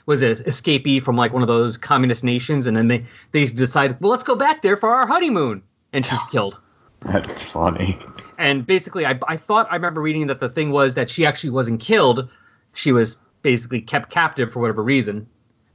[0.06, 4.00] was an escapee from like one of those communist nations, and then they they decide,
[4.00, 5.62] well, let's go back there for our honeymoon,
[5.92, 6.60] and she's killed.
[7.00, 7.98] That's funny.
[8.38, 11.50] And basically, I I thought I remember reading that the thing was that she actually
[11.50, 12.28] wasn't killed,
[12.74, 15.26] she was basically kept captive for whatever reason,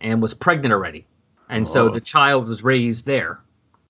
[0.01, 1.05] and was pregnant already,
[1.49, 3.39] and so the child was raised there,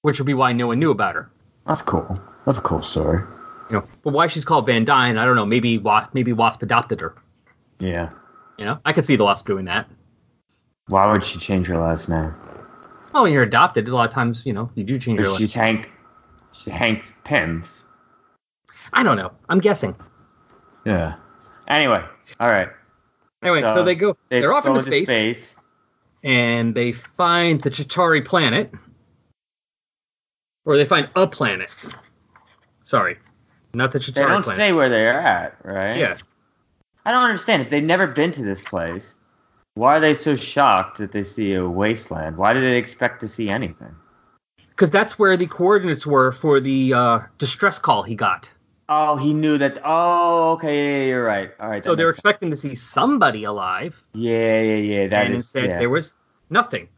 [0.01, 1.29] which would be why no one knew about her.
[1.65, 2.19] That's cool.
[2.45, 3.21] That's a cool story.
[3.69, 5.45] You know, but why she's called Van Dyne, I don't know.
[5.45, 7.15] Maybe maybe Wasp adopted her.
[7.79, 8.09] Yeah.
[8.57, 9.89] You know, I could see the Wasp doing that.
[10.87, 12.33] Why would she change her last name?
[13.13, 15.27] Oh, when you're adopted, a lot of times, you know, you do change your.
[15.27, 15.91] Because she's Hank.
[16.51, 17.85] She's Hank Pym's.
[18.91, 19.31] I don't know.
[19.49, 19.95] I'm guessing.
[20.85, 21.15] Yeah.
[21.67, 22.03] Anyway,
[22.39, 22.69] all right.
[23.43, 24.17] Anyway, so, they go.
[24.29, 25.55] They are off into space,
[26.23, 28.73] and they find the Chitauri planet,
[30.65, 31.73] or they find a planet.
[32.83, 33.17] Sorry,
[33.73, 34.57] not the Chitauri They don't planet.
[34.57, 35.97] say where they're at, right?
[35.97, 36.17] yeah,
[37.07, 37.61] I don't understand.
[37.61, 39.15] If they've never been to this place,
[39.75, 42.35] why are they so shocked that they see a wasteland?
[42.35, 43.95] Why do they expect to see anything?
[44.77, 48.51] because that's where the coordinates were for the uh, distress call he got.
[48.89, 49.79] Oh, he knew that.
[49.83, 50.99] Oh, okay.
[51.01, 51.49] Yeah, you're right.
[51.59, 51.83] All right.
[51.83, 55.07] So they're expecting to see somebody alive, Yeah, yeah, yeah.
[55.07, 55.79] That and is- instead yeah.
[55.79, 56.13] there was
[56.49, 56.89] nothing.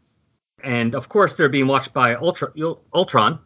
[0.62, 2.52] And of course, they're being watched by Ultra
[2.94, 3.38] Ultron.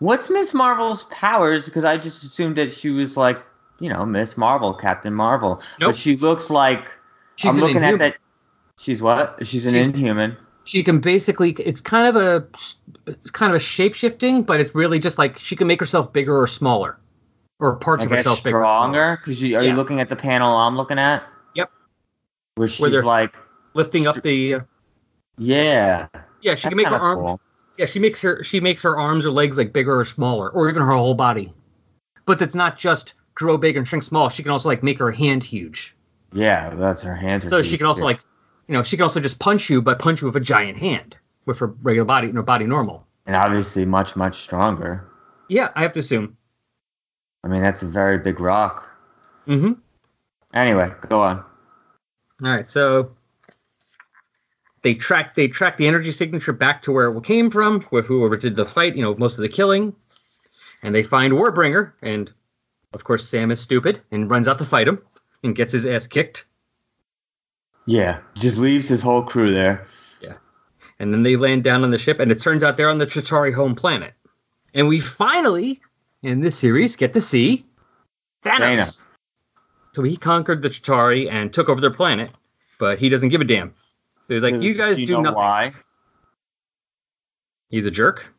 [0.00, 1.66] What's Miss Marvel's powers?
[1.66, 3.40] Because I just assumed that she was like,
[3.80, 5.62] you know, Miss Marvel, Captain Marvel.
[5.80, 5.88] Nope.
[5.90, 6.88] But she looks like.
[7.36, 8.16] She's I'm looking at that.
[8.78, 9.38] She's what?
[9.46, 10.36] She's an She's- Inhuman.
[10.64, 12.46] she can basically it's kind of a
[13.32, 16.38] kind of a shape shifting but it's really just like she can make herself bigger
[16.38, 16.98] or smaller
[17.58, 19.16] or parts I of herself bigger stronger.
[19.16, 19.70] Because you are Yeah.
[19.70, 21.24] you looking at the panel I'm looking at?
[21.54, 21.70] Yep.
[22.56, 23.34] Where she's Where like,
[23.74, 24.60] lifting up the uh,
[25.38, 26.08] yeah.
[26.42, 27.40] yeah she That's can make her arm cool.
[27.78, 30.68] yeah she makes her she makes her arms or legs like bigger or smaller or
[30.68, 31.52] even her whole body
[32.26, 35.10] but it's not just grow big and shrink small she can also like make her
[35.10, 35.94] hand huge
[36.32, 37.44] Yeah, that's her hands.
[37.44, 38.06] Are so she huge, can also yeah.
[38.06, 38.20] like
[38.68, 41.16] you know she can also just punch you but punch you with a giant hand
[41.46, 45.06] with her regular body you know body normal and obviously much much stronger.
[45.48, 46.36] yeah i have to assume
[47.42, 48.86] I mean, that's a very big rock.
[49.46, 49.72] mm-hmm
[50.52, 51.38] Anyway, go on.
[52.42, 53.12] All right, so
[54.82, 58.36] they track they track the energy signature back to where it came from, with whoever
[58.36, 59.94] did the fight, you know, most of the killing,
[60.82, 62.32] and they find Warbringer, and
[62.92, 65.00] of course Sam is stupid and runs out to fight him
[65.42, 66.44] and gets his ass kicked,
[67.86, 69.86] Yeah, just leaves his whole crew there.
[70.20, 70.34] Yeah.
[70.98, 73.06] And then they land down on the ship, and it turns out they're on the
[73.06, 74.12] Chitauri home planet,
[74.74, 75.80] and we finally
[76.22, 77.64] in this series get to see
[78.44, 78.58] Thanos.
[78.60, 79.06] Thanos.
[79.92, 82.30] So he conquered the Chitauri and took over their planet,
[82.78, 83.74] but he doesn't give a damn.
[84.28, 85.72] He was like, Do- "You guys do do, you know nothing." why?
[87.70, 88.32] He's a jerk.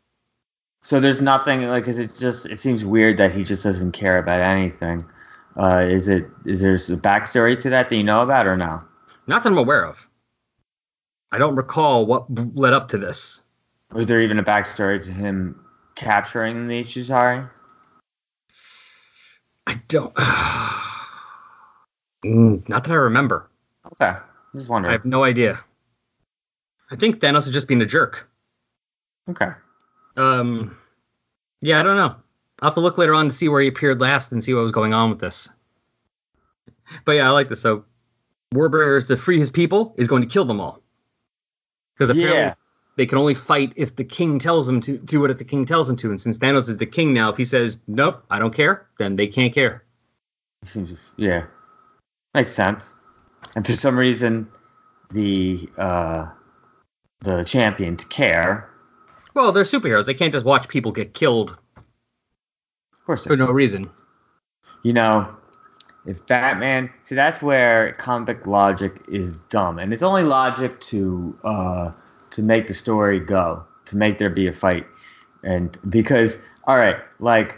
[0.84, 1.88] So there's nothing like.
[1.88, 2.46] Is it just?
[2.48, 5.06] It seems weird that he just doesn't care about anything.
[5.56, 6.28] Uh, is it?
[6.46, 8.82] Is there a backstory to that that you know about or no?
[9.28, 10.08] Not that I'm aware of.
[11.32, 12.26] I don't recall what
[12.56, 13.42] led up to this.
[13.92, 15.64] Was there even a backstory to him
[15.96, 17.50] capturing the Chitauri?
[19.68, 20.14] I don't.
[22.24, 23.50] Mm, Not that I remember.
[23.94, 24.14] Okay,
[24.56, 24.92] just wondering.
[24.92, 25.60] I have no idea.
[26.92, 28.30] I think Thanos is just been a jerk.
[29.28, 29.50] Okay.
[30.18, 30.78] Um,
[31.62, 32.16] yeah, I don't know.
[32.62, 34.62] I'll have to look later on to see where he appeared last and see what
[34.64, 35.50] was going on with this.
[37.06, 37.62] But yeah, I like this.
[37.62, 37.86] So,
[38.54, 40.82] Warbringer is to free his people is going to kill them all.
[41.96, 42.54] Because apparently Yeah.
[42.98, 45.66] they can only fight if the king tells them to do what if the king
[45.66, 46.10] tells them to.
[46.10, 49.16] And since Thanos is the king now, if he says nope, I don't care, then
[49.16, 49.84] they can't care.
[51.18, 51.46] Yeah,
[52.36, 52.88] makes sense.
[53.56, 54.50] And for some reason,
[55.10, 56.28] the uh,
[57.22, 58.70] the champion to care.
[59.34, 60.06] Well, they're superheroes.
[60.06, 61.58] They can't just watch people get killed
[62.94, 63.90] Of course, for no reason.
[64.84, 65.36] you know,
[66.06, 71.92] if Batman, see, that's where comic logic is dumb, and it's only logic to uh,
[72.32, 74.86] to make the story go, to make there be a fight,
[75.44, 77.58] and because all right, like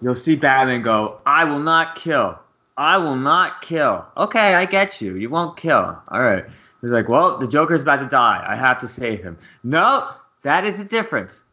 [0.00, 2.38] you'll see Batman go, "I will not kill,
[2.76, 5.16] I will not kill." Okay, I get you.
[5.16, 6.00] You won't kill.
[6.08, 6.44] All right.
[6.82, 8.44] He's like, "Well, the Joker's about to die.
[8.46, 10.08] I have to save him." No,
[10.42, 11.44] that is the difference.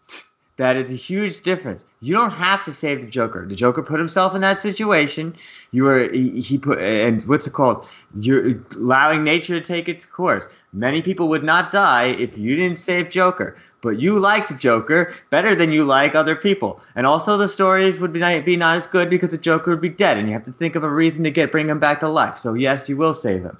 [0.57, 1.83] That is a huge difference.
[1.99, 3.43] You don't have to save the Joker.
[3.47, 5.35] The Joker put himself in that situation.
[5.71, 7.89] You were he, he put and what's it called?
[8.13, 10.47] You're allowing nature to take its course.
[10.71, 15.55] Many people would not die if you didn't save Joker, but you liked Joker better
[15.55, 16.81] than you like other people.
[16.95, 19.81] And also the stories would be not, be not as good because the Joker would
[19.81, 21.99] be dead, and you have to think of a reason to get bring him back
[22.01, 22.37] to life.
[22.37, 23.57] So yes, you will save him.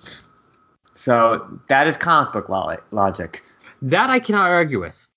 [0.94, 3.44] So that is comic book lo- logic.
[3.82, 5.10] That I cannot argue with.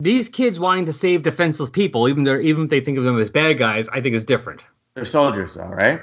[0.00, 3.18] These kids wanting to save defenseless people, even though even if they think of them
[3.18, 4.62] as bad guys, I think is different.
[4.94, 6.00] They're soldiers, though, right?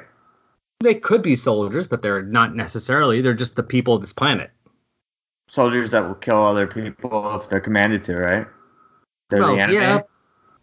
[0.81, 3.22] They could be soldiers, but they're not necessarily.
[3.22, 4.51] They're just the people of this planet.
[5.47, 8.47] Soldiers that will kill other people if they're commanded to, right?
[9.30, 9.77] They're well, the enemy.
[9.77, 10.01] yeah,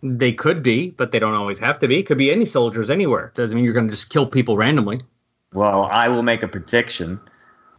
[0.03, 2.03] they could be, but they don't always have to be.
[2.03, 3.33] Could be any soldiers anywhere.
[3.35, 4.99] Doesn't mean you're going to just kill people randomly.
[5.55, 7.21] Well, I will make a prediction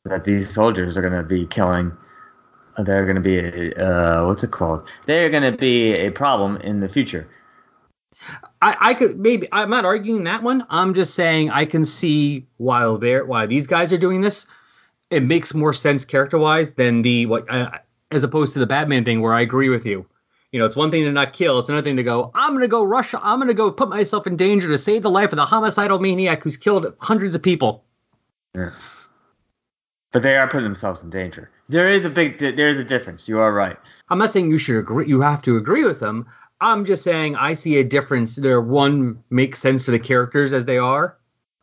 [0.05, 1.95] that these soldiers are going to be killing.
[2.77, 4.89] They're going to be a, uh, what's it called?
[5.05, 7.27] They're going to be a problem in the future.
[8.61, 10.65] I, I could maybe I'm not arguing that one.
[10.69, 14.45] I'm just saying I can see while they're why these guys are doing this.
[15.09, 17.71] It makes more sense character wise than the what uh,
[18.11, 20.05] as opposed to the Batman thing where I agree with you.
[20.51, 21.59] You know, it's one thing to not kill.
[21.59, 22.31] It's another thing to go.
[22.33, 23.13] I'm gonna go rush.
[23.13, 26.43] I'm gonna go put myself in danger to save the life of the homicidal maniac
[26.43, 27.83] who's killed hundreds of people.
[28.55, 28.71] Yeah.
[30.11, 31.49] But they are putting themselves in danger.
[31.69, 33.27] There is a big, there is a difference.
[33.27, 33.77] You are right.
[34.10, 35.07] I'm not saying you should agree.
[35.07, 36.27] You have to agree with them.
[36.60, 38.35] I'm just saying I see a difference.
[38.35, 41.18] There, one makes sense for the characters as they are.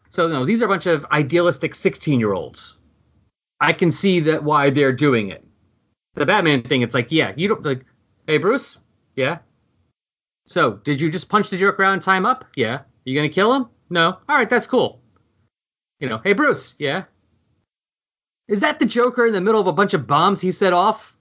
[0.09, 2.77] So no, these are a bunch of idealistic 16 year olds.
[3.61, 5.45] I can see that why they're doing it.
[6.15, 7.85] The Batman thing, it's like, yeah, you don't like.
[8.27, 8.79] Hey, Bruce.
[9.17, 9.39] Yeah.
[10.47, 12.47] So, did you just punch the Joker around him up?
[12.57, 12.81] Yeah.
[13.05, 13.67] You gonna kill him?
[13.89, 14.19] No.
[14.29, 15.01] All right, that's cool.
[16.01, 16.75] You know, hey, Bruce.
[16.79, 17.05] Yeah.
[18.51, 21.17] Is that the Joker in the middle of a bunch of bombs he set off?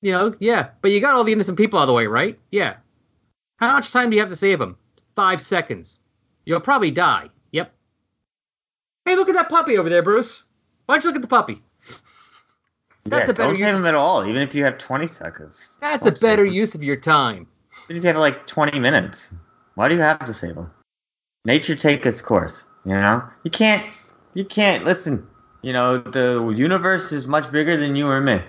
[0.00, 0.70] You know, yeah.
[0.80, 2.38] But you got all the innocent people out of the way, right?
[2.50, 2.76] Yeah.
[3.58, 4.76] How much time do you have to save him?
[5.14, 5.98] Five seconds.
[6.46, 7.28] You'll probably die.
[7.52, 7.72] Yep.
[9.04, 10.44] Hey, look at that puppy over there, Bruce.
[10.86, 11.62] Why don't you look at the puppy?
[13.04, 13.72] That's yeah, a better don't use.
[13.72, 15.76] them at all, even if you have 20 seconds.
[15.80, 17.46] That's a Don't save better use of your time.
[17.84, 19.32] Even if you have like 20 minutes.
[19.74, 20.70] Why do you have to save them?
[21.44, 22.64] Nature take its course.
[22.86, 23.86] You know, you can't.
[24.34, 25.26] You can't listen.
[25.62, 28.40] You know, the universe is much bigger than you or me.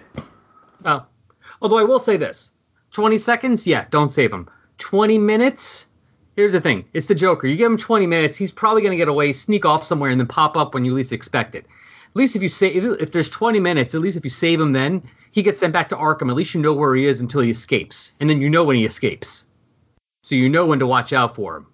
[0.86, 1.06] Oh.
[1.62, 2.52] Although I will say this
[2.92, 4.50] 20 seconds, yeah, don't save him.
[4.78, 5.88] 20 minutes,
[6.36, 7.48] here's the thing it's the Joker.
[7.48, 10.20] You give him 20 minutes, he's probably going to get away, sneak off somewhere, and
[10.20, 11.66] then pop up when you least expect it.
[11.66, 14.72] At least if you if, if there's 20 minutes, at least if you save him
[14.72, 16.30] then, he gets sent back to Arkham.
[16.30, 18.14] At least you know where he is until he escapes.
[18.20, 19.46] And then you know when he escapes.
[20.24, 21.68] So you know when to watch out for him.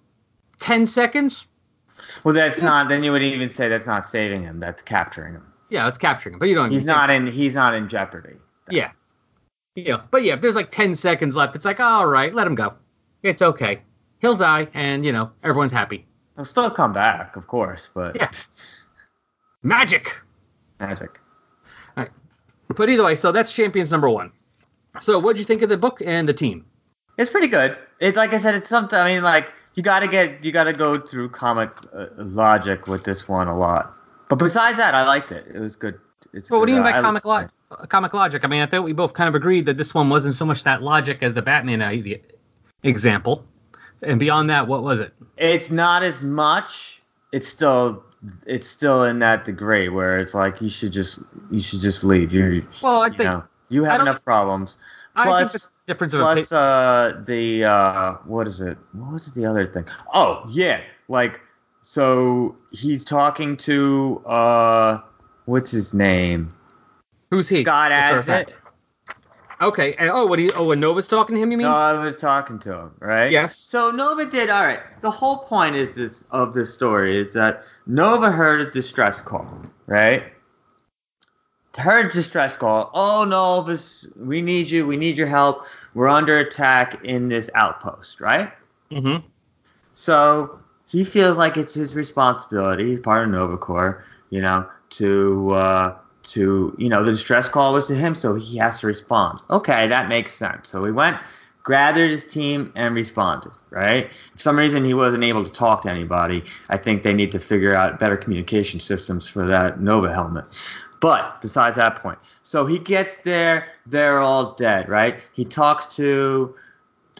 [0.60, 1.46] 10 seconds?
[2.24, 2.88] Well, that's not.
[2.88, 4.60] Then you would even say that's not saving him.
[4.60, 5.46] That's capturing him.
[5.70, 6.38] Yeah, that's capturing him.
[6.38, 7.26] But you don't He's not in.
[7.26, 8.36] He's not in jeopardy.
[8.70, 8.90] Yeah.
[9.74, 10.02] Yeah.
[10.10, 12.74] But yeah, if there's like 10 seconds left, it's like, all right, let him go.
[13.22, 13.80] It's okay.
[14.20, 16.06] He'll die, and, you know, everyone's happy.
[16.36, 18.30] He'll still come back, of course, but Yeah.
[19.62, 20.16] Magic.
[20.80, 21.20] magic.
[22.68, 24.32] But either way, so that's Champions number one.
[25.00, 26.64] So what'd you think of the book and the team?
[27.18, 27.76] It's pretty good.
[28.00, 28.54] It's like I said.
[28.54, 28.98] It's something.
[28.98, 30.44] I mean, like you got to get.
[30.44, 33.94] You got to go through comic uh, logic with this one a lot.
[34.28, 35.46] But besides that, I liked it.
[35.54, 35.98] It was good.
[36.32, 36.84] It's Well, what do you good.
[36.84, 37.50] mean by I- comic logic?
[37.88, 38.44] comic logic?
[38.44, 40.64] I mean, I thought we both kind of agreed that this one wasn't so much
[40.64, 42.18] that logic as the Batman idea,
[42.82, 43.44] example.
[44.02, 45.12] And beyond that, what was it?
[45.36, 47.02] It's not as much.
[47.32, 48.04] It's still.
[48.46, 51.18] It's still in that degree where it's like you should just.
[51.50, 52.32] You should just leave.
[52.32, 52.66] You.
[52.82, 54.76] Well, I you think know, you have enough problems.
[55.16, 59.86] Plus, difference of plus uh the uh what is it what was the other thing
[60.14, 61.40] oh yeah like
[61.82, 64.98] so he's talking to uh
[65.44, 66.48] what's his name
[67.30, 67.62] Who's he?
[67.62, 68.54] scott Just sort adds it
[69.60, 69.94] Okay.
[69.98, 70.38] and- oh, what?
[70.40, 71.66] He, oh, when Nova's talking to him, you mean?
[71.68, 73.56] no i was talking to him right Yes.
[73.56, 77.62] so nova did all right the whole point is this of this story is that
[77.86, 79.46] nova heard a distress call
[79.86, 80.32] right
[81.76, 85.64] heard distress call oh no, this we need you we need your help
[85.94, 88.52] we're under attack in this outpost right
[88.90, 89.26] mm-hmm.
[89.94, 92.90] So he feels like it's his responsibility.
[92.90, 97.72] He's part of Nova Corps, you know, to uh, to you know the distress call
[97.72, 99.40] was to him, so he has to respond.
[99.48, 100.68] Okay, that makes sense.
[100.68, 101.16] So he went,
[101.64, 103.52] gathered his team, and responded.
[103.70, 104.12] Right.
[104.12, 106.44] For some reason, he wasn't able to talk to anybody.
[106.68, 110.44] I think they need to figure out better communication systems for that Nova helmet.
[111.04, 115.20] But besides that point, so he gets there, they're all dead, right?
[115.34, 116.54] He talks to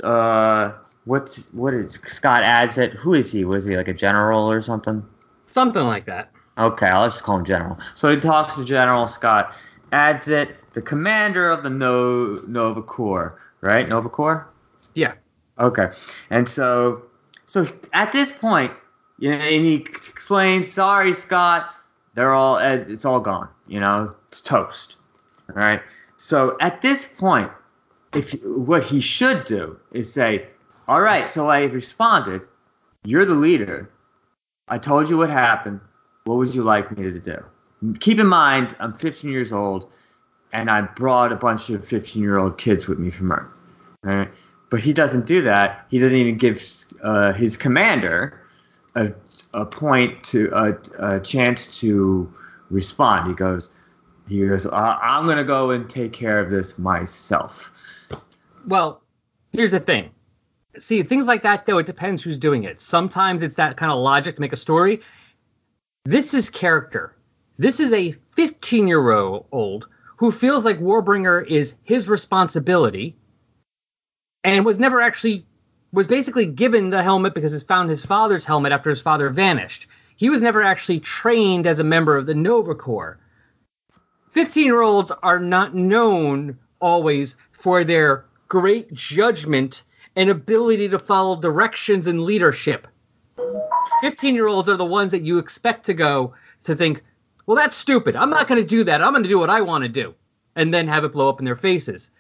[0.03, 0.73] uh
[1.05, 2.93] what's what is Scott adds it.
[2.93, 3.45] Who is he?
[3.45, 5.05] Was he like a general or something?
[5.49, 6.31] Something like that.
[6.57, 7.79] Okay, I'll just call him General.
[7.95, 9.55] So he talks to General Scott,
[9.93, 13.87] adds it, the commander of the no- Nova Corps, right?
[13.87, 14.49] Nova Corps?
[14.95, 15.13] Yeah.
[15.59, 15.91] Okay.
[16.31, 17.03] And so
[17.45, 18.73] so at this point,
[19.19, 21.69] you know, and he explains, sorry, Scott,
[22.15, 23.49] they're all eh, it's all gone.
[23.67, 24.97] You know, it's toast.
[25.49, 25.83] All right.
[26.17, 27.51] So at this point,
[28.15, 30.47] if what he should do is say,
[30.87, 32.43] all right, so I responded.
[33.05, 33.91] You're the leader.
[34.69, 35.81] I told you what happened.
[36.25, 37.45] What would you like me to do?
[38.01, 39.91] Keep in mind, I'm 15 years old,
[40.53, 43.51] and I brought a bunch of 15 year old kids with me from Earth.
[44.03, 44.31] Right?
[44.71, 45.87] But he doesn't do that.
[45.91, 46.63] He doesn't even give
[47.03, 48.41] uh, his commander
[48.95, 49.13] a,
[49.55, 52.33] a point to a, a chance to
[52.71, 53.29] respond.
[53.29, 53.71] He goes,
[54.29, 57.73] he goes, I'm gonna go and take care of this myself.
[58.67, 59.03] Well,
[59.53, 60.11] here's the thing.
[60.77, 62.81] See, things like that, though, it depends who's doing it.
[62.81, 65.03] Sometimes it's that kind of logic to make a story.
[66.05, 67.15] This is character.
[67.59, 69.87] This is a 15 year old
[70.17, 73.17] who feels like Warbringer is his responsibility
[74.43, 75.47] and was never actually,
[75.95, 79.87] was basically given the helmet because he found his father's helmet after his father vanished.
[80.17, 83.19] He was never actually trained as a member of the Nova Corps.
[84.33, 89.85] 15 year olds are not known always for their great judgment
[90.17, 92.89] and ability to follow directions and leadership.
[94.01, 96.35] 15 year olds are the ones that you expect to go
[96.65, 97.05] to think,
[97.47, 98.17] well, that's stupid.
[98.17, 99.01] I'm not going to do that.
[99.01, 100.15] I'm going to do what I want to do.
[100.57, 102.11] And then have it blow up in their faces.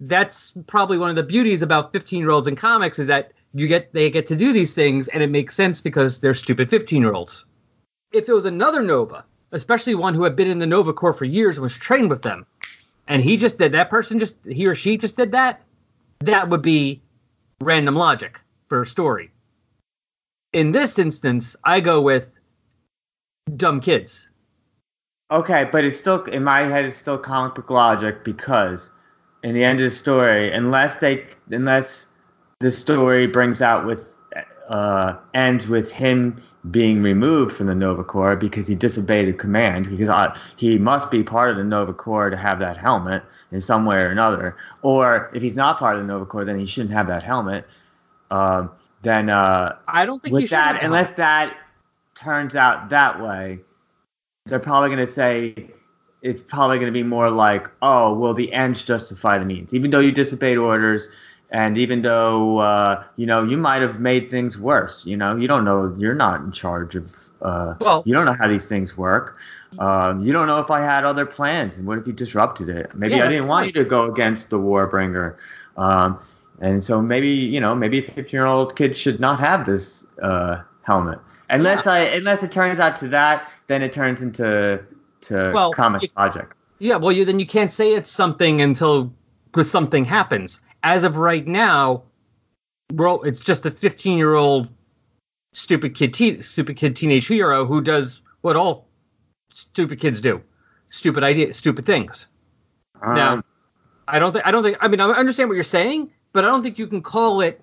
[0.00, 3.66] That's probably one of the beauties about 15 year olds in comics is that you
[3.66, 7.00] get they get to do these things and it makes sense because they're stupid 15
[7.00, 7.46] year olds.
[8.12, 11.24] If it was another Nova, especially one who had been in the Nova Corps for
[11.24, 12.46] years and was trained with them,
[13.06, 15.62] and he just did that person just he or she just did that,
[16.20, 17.02] that would be
[17.60, 19.30] random logic for a story.
[20.52, 22.38] In this instance, I go with
[23.54, 24.28] dumb kids.
[25.30, 26.86] Okay, but it's still in my head.
[26.86, 28.90] It's still comic book logic because
[29.42, 32.06] in the end of the story, unless they unless
[32.60, 34.14] the story brings out with
[34.68, 39.88] uh, ends with him being removed from the Nova Corps because he disobeyed a command
[39.88, 43.60] because uh, he must be part of the Nova Corps to have that helmet in
[43.60, 44.56] some way or another.
[44.82, 47.66] Or if he's not part of the Nova Corps, then he shouldn't have that helmet.
[48.30, 48.68] Uh,
[49.02, 51.56] then uh, I don't think with should that, unless that
[52.14, 53.60] turns out that way,
[54.44, 55.70] they're probably going to say
[56.22, 59.72] it's probably going to be more like, oh, well, the ends justify the means.
[59.74, 61.08] Even though you disobeyed orders,
[61.50, 65.48] and even though uh, you know you might have made things worse, you know, you
[65.48, 67.14] don't know, you're not in charge of.
[67.40, 69.38] Uh, Well- you don't know how these things work.
[69.78, 72.94] Um, you don't know if I had other plans, and what if you disrupted it?
[72.94, 75.36] Maybe Yeah, I didn't want you to go against the Warbringer.
[75.76, 76.18] Um,
[76.60, 80.06] and so maybe you know maybe a 15 year old kid should not have this
[80.22, 81.18] uh, helmet
[81.50, 84.80] unless I unless it turns out to that then it turns into
[85.22, 86.54] to Well, comic you- logic.
[86.80, 89.12] Yeah, well, you, then you can't say it's something until
[89.62, 90.60] something happens.
[90.82, 92.04] As of right now,
[92.92, 94.68] well, it's just a 15 year old
[95.54, 98.86] stupid kid, te- stupid kid teenage hero who does what all
[99.52, 100.42] stupid kids do,
[100.90, 102.26] stupid idea, stupid things.
[103.02, 103.44] now, Um,
[104.06, 106.48] I don't think I don't think I mean I understand what you're saying, but I
[106.48, 107.60] don't think you can call it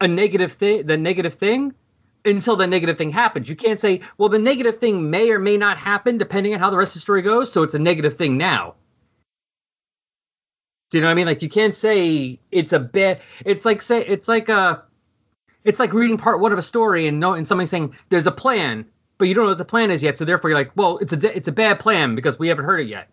[0.00, 0.86] a negative thing.
[0.86, 1.74] The negative thing
[2.36, 3.48] until the negative thing happens.
[3.48, 6.70] You can't say, well, the negative thing may or may not happen depending on how
[6.70, 7.52] the rest of the story goes.
[7.52, 8.74] So it's a negative thing now.
[10.90, 11.26] Do you know what I mean?
[11.26, 13.20] Like you can't say it's a bad.
[13.44, 14.84] It's like say it's like a.
[15.64, 18.32] It's like reading part one of a story and no, and somebody saying there's a
[18.32, 18.86] plan,
[19.18, 20.16] but you don't know what the plan is yet.
[20.16, 22.80] So therefore, you're like, well, it's a it's a bad plan because we haven't heard
[22.80, 23.10] it yet.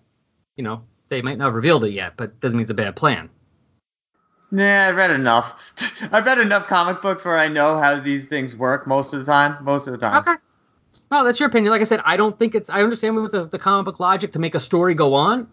[0.56, 2.96] You know, they might not have revealed it yet, but doesn't mean it's a bad
[2.96, 3.30] plan.
[4.51, 5.73] Nah, I've read enough.
[6.11, 9.31] I've read enough comic books where I know how these things work most of the
[9.31, 9.63] time.
[9.63, 10.22] Most of the time.
[10.22, 10.35] Okay.
[11.09, 11.72] Well, that's your opinion.
[11.72, 12.69] Like I said, I don't think it's.
[12.69, 15.47] I understand with the, the comic book logic to make a story go on.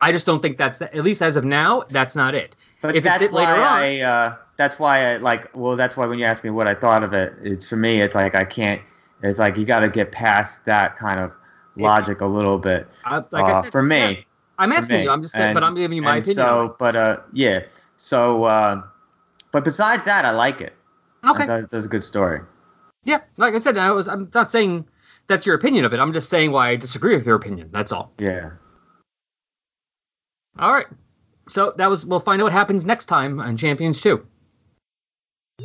[0.00, 1.84] I just don't think that's the, at least as of now.
[1.88, 2.54] That's not it.
[2.80, 4.00] But if that's it's it why later on, I.
[4.00, 5.54] Uh, that's why I like.
[5.54, 8.00] Well, that's why when you ask me what I thought of it, it's for me.
[8.00, 8.82] It's like I can't.
[9.22, 11.32] It's like you got to get past that kind of
[11.76, 12.86] logic a little bit.
[13.04, 13.98] I, like I uh, said, for me.
[13.98, 14.14] yeah,
[14.58, 15.10] I'm asking you.
[15.10, 16.46] I'm just saying, but I'm giving you my and opinion.
[16.46, 17.60] on So, but uh, yeah.
[17.98, 18.82] So, uh,
[19.52, 20.72] but besides that, I like it.
[21.24, 21.28] it.
[21.28, 21.42] okay.
[21.42, 22.40] I thought was a good story.
[23.04, 23.20] Yeah.
[23.36, 24.08] Like I said, I was.
[24.08, 24.86] I'm not saying
[25.26, 26.00] that's your opinion of it.
[26.00, 27.68] I'm just saying why I disagree with your opinion.
[27.72, 28.12] That's all.
[28.18, 28.50] Yeah.
[30.58, 30.86] All right.
[31.48, 32.06] So that was.
[32.06, 34.24] We'll find out what happens next time on Champions Two.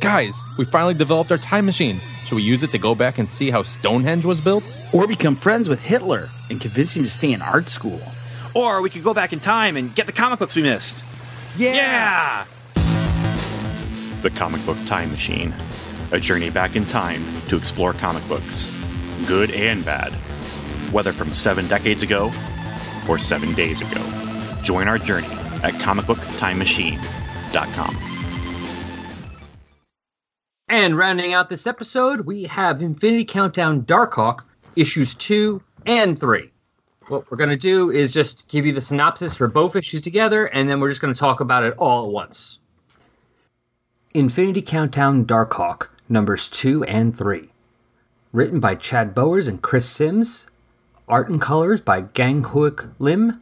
[0.00, 2.00] Guys, we finally developed our time machine.
[2.24, 4.64] Should we use it to go back and see how Stonehenge was built?
[4.92, 8.00] Or become friends with Hitler and convince him to stay in art school.
[8.54, 11.04] Or we could go back in time and get the comic books we missed.
[11.56, 12.46] Yeah!
[14.22, 15.54] The Comic Book Time Machine.
[16.10, 18.66] A journey back in time to explore comic books,
[19.26, 20.12] good and bad,
[20.92, 22.32] whether from seven decades ago
[23.08, 24.02] or seven days ago.
[24.62, 25.28] Join our journey
[25.62, 27.96] at comicbooktimemachine.com.
[30.68, 34.40] And rounding out this episode, we have Infinity Countdown Darkhawk
[34.74, 36.50] issues two and three.
[37.08, 40.46] What we're going to do is just give you the synopsis for both issues together,
[40.46, 42.58] and then we're just going to talk about it all at once.
[44.14, 47.50] Infinity Countdown Darkhawk, numbers two and three.
[48.32, 50.46] Written by Chad Bowers and Chris Sims.
[51.06, 53.40] Art and colors by Gang Hyuk Lim.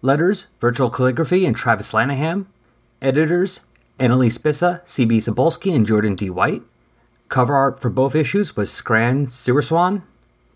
[0.00, 2.46] Letters, Virtual Calligraphy, and Travis Lanham.
[3.02, 3.60] Editors,
[3.98, 5.18] Annalise Bissa, C.B.
[5.18, 6.30] Cebulski, and Jordan D.
[6.30, 6.62] White.
[7.28, 10.02] Cover art for both issues was Skan Srisuwan.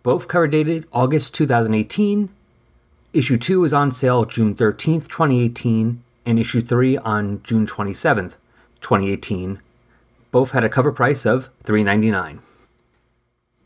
[0.02, 2.28] Both cover dated August 2018.
[3.12, 8.34] Issue 2 is on sale June 13th, 2018, and issue 3 on June 27th,
[8.80, 9.60] 2018.
[10.30, 12.40] Both had a cover price of $3.99.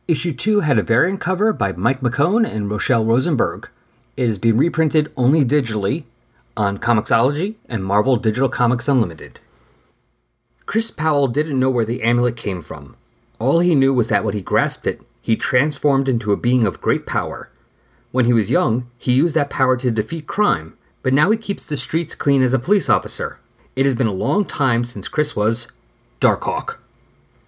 [0.09, 3.69] Issue 2 had a variant cover by Mike McKone and Rachelle Rosenberg.
[4.17, 6.05] It has been reprinted only digitally
[6.57, 9.39] on Comixology and Marvel Digital Comics Unlimited.
[10.67, 12.97] Chris Powell didn't know where the amulet came from.
[13.39, 16.81] All he knew was that when he grasped it, he transformed into a being of
[16.81, 17.49] great power.
[18.11, 21.65] When he was young, he used that power to defeat crime, but now he keeps
[21.65, 23.39] the streets clean as a police officer.
[23.75, 25.69] It has been a long time since Chris was
[26.21, 26.77] Darkhawk.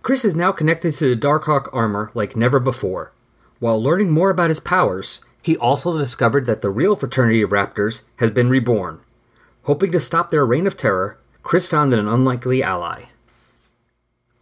[0.03, 3.13] Chris is now connected to the Darkhawk armor like never before.
[3.59, 8.03] While learning more about his powers, he also discovered that the real fraternity of Raptors
[8.17, 9.01] has been reborn.
[9.65, 13.05] Hoping to stop their reign of terror, Chris found an unlikely ally.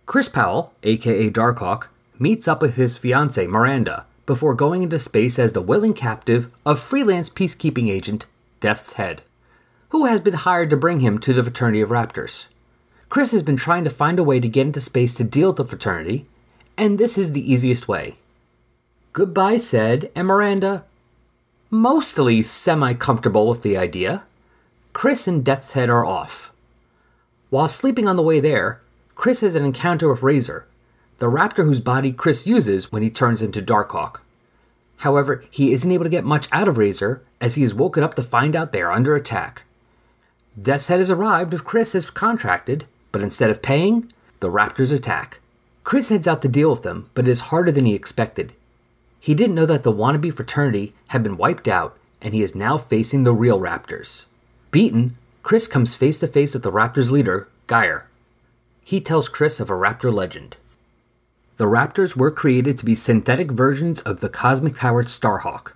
[0.07, 5.53] Chris Powell, aka Darkhawk, meets up with his fiancée Miranda before going into space as
[5.53, 8.27] the willing captive of freelance peacekeeping agent
[8.61, 9.23] Death's Head,
[9.89, 12.47] who has been hired to bring him to the fraternity of Raptors.
[13.09, 15.57] Chris has been trying to find a way to get into space to deal with
[15.59, 16.27] the fraternity,
[16.79, 18.17] and this is the easiest way.
[19.13, 20.85] Goodbye said, and Miranda,
[21.69, 24.25] mostly semi comfortable with the idea,
[24.93, 26.53] Chris and Death's Head are off.
[27.51, 28.81] While sleeping on the way there,
[29.15, 30.67] Chris has an encounter with Razor,
[31.23, 34.23] the raptor whose body Chris uses when he turns into Darkhawk.
[34.97, 38.15] However, he isn't able to get much out of Razor as he is woken up
[38.15, 39.63] to find out they are under attack.
[40.61, 45.39] Death's Head has arrived if Chris has contracted, but instead of paying, the raptors attack.
[45.85, 48.53] Chris heads out to deal with them, but it is harder than he expected.
[49.21, 52.79] He didn't know that the wannabe fraternity had been wiped out, and he is now
[52.79, 54.25] facing the real raptors.
[54.73, 58.09] Beaten, Chris comes face to face with the raptors' leader, Gyre.
[58.83, 60.57] He tells Chris of a raptor legend.
[61.63, 65.75] The raptors were created to be synthetic versions of the cosmic powered Starhawk.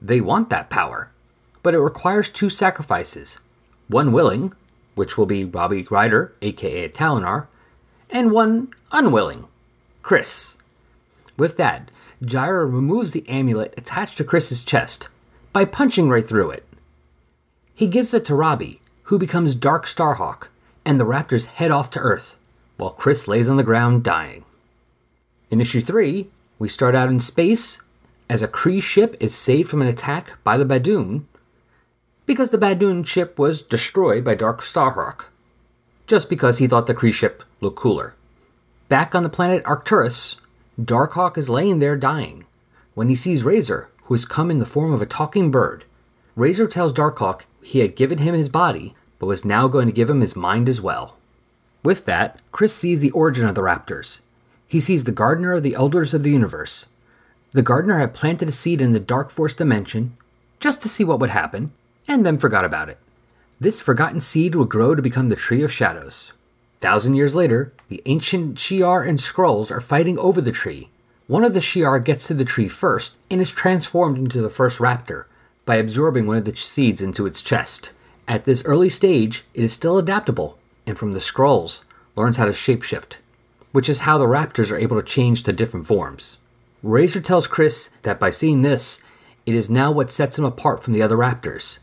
[0.00, 1.10] They want that power,
[1.64, 3.38] but it requires two sacrifices
[3.88, 4.52] one willing,
[4.94, 7.48] which will be Robbie Rider, aka Talonar,
[8.08, 9.48] and one unwilling,
[10.02, 10.56] Chris.
[11.36, 11.90] With that,
[12.24, 15.08] Gyre removes the amulet attached to Chris's chest
[15.52, 16.64] by punching right through it.
[17.74, 18.80] He gives it to Robbie,
[19.10, 20.46] who becomes Dark Starhawk,
[20.84, 22.36] and the raptors head off to Earth,
[22.76, 24.44] while Chris lays on the ground dying.
[25.50, 27.80] In issue 3, we start out in space
[28.28, 31.24] as a Kree ship is saved from an attack by the Badoon
[32.26, 35.26] because the Badoon ship was destroyed by Dark Starhawk,
[36.06, 38.14] just because he thought the Kree ship looked cooler.
[38.90, 40.36] Back on the planet Arcturus,
[40.78, 42.44] Darkhawk is laying there dying
[42.94, 45.84] when he sees Razor, who has come in the form of a talking bird.
[46.36, 50.10] Razor tells Darkhawk he had given him his body, but was now going to give
[50.10, 51.16] him his mind as well.
[51.82, 54.20] With that, Chris sees the origin of the Raptors.
[54.68, 56.84] He sees the Gardener of the Elders of the Universe.
[57.52, 60.14] The Gardener had planted a seed in the Dark Force dimension
[60.60, 61.72] just to see what would happen,
[62.06, 62.98] and then forgot about it.
[63.58, 66.32] This forgotten seed would grow to become the Tree of Shadows.
[66.80, 70.90] Thousand years later, the ancient Shi'ar and Skrulls are fighting over the tree.
[71.26, 74.78] One of the Shi'ar gets to the tree first and is transformed into the first
[74.78, 75.24] raptor
[75.64, 77.90] by absorbing one of the seeds into its chest.
[78.28, 81.84] At this early stage, it is still adaptable, and from the Skrulls,
[82.14, 83.16] learns how to shapeshift,
[83.72, 86.38] which is how the raptors are able to change to different forms.
[86.82, 89.00] Razor tells Chris that by seeing this,
[89.46, 91.78] it is now what sets him apart from the other raptors.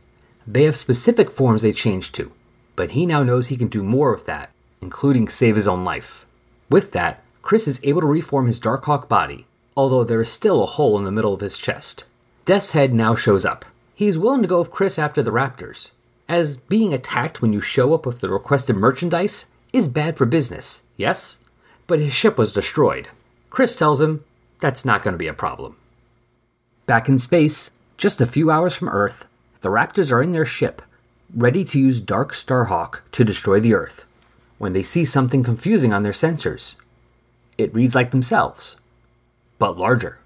[0.48, 2.32] They have specific forms they change to,
[2.76, 4.52] but he now knows he can do more with that,
[4.82, 6.26] including save his own life.
[6.70, 9.46] With that, Chris is able to reform his Darkhawk body,
[9.76, 12.04] although there is still a hole in the middle of his chest.
[12.46, 13.66] Death's Head now shows up.
[13.96, 15.92] He is willing to go with Chris after the Raptors,
[16.28, 20.82] as being attacked when you show up with the requested merchandise is bad for business,
[20.98, 21.40] yes?
[21.88, 23.10] But his ship was destroyed.
[23.50, 24.24] Chris tells him
[24.60, 25.78] that's not going to be a problem.
[26.86, 29.26] Back in space, just a few hours from Earth,
[29.62, 30.82] the Raptors are in their ship,
[31.36, 34.06] ready to use Dark Starhawk to destroy the Earth,
[34.58, 36.76] when they see something confusing on their sensors.
[37.58, 38.78] It reads like themselves,
[39.60, 40.20] but larger.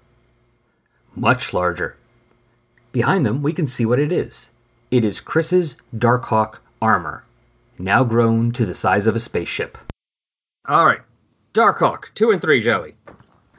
[1.14, 1.96] Much larger.
[2.92, 4.50] Behind them, we can see what it is.
[4.90, 7.24] It is Chris's Darkhawk armor,
[7.78, 9.78] now grown to the size of a spaceship.
[10.66, 11.00] All right,
[11.54, 12.94] Darkhawk two and three, Joey.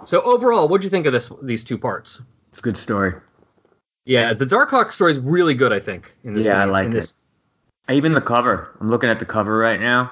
[0.05, 1.31] So overall, what'd you think of this?
[1.41, 2.21] These two parts.
[2.51, 3.13] It's a good story.
[4.05, 5.71] Yeah, the Darkhawk story is really good.
[5.73, 6.11] I think.
[6.23, 6.95] In this yeah, I like in it.
[6.95, 7.21] this-
[7.89, 8.75] Even the cover.
[8.79, 10.11] I'm looking at the cover right now,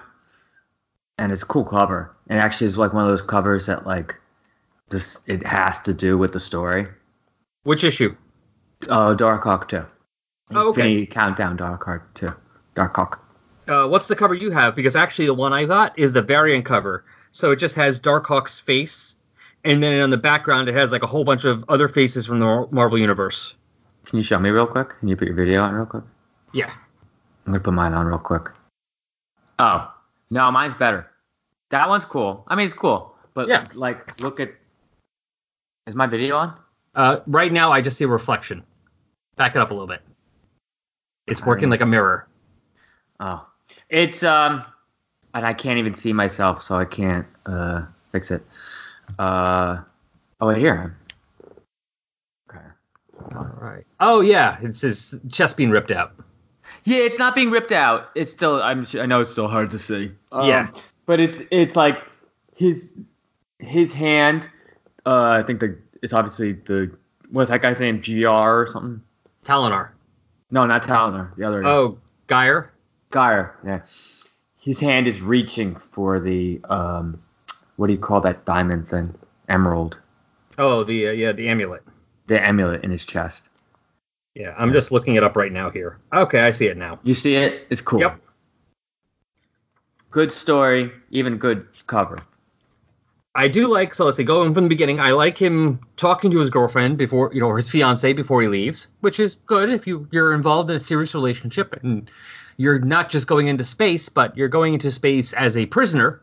[1.17, 2.15] and it's a cool cover.
[2.29, 4.15] It actually is like one of those covers that like
[4.89, 5.21] this.
[5.25, 6.87] It has to do with the story.
[7.63, 8.15] Which issue?
[8.89, 9.85] Oh, Darkhawk two.
[10.51, 10.81] Oh, okay.
[10.81, 12.33] Infinity Countdown Dark Heart too.
[12.75, 13.25] Dark Hawk.
[13.67, 14.75] Uh, what's the cover you have?
[14.75, 17.03] Because actually, the one I got is the variant cover.
[17.31, 19.15] So it just has Darkhawk's face,
[19.63, 22.39] and then on the background, it has like a whole bunch of other faces from
[22.39, 23.53] the Marvel Universe.
[24.05, 24.89] Can you show me real quick?
[24.99, 26.03] Can you put your video on real quick?
[26.53, 26.71] Yeah.
[27.45, 28.49] I'm gonna put mine on real quick.
[29.59, 29.91] Oh
[30.31, 31.07] no, mine's better.
[31.69, 32.43] That one's cool.
[32.47, 33.65] I mean, it's cool, but Yeah.
[33.75, 34.49] like, look at.
[35.85, 36.59] Is my video on?
[36.95, 38.63] Uh, right now, I just see a reflection.
[39.35, 40.01] Back it up a little bit.
[41.27, 42.27] It's working like a mirror.
[43.19, 43.45] Oh,
[43.89, 44.63] it's um,
[45.39, 48.43] and I can't even see myself, so I can't uh fix it.
[49.17, 49.77] Uh,
[50.41, 50.97] oh here.
[52.49, 52.65] Okay.
[53.35, 53.85] All right.
[54.01, 56.11] Oh yeah, it's his chest being ripped out.
[56.83, 58.09] Yeah, it's not being ripped out.
[58.15, 58.61] It's still.
[58.61, 58.85] I'm.
[58.99, 60.11] I know it's still hard to see.
[60.33, 60.67] Um, Yeah.
[61.05, 62.05] but it's it's like
[62.55, 62.93] his
[63.59, 64.49] his hand.
[65.05, 66.91] Uh, I think the it's obviously the
[67.31, 68.01] what's that guy's name?
[68.01, 69.01] Gr or something.
[69.45, 69.91] Talonar.
[70.51, 71.29] No, not Talon.
[71.37, 71.63] The other.
[71.65, 71.97] Oh,
[72.27, 72.73] Geyer.
[73.11, 73.55] Geyer.
[73.65, 73.79] Yeah.
[74.59, 77.19] His hand is reaching for the um,
[77.77, 79.15] what do you call that diamond thing?
[79.47, 79.97] Emerald.
[80.57, 81.81] Oh, the uh, yeah, the amulet.
[82.27, 83.47] The amulet in his chest.
[84.35, 85.97] Yeah, I'm just looking it up right now here.
[86.13, 86.99] Okay, I see it now.
[87.03, 87.67] You see it?
[87.69, 88.01] It's cool.
[88.01, 88.21] Yep.
[90.11, 92.21] Good story, even good cover.
[93.35, 94.99] I do like so let's say going from the beginning.
[94.99, 98.49] I like him talking to his girlfriend before you know or his fiance before he
[98.49, 102.11] leaves, which is good if you you're involved in a serious relationship and
[102.59, 106.21] you're not just going into space, but you're going into space as a prisoner,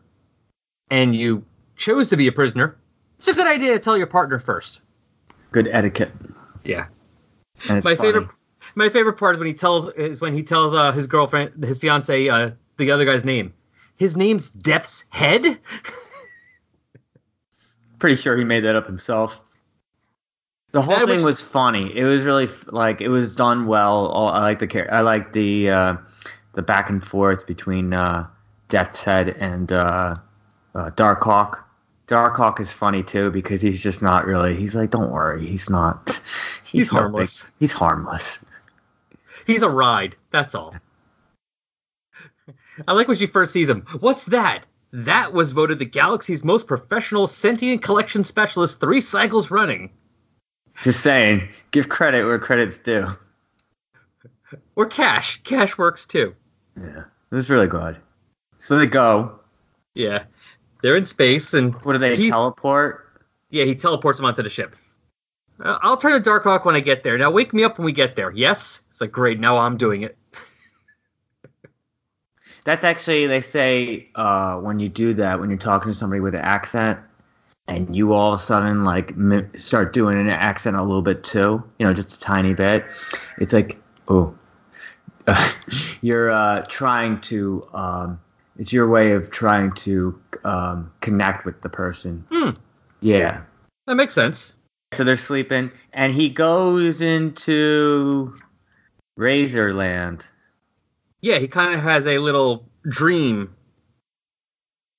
[0.91, 1.43] and you
[1.75, 2.77] chose to be a prisoner.
[3.17, 4.81] It's a good idea to tell your partner first.
[5.51, 6.11] Good etiquette.
[6.63, 6.85] Yeah.
[7.67, 7.95] My funny.
[7.95, 8.29] favorite
[8.75, 11.79] my favorite part is when he tells is when he tells uh, his girlfriend his
[11.79, 13.51] fiance uh, the other guy's name.
[13.95, 15.57] His name's Death's Head.
[17.99, 19.41] Pretty sure he made that up himself.
[20.71, 21.97] The whole That thing was- was funny.
[21.97, 24.15] It was really like it was done well.
[24.27, 25.97] I like the I like the uh,
[26.57, 28.25] the back and forth between uh,
[28.67, 30.15] Death's Head and uh,
[30.73, 34.55] uh, Dark Hawk is funny too because he's just not really.
[34.55, 36.19] He's like, don't worry, he's not.
[36.65, 37.45] He's big- harmless.
[37.59, 38.43] He's harmless.
[39.45, 40.17] He's a ride.
[40.31, 40.75] That's all.
[42.85, 43.85] I like when she first sees him.
[44.01, 44.67] What's that?
[44.91, 49.91] That was voted the galaxy's most professional sentient collection specialist three cycles running.
[50.83, 53.07] Just saying, give credit where credit's due.
[54.75, 55.41] Or Cash.
[55.43, 56.35] Cash works too.
[56.79, 57.97] Yeah, it was really good.
[58.59, 59.39] So they go.
[59.93, 60.23] Yeah.
[60.81, 63.05] They're in space and What do they teleport?
[63.49, 64.75] yeah, he teleports them onto the ship.
[65.59, 67.17] Uh, I'll turn to Darkhawk when I get there.
[67.17, 68.31] Now wake me up when we get there.
[68.31, 68.83] Yes?
[68.89, 70.17] It's like great, now I'm doing it.
[72.63, 76.35] That's actually they say uh, when you do that when you're talking to somebody with
[76.35, 76.99] an accent,
[77.67, 79.13] and you all of a sudden like
[79.55, 82.85] start doing an accent a little bit too, you know, just a tiny bit.
[83.39, 83.77] It's like
[84.07, 84.35] oh,
[86.01, 87.63] you're uh, trying to.
[87.73, 88.19] Um,
[88.57, 92.25] it's your way of trying to um, connect with the person.
[92.31, 92.49] Hmm.
[93.01, 93.41] Yeah.
[93.85, 94.53] That makes sense.
[94.93, 98.33] So they're sleeping, and he goes into
[99.19, 100.25] Razorland.
[101.21, 103.53] Yeah, he kind of has a little dream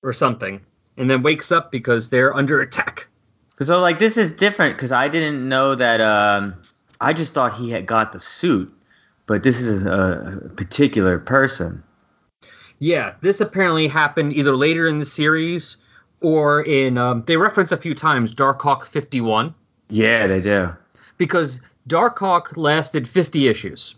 [0.03, 0.61] or something,
[0.97, 3.09] and then wakes up because they're under attack.
[3.61, 6.01] So like this is different because I didn't know that.
[6.01, 6.55] Um,
[7.01, 8.73] I just thought he had got the suit,
[9.29, 11.85] but this is a particular person.
[12.81, 15.77] Yeah, this apparently happened either later in the series
[16.21, 16.99] or in.
[16.99, 19.55] Um, they reference a few times Darkhawk 51
[19.91, 20.71] Yeah, they do.
[21.17, 23.95] because Darkhawk lasted 50 issues.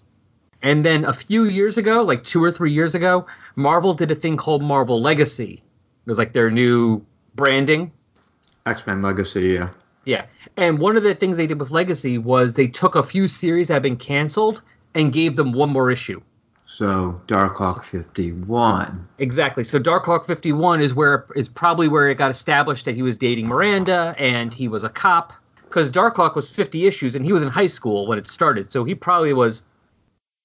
[0.63, 3.27] And then a few years ago, like two or three years ago,
[3.57, 5.63] Marvel did a thing called Marvel Legacy.
[6.05, 7.05] It was like their new
[7.35, 7.93] branding.
[8.67, 9.49] X Men Legacy.
[9.49, 9.71] Yeah.
[10.05, 10.27] Yeah.
[10.57, 13.69] And one of the things they did with Legacy was they took a few series
[13.69, 14.61] that had been canceled
[14.95, 16.21] and gave them one more issue.
[16.67, 19.09] So Dark Darkhawk fifty one.
[19.19, 19.65] Exactly.
[19.65, 23.49] So Darkhawk 51 is where is probably where it got established that he was dating
[23.49, 25.33] Miranda and he was a cop
[25.65, 28.71] because Darkhawk was 50 issues and he was in high school when it started.
[28.71, 29.63] So he probably was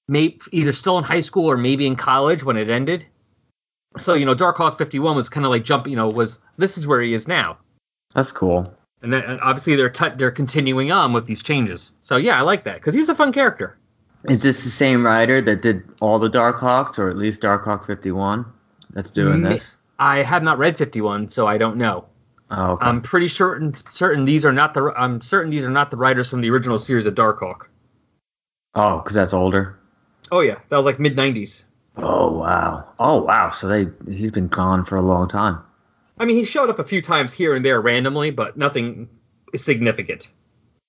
[0.08, 3.06] maybe either still in high school or maybe in college when it ended.
[3.98, 6.86] So, you know, Darkhawk 51 was kind of like jump, you know, was this is
[6.86, 7.58] where he is now.
[8.14, 8.72] That's cool.
[9.02, 11.92] And then and obviously they're t- they're continuing on with these changes.
[12.02, 13.76] So yeah, I like that because he's a fun character.
[14.24, 18.10] Is this the same writer that did all the Darkhawks, or at least Darkhawk fifty
[18.10, 18.46] one?
[18.90, 19.76] That's doing Ma- this.
[19.98, 22.04] I have not read 51, so I don't know.
[22.50, 22.86] Oh, okay.
[22.86, 26.28] I'm pretty certain certain these are not the I'm certain these are not the writers
[26.28, 27.68] from the original series of Darkhawk.
[28.74, 29.78] oh, because that's older.
[30.30, 31.64] Oh yeah, that was like mid 90s.
[31.96, 32.88] Oh wow.
[32.98, 33.50] Oh wow.
[33.50, 35.58] So they he's been gone for a long time.
[36.18, 39.08] I mean, he showed up a few times here and there randomly, but nothing
[39.54, 40.28] significant.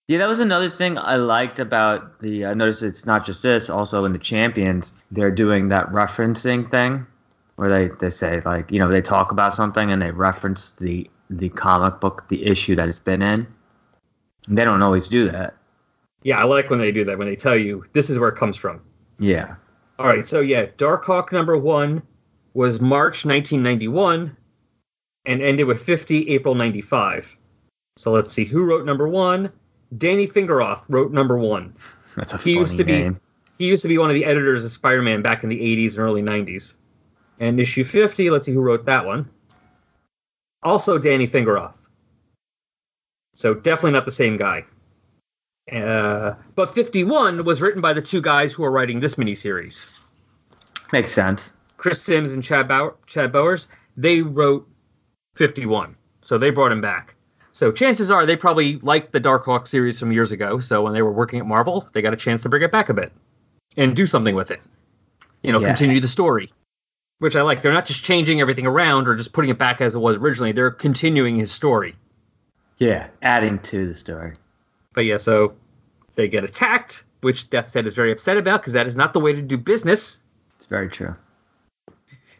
[0.08, 2.46] Yeah, that was another thing I liked about the.
[2.46, 3.70] I noticed it's not just this.
[3.70, 7.06] Also in the Champions, they're doing that referencing thing,
[7.58, 11.10] where they they say like you know they talk about something and they reference the
[11.30, 13.48] the comic book, the issue that it's been in.
[14.48, 15.56] And they don't always do that.
[16.24, 18.38] Yeah, I like when they do that when they tell you this is where it
[18.38, 18.82] comes from.
[19.20, 19.56] Yeah.
[20.00, 22.04] All right, so yeah, Darkhawk number one
[22.54, 24.38] was March 1991
[25.26, 27.36] and ended with 50 April 95.
[27.98, 29.52] So let's see who wrote number one.
[29.96, 31.76] Danny Fingeroth wrote number one.
[32.16, 33.20] That's a he funny used to be name.
[33.58, 36.00] he used to be one of the editors of Spider-Man back in the 80s and
[36.00, 36.76] early 90s.
[37.40, 39.30] And issue 50, let's see who wrote that one.
[40.64, 41.88] Also Danny Fingeroth.
[43.36, 44.64] So definitely not the same guy.
[45.72, 49.88] Uh, but 51 was written by the two guys who are writing this miniseries.
[50.92, 51.52] Makes sense.
[51.76, 54.68] Chris Sims and Chad, Bauer, Chad Bowers, they wrote
[55.36, 55.96] 51.
[56.22, 57.14] So they brought him back.
[57.58, 60.60] So chances are they probably liked the Darkhawk series from years ago.
[60.60, 62.90] So when they were working at Marvel, they got a chance to bring it back
[62.90, 63.12] a bit
[63.76, 64.62] and do something with it.
[65.42, 65.70] You know, Yeah.
[65.70, 66.54] continue the story,
[67.18, 67.64] which I like.
[67.64, 70.52] They're not just changing everything around or just putting it back as it was originally.
[70.52, 71.96] They're continuing his story.
[72.78, 74.34] Yeah, adding to the story.
[74.94, 75.56] But yeah, so
[76.14, 79.20] they get attacked, which Death's Head is very upset about because that is not the
[79.20, 80.20] way to do business.
[80.58, 81.16] It's very true.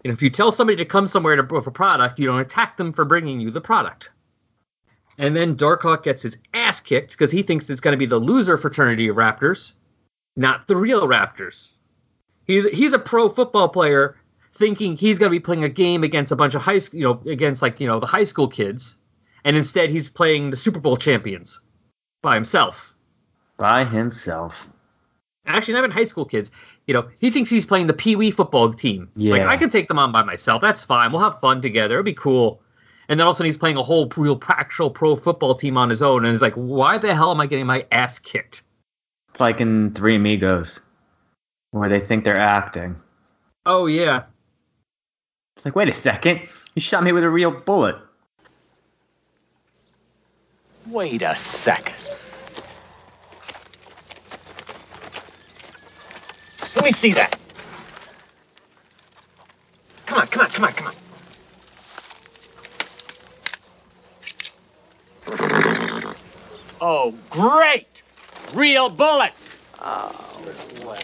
[0.06, 2.78] And if you tell somebody to come somewhere to with a product, you don't attack
[2.78, 4.12] them for bringing you the product.
[5.18, 8.20] And then Darkhawk gets his ass kicked because he thinks it's going to be the
[8.20, 9.72] loser fraternity of Raptors,
[10.36, 11.72] not the real Raptors.
[12.46, 14.16] He's he's a pro football player
[14.54, 17.06] thinking he's going to be playing a game against a bunch of high school, you
[17.06, 18.98] know, against like you know the high school kids,
[19.44, 21.60] and instead he's playing the Super Bowl champions
[22.22, 22.96] by himself.
[23.58, 24.70] By himself.
[25.46, 26.52] Actually, not even high school kids.
[26.86, 29.10] You know, he thinks he's playing the Pee Wee football team.
[29.16, 29.32] Yeah.
[29.32, 30.62] Like, I can take them on by myself.
[30.62, 31.12] That's fine.
[31.12, 31.96] We'll have fun together.
[31.96, 32.62] It'll be cool.
[33.10, 35.78] And then all of a sudden, he's playing a whole real actual pro football team
[35.78, 36.26] on his own.
[36.26, 38.64] And it's like, why the hell am I getting my ass kicked?
[39.30, 40.80] It's like in Three Amigos,
[41.72, 42.96] where they think they're acting.
[43.66, 44.24] Oh, yeah.
[45.56, 46.42] It's like, wait a second,
[46.76, 47.96] you shot me with a real bullet.
[50.88, 51.96] Wait a second.
[56.76, 57.38] Let me see that.
[60.06, 60.94] Come on, come on, come on, come on.
[66.80, 68.04] Oh, great!
[68.54, 69.58] Real bullets!
[69.80, 70.42] Oh,
[70.86, 70.98] well.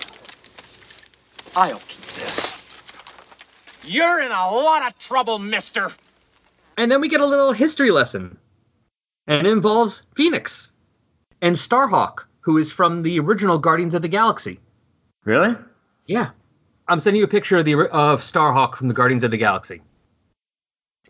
[1.56, 2.54] I'll keep this.
[3.84, 5.92] You're in a lot of trouble, mister.
[6.78, 8.38] And then we get a little history lesson.
[9.28, 10.72] And it involves Phoenix
[11.42, 14.60] and Starhawk, who is from the original Guardians of the Galaxy.
[15.26, 15.56] Really?
[16.08, 16.30] Yeah.
[16.88, 19.82] I'm sending you a picture of the of Starhawk from the Guardians of the Galaxy.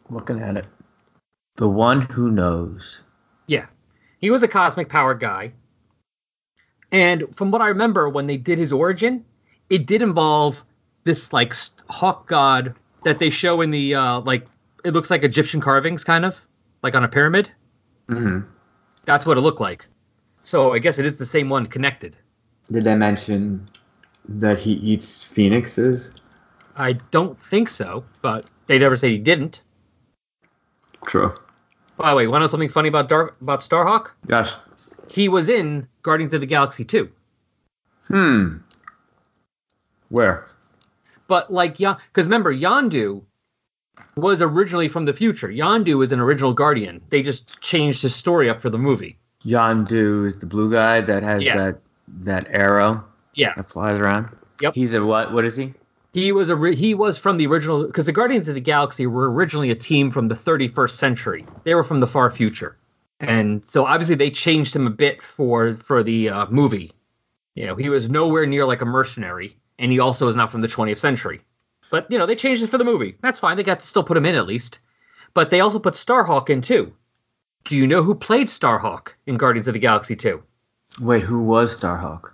[0.09, 0.67] Looking at it.
[1.55, 3.01] The one who knows.
[3.47, 3.67] Yeah.
[4.19, 5.53] He was a cosmic powered guy.
[6.91, 9.25] And from what I remember, when they did his origin,
[9.69, 10.63] it did involve
[11.03, 11.53] this like
[11.89, 14.45] hawk god that they show in the uh like
[14.85, 16.39] it looks like Egyptian carvings kind of
[16.81, 17.49] like on a pyramid.
[18.07, 18.47] Mm-hmm.
[19.05, 19.87] That's what it looked like.
[20.43, 22.15] So I guess it is the same one connected.
[22.71, 23.67] Did they mention
[24.27, 26.11] that he eats phoenixes?
[26.75, 29.61] I don't think so, but they never say he didn't.
[31.05, 31.33] True.
[31.97, 34.11] By the way, want to know something funny about Dark about Starhawk?
[34.27, 34.57] Yes.
[35.09, 37.09] He was in Guardians of the Galaxy 2.
[38.07, 38.57] Hmm.
[40.09, 40.45] Where?
[41.27, 43.23] But like yeah, because remember Yondu
[44.15, 45.47] was originally from the future.
[45.47, 47.01] Yondu is an original Guardian.
[47.09, 49.17] They just changed his story up for the movie.
[49.45, 51.57] Yondu is the blue guy that has Yeah.
[51.57, 51.79] that
[52.21, 53.03] that arrow
[53.33, 53.53] Yeah.
[53.55, 54.29] that flies around.
[54.61, 54.75] Yep.
[54.75, 55.31] He's a what?
[55.33, 55.73] What is he?
[56.13, 59.31] He was a he was from the original because the Guardians of the Galaxy were
[59.31, 61.45] originally a team from the 31st century.
[61.63, 62.77] They were from the far future,
[63.19, 66.91] and so obviously they changed him a bit for for the uh, movie.
[67.55, 70.61] You know, he was nowhere near like a mercenary, and he also is not from
[70.61, 71.41] the 20th century.
[71.89, 73.17] But you know, they changed it for the movie.
[73.21, 73.57] That's fine.
[73.57, 74.79] They got to still put him in at least.
[75.33, 76.93] But they also put Starhawk in too.
[77.65, 80.43] Do you know who played Starhawk in Guardians of the Galaxy 2?
[80.99, 82.31] Wait, who was Starhawk?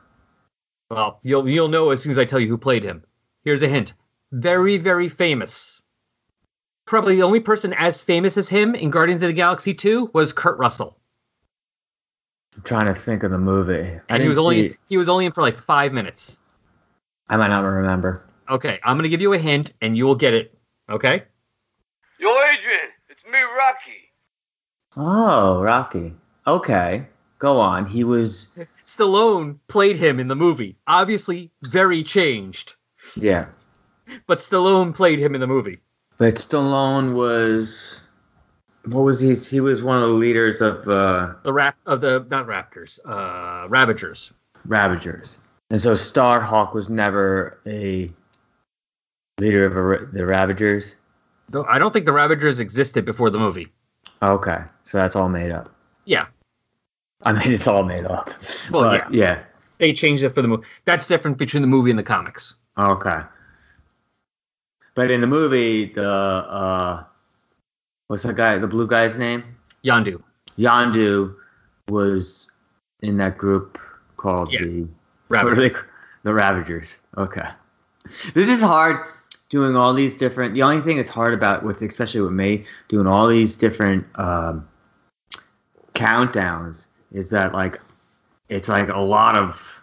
[0.89, 3.03] Well, you'll you'll know as soon as I tell you who played him.
[3.49, 3.93] Here's a hint.
[4.31, 5.81] Very, very famous.
[6.85, 10.33] Probably the only person as famous as him in Guardians of the Galaxy 2 was
[10.33, 10.99] Kurt Russell.
[12.55, 13.73] I'm trying to think of the movie.
[13.89, 16.39] I And he was only see- he was only in for like five minutes.
[17.27, 18.23] I might not remember.
[18.47, 20.55] Okay, I'm gonna give you a hint and you will get it.
[20.87, 21.23] Okay?
[22.19, 24.11] Yo, Adrian, it's me, Rocky.
[24.95, 26.13] Oh, Rocky.
[26.45, 27.07] Okay,
[27.39, 27.87] go on.
[27.87, 28.55] He was.
[28.85, 30.77] Stallone played him in the movie.
[30.85, 32.75] Obviously very changed.
[33.21, 33.45] Yeah,
[34.27, 35.79] But Stallone played him in the movie.
[36.17, 38.01] but Stallone was
[38.85, 39.35] what was he?
[39.35, 43.67] He was one of the leaders of uh, The rap of the not Raptors, uh,
[43.67, 44.31] Ravagers.
[44.65, 45.37] Ravagers,
[45.69, 48.09] and so Starhawk was never a
[49.37, 50.95] leader of a, the Ravagers.
[51.49, 53.67] Though I don't think the Ravagers existed before the movie.
[54.21, 55.69] Okay, so that's all made up.
[56.05, 56.25] Yeah,
[57.23, 58.29] I mean, it's all made up.
[58.71, 59.43] Well, But, yeah.
[59.77, 60.65] they changed it for the movie.
[60.85, 62.55] That's different between the movie and the comics.
[62.77, 63.21] Okay.
[64.95, 67.03] But in the movie, the uh,
[68.07, 68.57] what's that guy?
[68.57, 69.43] The blue guy's name?
[69.83, 70.21] Yandu.
[70.57, 71.35] Yandu
[71.87, 72.51] was
[73.01, 73.79] in that group
[74.17, 74.87] called the
[75.27, 75.75] what are they-
[76.23, 76.99] the Ravagers.
[77.17, 77.47] Okay.
[78.33, 79.05] This is hard
[79.49, 80.53] doing all these different.
[80.53, 84.67] The only thing that's hard about with especially with me doing all these different um,
[85.93, 87.79] countdowns is that like
[88.49, 89.78] it's like a lot of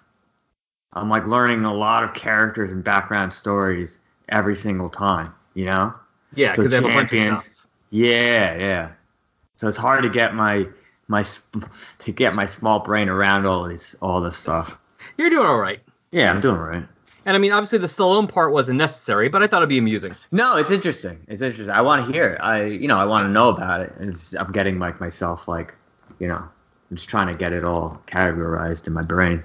[0.97, 3.99] I'm like learning a lot of characters and background stories
[4.29, 5.33] every single time.
[5.55, 5.95] You know?
[6.35, 7.67] Yeah, So because they have a bunch of stuff.
[7.91, 8.93] Yeah, yeah.
[9.57, 10.67] So it's hard to get my
[11.09, 11.25] my
[12.01, 14.79] to get my small brain around all this all this stuff.
[15.17, 15.81] You're doing all right.
[16.11, 16.87] Yeah, I'm doing all right.
[17.25, 20.15] And I mean, obviously, the Stallone part wasn't necessary, but I thought it'd be amusing.
[20.31, 21.19] No, it's interesting.
[21.27, 21.75] It's interesting.
[21.75, 22.41] I want to hear it.
[22.41, 23.93] I you know I want to know about it.
[23.99, 25.75] It's, I'm getting like myself like
[26.19, 26.37] you know
[26.91, 29.43] I'm just trying to get it all categorized in my brain.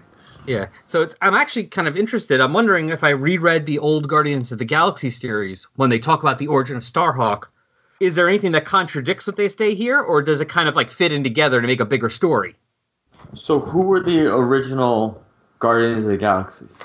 [0.48, 0.68] Yeah.
[0.86, 2.40] So it's, I'm actually kind of interested.
[2.42, 6.24] I'm wondering if I reread the old Guardians of the Galaxy series when they talk
[6.24, 7.46] about the origin of Starhawk.
[8.00, 10.92] Is there anything that contradicts what they say here, or does it kind of like
[10.92, 12.56] fit in together to make a bigger story?
[13.36, 15.24] So who were the original
[15.60, 16.76] Guardians of the Galaxies?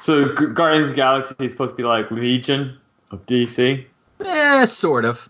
[0.00, 2.76] So Guardians of the Galaxy is supposed to be like Legion
[3.10, 3.86] of DC.
[4.20, 5.28] Eh, sort of.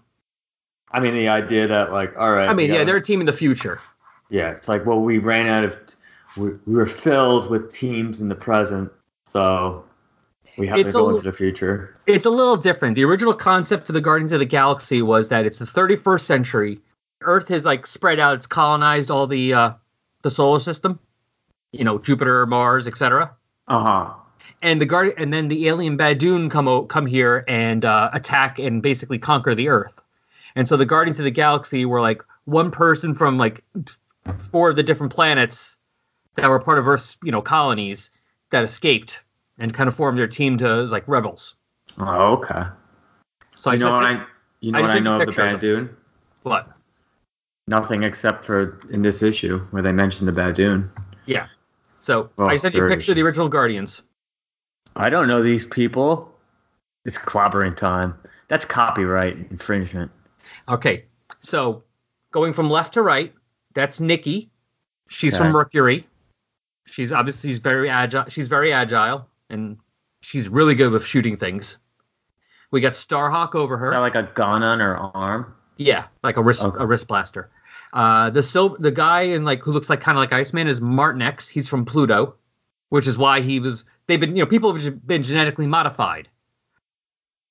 [0.90, 2.48] I mean, the idea that like, all right.
[2.48, 3.80] I mean, yeah, gotta- they're a team in the future.
[4.30, 5.76] Yeah, it's like, well, we ran out of,
[6.36, 8.90] we, we were filled with teams in the present,
[9.26, 9.84] so
[10.58, 11.96] we have It's to go a- into the future.
[12.06, 12.96] It's a little different.
[12.96, 16.80] The original concept for the Guardians of the Galaxy was that it's the 31st century.
[17.22, 18.34] Earth has like spread out.
[18.34, 19.72] It's colonized all the uh,
[20.22, 20.98] the solar system.
[21.72, 23.34] You know, Jupiter, Mars, etc.
[23.66, 24.14] Uh huh.
[24.62, 28.58] And the guard, and then the alien Badoon come o- come here and uh, attack
[28.58, 29.92] and basically conquer the Earth.
[30.54, 33.64] And so the Guardians of the Galaxy were like one person from like
[34.52, 35.76] four of the different planets
[36.34, 38.10] that were part of Earth's you know colonies
[38.50, 39.20] that escaped
[39.58, 41.56] and kind of formed their team to like rebels.
[41.98, 42.62] Oh, okay.
[43.54, 44.24] So I know just what I
[44.60, 45.58] you know I what I know of the them.
[45.58, 45.88] Badoon?
[46.42, 46.68] What?
[47.66, 50.90] Nothing except for in this issue where they mentioned the Badoon.
[51.26, 51.46] Yeah.
[52.00, 54.02] So Oh, I sent you a picture of the original Guardians.
[54.94, 56.30] I don't know these people.
[57.06, 58.14] It's clobbering time.
[58.48, 60.10] That's copyright infringement.
[60.68, 61.06] Okay.
[61.40, 61.84] So
[62.30, 63.32] going from left to right,
[63.72, 64.50] that's Nikki.
[65.08, 65.42] She's Okay.
[65.44, 66.06] from Mercury.
[66.86, 68.24] She's obviously she's very agile.
[68.28, 69.78] She's very agile and
[70.20, 71.78] she's really good with shooting things.
[72.70, 73.86] We got Starhawk over her.
[73.86, 75.54] Is that like a gun on her arm?
[75.76, 77.50] Yeah, like a wrist a wrist blaster.
[77.92, 80.80] Uh, the sil- the guy in like who looks like kind of like Iceman is
[80.80, 81.48] Martin X.
[81.48, 82.34] He's from Pluto,
[82.88, 83.84] which is why he was.
[84.06, 86.28] They've been you know people have been genetically modified.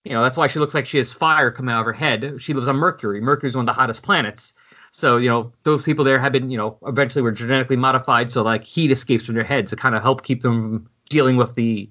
[0.04, 2.38] You know that's why she looks like she has fire coming out of her head.
[2.40, 3.22] She lives on Mercury.
[3.22, 4.54] Mercury's one of the hottest planets.
[4.94, 8.44] So you know those people there have been you know eventually were genetically modified so
[8.44, 11.56] like heat escapes from their heads to kind of help keep them from dealing with
[11.56, 11.90] the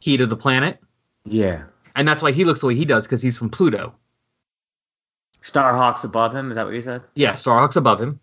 [0.00, 0.80] heat of the planet.
[1.24, 1.64] Yeah.
[1.96, 3.92] And that's why he looks the way he does because he's from Pluto.
[5.42, 6.50] Starhawk's above him.
[6.50, 7.02] Is that what you said?
[7.14, 8.20] Yeah, Starhawk's above him.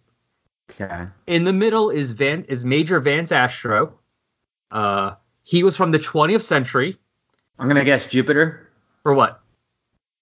[0.72, 1.06] Okay.
[1.28, 4.00] In the middle is Van is Major Vance Astro.
[4.72, 6.98] Uh, he was from the 20th century.
[7.60, 8.70] I'm gonna guess Jupiter.
[9.04, 9.42] For what?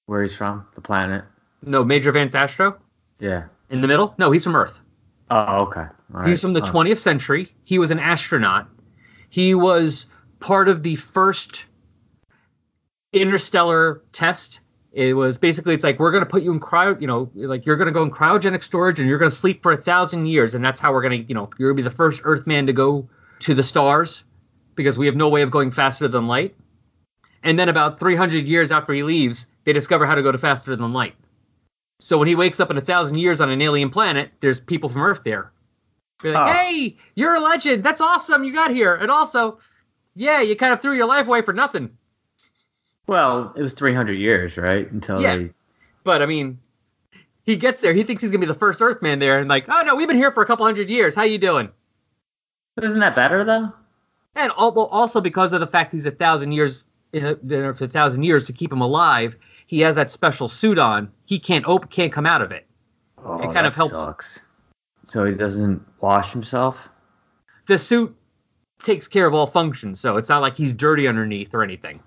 [0.08, 0.68] Where he's from?
[0.76, 1.24] The planet.
[1.62, 2.78] No, Major Vance Astro
[3.20, 3.46] Yeah.
[3.74, 4.14] In the middle.
[4.18, 4.80] No, he's from Earth.
[5.32, 5.82] Oh, okay.
[5.82, 6.28] All right.
[6.28, 6.66] He's from the Oh.
[6.66, 7.52] 20th century.
[7.64, 8.70] He was an astronaut.
[9.30, 10.06] He was
[10.40, 11.66] part of the first
[13.12, 14.60] interstellar test.
[14.92, 17.78] It was basically it's like we're gonna put you in cryo, you know, like you're
[17.78, 20.80] gonna go in cryogenic storage and you're gonna sleep for a thousand years, and that's
[20.80, 23.10] how we're gonna, you know, you're gonna be the first Earthman to go
[23.40, 24.24] to the stars
[24.76, 26.56] because we have no way of going faster than light.
[27.42, 30.76] And then about 300 years after he leaves, they discover how to go to faster
[30.76, 31.16] than light.
[32.04, 34.90] So when he wakes up in a thousand years on an alien planet, there's people
[34.90, 35.54] from Earth there.
[36.22, 36.52] Like, Oh.
[36.52, 37.82] hey, you're a legend.
[37.82, 38.44] That's awesome.
[38.44, 38.94] You got here.
[38.94, 39.60] And also,
[40.14, 41.92] yeah, you kind of threw your life away for nothing.
[43.08, 44.92] Well, it was 300 years, right?
[44.92, 45.36] Until Yeah.
[45.38, 45.52] they.
[46.04, 46.60] But I mean,
[47.44, 47.94] he gets there.
[47.94, 50.18] He thinks he's gonna be the first Earthman there, and like, oh no, we've been
[50.18, 51.16] here for a couple hundred years.
[51.16, 51.70] How you doing?
[52.82, 53.72] Isn't that better though?
[54.36, 58.48] And also because of the fact he's a thousand years in for a thousand years
[58.48, 59.38] to keep him alive,
[59.74, 61.12] he has that special suit on.
[61.26, 62.68] He can't open, can't come out of it.
[63.18, 63.94] Oh, it kind that of helps.
[63.94, 64.40] Sucks.
[65.06, 66.90] So he doesn't wash himself.
[67.66, 68.16] The suit
[68.84, 72.02] takes care of all functions, so it's not like he's dirty underneath or anything.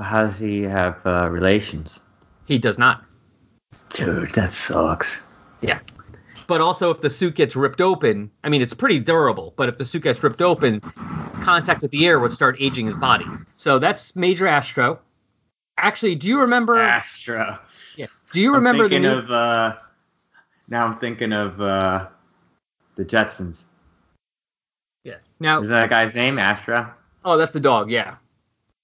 [0.00, 1.98] How does he have uh, relations?
[2.44, 3.04] He does not.
[3.88, 5.24] Dude, that sucks.
[5.60, 5.80] Yeah.
[6.46, 9.52] But also, if the suit gets ripped open, I mean, it's pretty durable.
[9.56, 10.78] But if the suit gets ripped open,
[11.42, 13.26] contact with the air would start aging his body.
[13.56, 15.00] So that's Major Astro.
[15.78, 16.78] Actually, do you remember?
[16.78, 17.58] Astro.
[17.96, 18.24] Yes.
[18.32, 19.18] Do you remember I'm the thinking new?
[19.18, 19.76] of uh,
[20.68, 22.08] now I'm thinking of uh,
[22.96, 23.66] the Jetsons.
[25.04, 25.16] yeah.
[25.38, 26.92] Now, Is that guy's name Astro?
[27.24, 27.90] oh, that's the dog.
[27.90, 28.16] Yeah.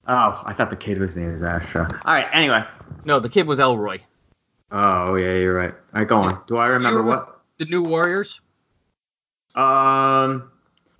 [0.06, 1.82] Oh, I thought the kid was named Astro.
[1.82, 2.26] All right.
[2.32, 2.64] Anyway.
[3.04, 3.98] No, the kid was Elroy.
[4.70, 5.72] Oh yeah, you're right.
[5.72, 6.42] All right, go on.
[6.46, 7.40] Do I remember what?
[7.58, 8.40] The New Warriors.
[9.54, 10.50] Um,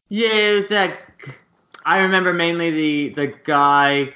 [0.09, 0.98] yeah, it was that.
[1.85, 4.12] I remember mainly the the guy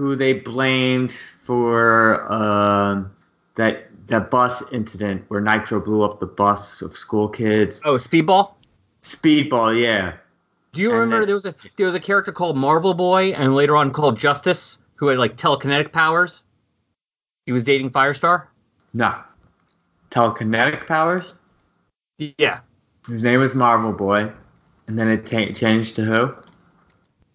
[0.00, 3.10] who they blamed for um
[3.56, 7.82] that that bus incident where Nitro blew up the bus of school kids.
[7.84, 8.54] Oh, Speedball.
[9.02, 10.14] Speedball, yeah.
[10.72, 13.32] Do you And remember then- there was a there was a character called Marvel Boy
[13.32, 16.44] and later on called Justice who had like telekinetic powers?
[17.44, 18.46] He was dating Firestar.
[18.94, 19.12] No.
[20.10, 21.34] Telekinetic powers.
[22.16, 22.60] Yeah.
[23.06, 24.32] His name was Marvel Boy,
[24.86, 26.34] and then it ta- changed to who?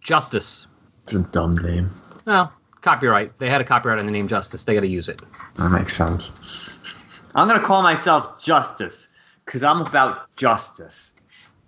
[0.01, 0.65] Justice.
[1.03, 1.91] It's a dumb name.
[2.25, 2.51] Well,
[2.85, 3.37] copyright.
[3.37, 4.63] They had a copyright on the name Justice.
[4.63, 5.21] They got to use it.
[5.57, 6.31] That makes sense.
[7.33, 9.09] I'm gonna call myself Justice
[9.43, 11.11] because I'm about justice.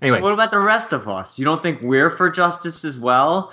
[0.01, 1.37] Anyway, What about the rest of us?
[1.37, 3.51] You don't think we're for justice as well?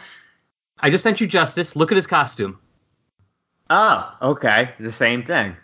[0.79, 1.75] I just sent you Justice.
[1.75, 2.59] Look at his costume.
[3.71, 4.75] Oh, okay.
[4.79, 5.57] The same thing.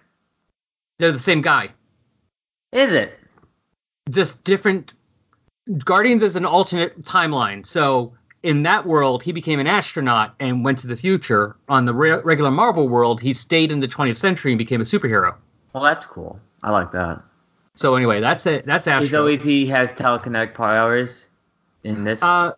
[0.99, 1.71] They're the same guy.
[2.73, 3.19] Is it?
[4.09, 4.95] Just different.
[5.85, 7.67] Guardians is an alternate timeline.
[7.67, 11.57] So in that world, he became an astronaut and went to the future.
[11.69, 14.85] On the re- regular Marvel world, he stayed in the 20th century and became a
[14.85, 15.35] superhero.
[15.73, 16.41] Well, that's cool.
[16.62, 17.23] I like that.
[17.75, 18.67] So anyway, that's it.
[18.67, 19.21] That's He's Astro.
[19.21, 21.27] always he has telekinetic powers
[21.85, 22.23] in this.
[22.23, 22.53] Uh,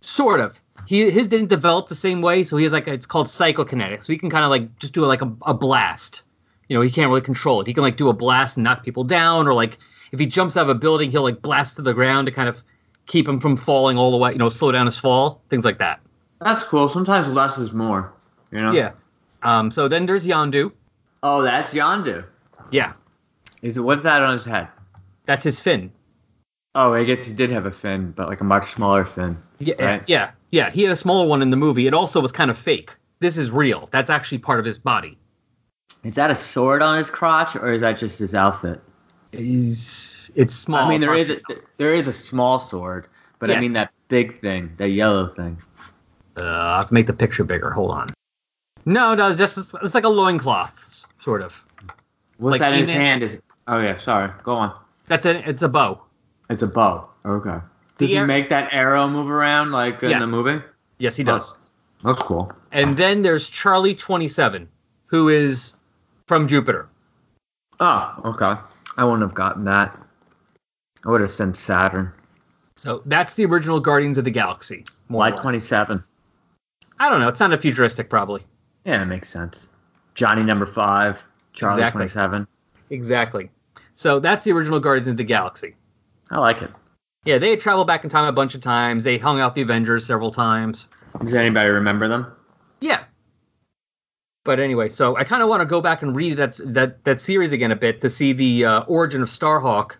[0.00, 0.58] sort of.
[0.86, 4.02] He his didn't develop the same way, so he has like it's called psychokinetic.
[4.02, 6.22] So he can kind of like just do like a, a blast.
[6.68, 7.66] You know, he can't really control it.
[7.66, 9.78] He can like do a blast and knock people down, or like
[10.10, 12.48] if he jumps out of a building, he'll like blast to the ground to kind
[12.48, 12.62] of
[13.06, 14.32] keep him from falling all the way.
[14.32, 16.00] You know, slow down his fall, things like that.
[16.40, 16.88] that's cool.
[16.88, 18.12] Sometimes less is more.
[18.50, 18.72] You know.
[18.72, 18.92] Yeah.
[19.42, 19.70] Um.
[19.70, 20.72] So then there's Yondu.
[21.22, 22.24] Oh, that's Yondu.
[22.70, 22.94] Yeah,
[23.60, 24.68] Is it what's that on his head?
[25.26, 25.92] that's his fin.
[26.74, 29.36] Oh, I guess he did have a fin, but like a much smaller fin.
[29.58, 30.02] Yeah, Right.
[30.06, 30.70] yeah, yeah.
[30.70, 31.86] He had a smaller one in the movie.
[31.86, 32.96] It also was kind of fake.
[33.20, 33.88] This is real.
[33.92, 35.18] That's actually part of his body.
[36.02, 38.80] Is that a sword on his crotch, or is that just his outfit?
[39.32, 40.86] It's, it's small.
[40.86, 41.40] I mean, there hard a
[41.78, 43.06] there is a small sword,
[43.38, 43.56] but Yeah.
[43.56, 45.58] I mean that big thing, that yellow thing.
[46.40, 47.70] Uh, I have to make the picture bigger.
[47.70, 48.06] Hold on.
[48.84, 51.64] No, no, just it's like a loincloth, sort of.
[52.38, 53.22] What's Like that in his hand?
[53.22, 54.30] Is oh yeah, sorry.
[54.42, 54.74] Go on.
[55.06, 55.46] That's it.
[55.46, 56.02] it's a bow.
[56.50, 57.08] It's a bow.
[57.24, 57.58] Okay.
[57.98, 60.20] Does he air- make that arrow move around like in Yes.
[60.20, 60.62] the movie?
[60.98, 61.56] Yes, he does.
[62.02, 62.52] That's cool.
[62.72, 64.68] And then there's Charlie Twenty Seven,
[65.06, 65.74] who is
[66.26, 66.88] from Jupiter.
[67.78, 68.60] Oh, okay.
[68.96, 69.96] I wouldn't have gotten that.
[71.04, 72.12] I would have sent Saturn.
[72.76, 74.84] So that's the original Guardians of the Galaxy.
[75.08, 76.04] more or Why twenty seven?
[76.98, 77.28] I don't know.
[77.28, 78.42] It's not a futuristic, probably.
[78.84, 79.68] Yeah, it makes sense.
[80.14, 81.22] Johnny number five,
[81.52, 81.98] Charlie Exactly.
[81.98, 82.46] twenty seven.
[82.90, 83.50] Exactly.
[83.94, 85.74] So that's the original Guardians of the Galaxy.
[86.30, 86.70] I like it.
[87.24, 89.04] Yeah, they traveled back in time a bunch of times.
[89.04, 90.88] They hung out the Avengers several times.
[91.20, 92.26] Does anybody remember them?
[92.80, 93.04] Yeah.
[94.44, 97.20] But anyway, so I kind of want to go back and read that that that
[97.20, 99.92] series again a bit to see the uh, origin of Starhawk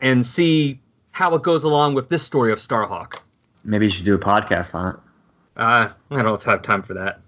[0.00, 0.80] and see
[1.12, 3.18] how it goes along with this story of Starhawk.
[3.64, 5.00] Maybe you should do a podcast on it.
[5.56, 7.20] Uh, I don't have time for that.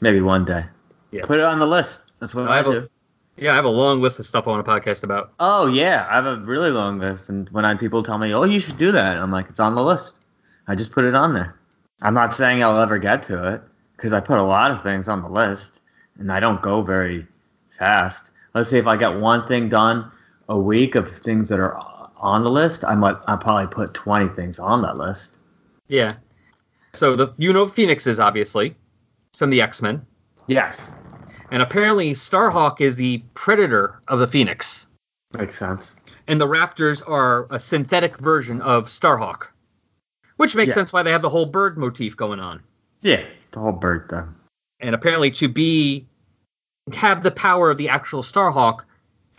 [0.00, 0.64] Maybe one day.
[1.10, 1.24] Yeah.
[1.24, 2.02] Put it on the list.
[2.18, 2.88] That's what I I, have a- do.
[3.36, 5.32] Yeah, I have a long list of stuff I want to podcast about.
[5.40, 8.44] Oh yeah, I have a really long list, and when I, people tell me, "Oh,
[8.44, 10.14] you should do that," I'm like, "It's on the list."
[10.68, 11.58] I just put it on there.
[12.02, 13.62] I'm not saying I'll ever get to it
[13.96, 15.80] because I put a lot of things on the list,
[16.18, 17.26] and I don't go very
[17.78, 18.30] fast.
[18.52, 20.10] Let's say if I get one thing done
[20.48, 21.76] a week of things that are
[22.20, 25.32] on the list, I might I probably put 20 things on that list.
[25.88, 26.16] Yeah.
[26.92, 28.76] So the you know Phoenix is obviously
[29.36, 30.06] from the X Men,
[30.46, 30.90] Yes,
[31.50, 34.86] and apparently Starhawk is the predator of the Phoenix,
[35.38, 35.94] makes sense.
[36.26, 39.48] and the Raptors are a synthetic version of Starhawk,
[40.36, 40.74] which makes Yeah.
[40.74, 42.60] sense why they have the whole bird motif going on.
[43.02, 44.34] Yeah, the whole bird thing.
[44.80, 46.06] and apparently to be
[46.94, 48.80] have the power of the actual Starhawk,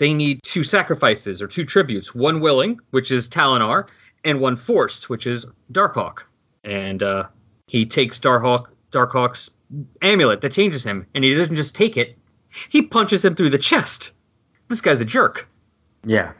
[0.02, 2.16] they need two sacrifices or two tributes.
[2.16, 3.88] One willing, which is Talonar,
[4.24, 6.24] and one forced, which is Darkhawk.
[6.64, 7.28] And uh,
[7.68, 9.52] he takes Darkhawk Darkhawk's
[10.02, 12.18] amulet that changes him, and he doesn't just take it;
[12.70, 14.12] he punches him through the chest.
[14.70, 15.48] This guy's a jerk.
[16.04, 16.32] Yeah.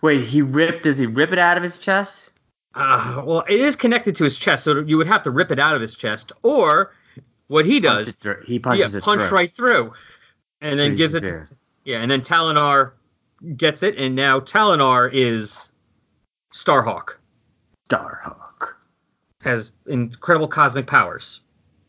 [0.00, 0.82] Wait, he ripped?
[0.82, 2.32] Does he rip it out of his chest?
[2.74, 5.60] Uh, well, it is connected to his chest, so you would have to rip it
[5.60, 6.92] out of his chest, or
[7.46, 9.92] what he does, through- He punches yeah, it punch right through,
[10.60, 11.42] and then Pretty gives severe.
[11.42, 12.92] it Yeah, and then Talonar
[13.56, 15.72] gets it, and now Talonar is
[16.54, 17.16] Starhawk.
[17.88, 18.74] Starhawk
[19.40, 21.40] has incredible cosmic powers,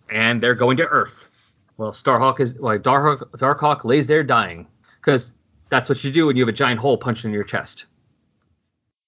[0.10, 1.30] and they're going to Earth.
[1.78, 4.68] Well, Starhawk is well, Darkhawk, Darkhawk lays there dying
[5.00, 5.34] because
[5.70, 7.86] that's what you do when you have a giant hole punched in your chest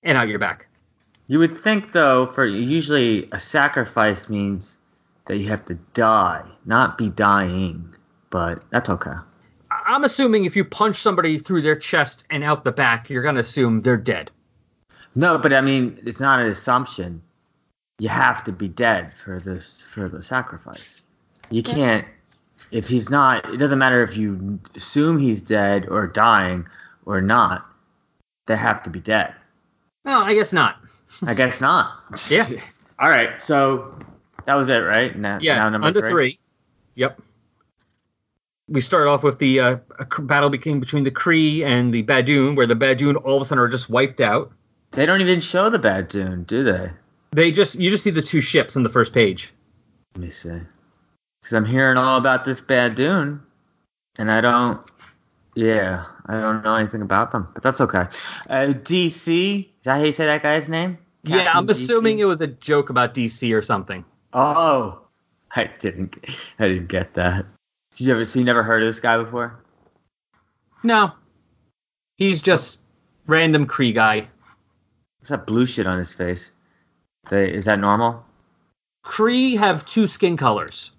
[0.03, 0.67] and out your back.
[1.27, 4.77] You would think, though, for usually a sacrifice means
[5.25, 7.95] that you have to die, not be dying.
[8.29, 9.15] But that's okay.
[9.85, 13.35] I'm assuming if you punch somebody through their chest and out the back, you're going
[13.35, 14.31] to assume they're dead.
[15.13, 17.21] No, but I mean, it's not an assumption.
[17.99, 21.01] You have to be dead for this for the sacrifice.
[21.49, 22.05] You can't
[22.71, 23.53] if he's not.
[23.53, 26.67] It doesn't matter if you assume he's dead or dying
[27.05, 27.65] or not.
[28.47, 29.33] They have to be dead.
[30.03, 30.77] No, I guess not.
[31.23, 31.97] I guess not.
[32.29, 32.47] Yeah.
[32.99, 33.39] All right.
[33.41, 33.97] So
[34.45, 35.17] that was it, right?
[35.17, 35.55] Now, yeah.
[35.55, 36.09] Now number under three.
[36.09, 36.39] three.
[36.95, 37.21] Yep.
[38.67, 39.75] We start off with the uh,
[40.19, 43.63] battle between between the Kree and the Badoon, where the Badoon all of a sudden
[43.63, 44.51] are just wiped out.
[44.91, 46.89] They don't even show the Badoon, do they?
[47.31, 49.53] They just you just see the two ships on the first page.
[50.15, 50.61] Let me see.
[51.41, 53.41] Because I'm hearing all about this Badoon,
[54.17, 54.81] and I don't.
[55.53, 58.05] Yeah, I don't know anything about them, but that's okay.
[58.49, 60.97] Uh, DC, is that how you say that guy's name?
[61.23, 64.05] yeah, I'm Captain assuming it was a joke about DC or something.
[64.33, 65.01] Oh,
[65.55, 66.17] I didn't.
[66.59, 67.45] I didn't get that.
[67.95, 68.25] Did you ever?
[68.25, 69.59] So you never heard of this guy before?
[70.83, 71.11] No,
[72.17, 72.79] he's just
[73.25, 74.27] random Kree guy.
[75.19, 76.51] What's that blue shit on his face?
[77.29, 78.23] They, is that normal?
[79.03, 80.91] Kree have two skin colors.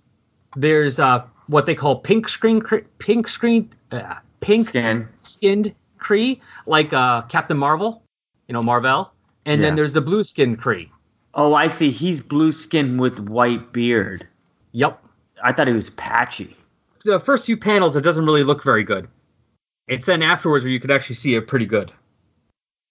[0.57, 2.63] There's uh what they call pink screen
[2.99, 5.09] pink screen uh, pink Skin.
[5.21, 8.03] skinned Kree, like uh Captain Marvel,
[8.49, 9.13] you know Marvel,
[9.45, 10.89] and then there's the blue skinned Kree.
[11.35, 11.91] Oh, I see.
[11.91, 14.27] He's blue skin with white beard.
[14.73, 15.05] Yep.
[15.45, 16.56] I thought he was patchy.
[17.07, 19.07] The first few panels, it doesn't really look very good.
[19.87, 21.93] It's then afterwards where you could actually see it pretty good.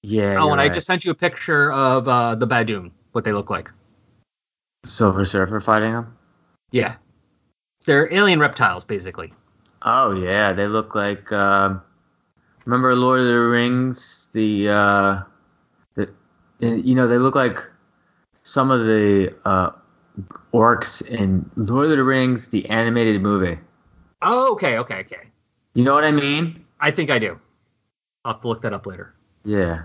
[0.03, 0.37] Yeah.
[0.39, 3.49] oh, and I just sent you a picture of uh, the Badoon, what they look
[3.49, 3.71] like.
[4.85, 6.17] Silver Surfer fighting them.
[6.71, 6.95] Yeah,
[7.83, 9.33] they're alien reptiles, basically.
[9.81, 11.29] Oh yeah, they look like.
[11.33, 11.81] Um,
[12.63, 14.29] remember Lord of the Rings?
[14.31, 15.21] The, uh,
[15.95, 16.09] the
[16.61, 17.59] you know they look like
[18.43, 19.71] some of the uh,
[20.53, 23.59] orcs in Lord of the Rings, the animated movie.
[24.21, 25.27] Oh, okay, okay, okay.
[25.73, 26.65] You know what I mean?
[26.79, 27.39] I think I do.
[28.23, 29.13] I'll have to look that up later,
[29.43, 29.83] Yeah.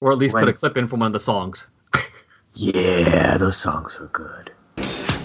[0.00, 1.68] or at least When- put a clip in from one of the songs.
[2.54, 4.50] Yeah, those songs are good.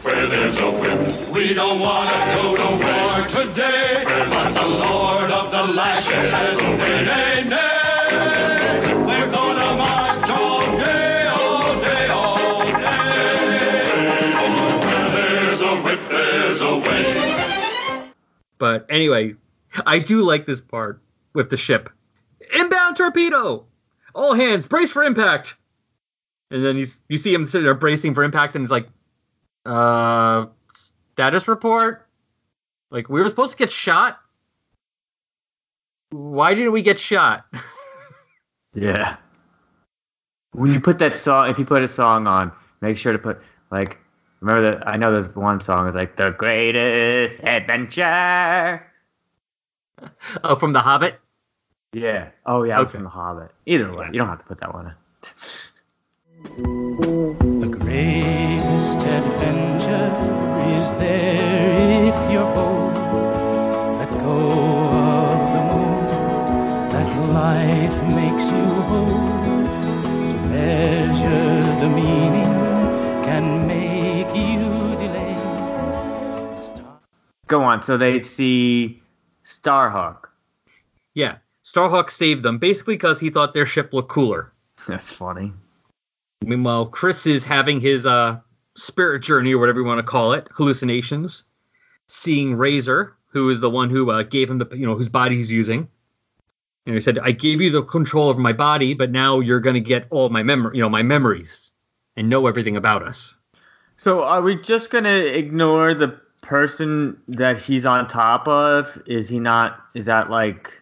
[0.04, 4.04] Where there's a whip, we don't want to go to war today.
[4.06, 7.44] But the Lord of the Lashes says, nay,
[18.64, 19.36] But anyway,
[19.86, 21.02] I do like this part
[21.34, 21.90] with the ship.
[22.56, 23.66] Inbound torpedo!
[24.16, 25.58] All hands, brace for impact!
[26.50, 28.88] And then you, you see him sitting there bracing for impact, and he's like,
[29.66, 32.08] uh, status report?
[32.90, 34.18] Like, we were supposed to get shot?
[36.12, 37.46] Why didn't we get shot?
[38.76, 39.18] Yeah.
[40.54, 43.42] When you put that song, if you put a song on, make sure to put
[43.70, 44.00] like.
[44.44, 44.86] Remember that?
[44.86, 45.88] I know there's one song.
[45.88, 48.86] It's like the greatest adventure.
[50.44, 51.18] oh, from The Hobbit?
[51.94, 52.28] Yeah.
[52.46, 52.98] Oh yeah, it was Okay.
[52.98, 53.52] from The Hobbit.
[53.66, 54.94] Either way, you don't have to put that one
[57.62, 60.12] The greatest adventure
[60.78, 61.43] is there
[77.48, 77.84] Go on.
[77.84, 79.02] So they see
[79.44, 80.30] Starhawk.
[81.14, 81.38] Yeah.
[81.64, 84.52] Starhawk saved them, basically because he thought their ship looked cooler.
[84.88, 85.54] That's funny.
[86.44, 88.40] Meanwhile, Chris is having his uh,
[88.76, 91.46] spirit journey, or whatever you want to call it, hallucinations,
[92.08, 95.38] seeing Razor, who is the one who uh, gave him the, you know, whose body
[95.38, 95.88] he's using.
[96.86, 99.76] And he said, "I gave you the control over my body, but now you're going
[99.76, 101.72] to get all my memory, you know, my memories,
[102.18, 103.36] and know everything about us."
[103.96, 109.02] So are we just gonna ignore the person that he's on top of?
[109.08, 109.80] Is he not?
[109.96, 110.80] Is that like?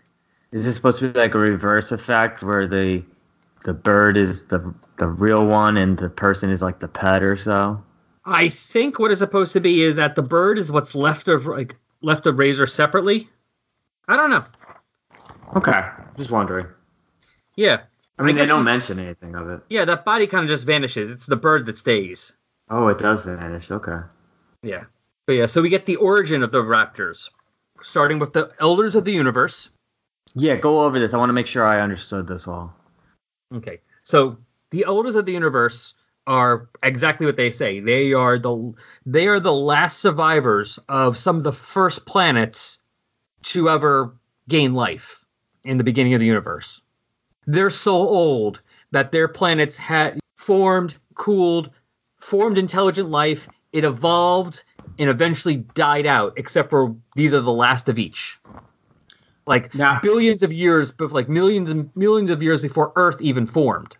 [0.51, 3.03] Is this supposed to be like a reverse effect where the
[3.63, 7.37] the bird is the the real one and the person is like the pet or
[7.37, 7.81] so?
[8.25, 11.45] I think what is supposed to be is that the bird is what's left of
[11.45, 13.29] like left of Razor separately.
[14.07, 14.43] I don't know.
[15.55, 15.81] Okay,
[16.17, 16.67] just wondering.
[17.55, 17.81] Yeah.
[18.19, 19.61] I mean, they don't he- mention anything of it.
[19.69, 21.09] Yeah, that body kind of just vanishes.
[21.09, 22.33] It's the bird that stays.
[22.69, 23.71] Oh, it does vanish.
[23.71, 23.99] Okay.
[24.63, 24.83] Yeah.
[25.27, 27.29] But yeah, so we get the origin of the Raptors.
[27.81, 29.69] starting with the Elders of the Universe.
[30.35, 31.13] Yeah, go over this.
[31.13, 32.75] I want to make sure I understood this all.
[33.53, 34.37] Okay, so
[34.69, 35.95] the Elders of the Universe
[36.27, 37.79] are exactly what they say.
[37.79, 38.73] They are the
[39.05, 42.79] they are the last survivors of some of the first planets
[43.43, 44.15] to ever
[44.47, 45.25] gain life
[45.63, 46.81] in the beginning of the universe.
[47.47, 48.61] They're so old
[48.91, 51.71] that their planets had formed, cooled,
[52.17, 53.47] formed intelligent life.
[53.73, 54.63] It evolved
[54.99, 58.39] and eventually died out, except for these are the last of each.
[59.47, 63.97] Like billions of years, but like millions and millions of years before Earth even formed.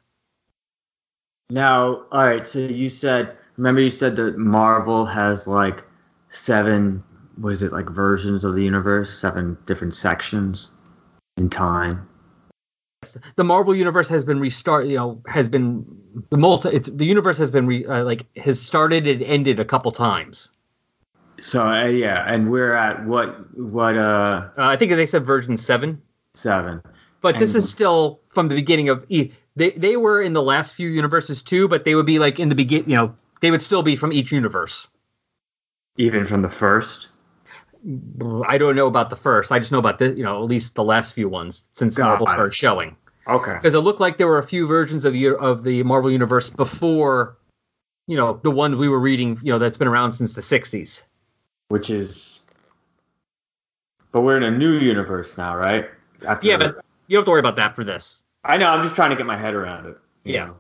[1.50, 2.46] Now, all right.
[2.46, 5.84] So you said, remember you said that Marvel has like
[6.30, 7.04] seven,
[7.40, 10.70] was it like versions of the universe, seven different sections
[11.38, 12.08] in time.
[13.36, 14.86] the Marvel universe has been restart.
[14.86, 15.86] You know, has been
[16.30, 16.70] the multi.
[16.70, 20.50] It's the universe has been re, uh, like has started and ended a couple times.
[21.42, 25.58] So uh, yeah, and we're at what what uh, Uh, I think they said version
[25.58, 26.02] seven,
[26.36, 26.82] seven.
[27.22, 29.06] but this is still from the beginning of.
[29.10, 32.40] E- They they were in the last few universes too, but they would be like
[32.40, 32.84] in the begin.
[32.88, 34.88] You know, they would still be from each universe.
[35.98, 37.10] even from the first.
[38.48, 39.52] I don't know about the first.
[39.52, 42.28] I just know about the you know at least the last few ones since Marvel
[42.28, 42.96] started showing.
[43.28, 43.54] Okay.
[43.54, 46.50] because it looked like there were a few versions of the of the Marvel universe
[46.50, 47.38] before,
[48.08, 51.02] you know, the one we were reading, you know, that's been around since the '60s.
[51.72, 52.42] Which is,
[54.12, 55.90] but we're in a new universe now, right?
[56.28, 58.24] After- Yeah, but you don't have to worry about that for this.
[58.44, 58.68] I know.
[58.70, 59.98] I'm just trying to get my head around it.
[60.26, 60.46] you Yeah.
[60.48, 60.56] know?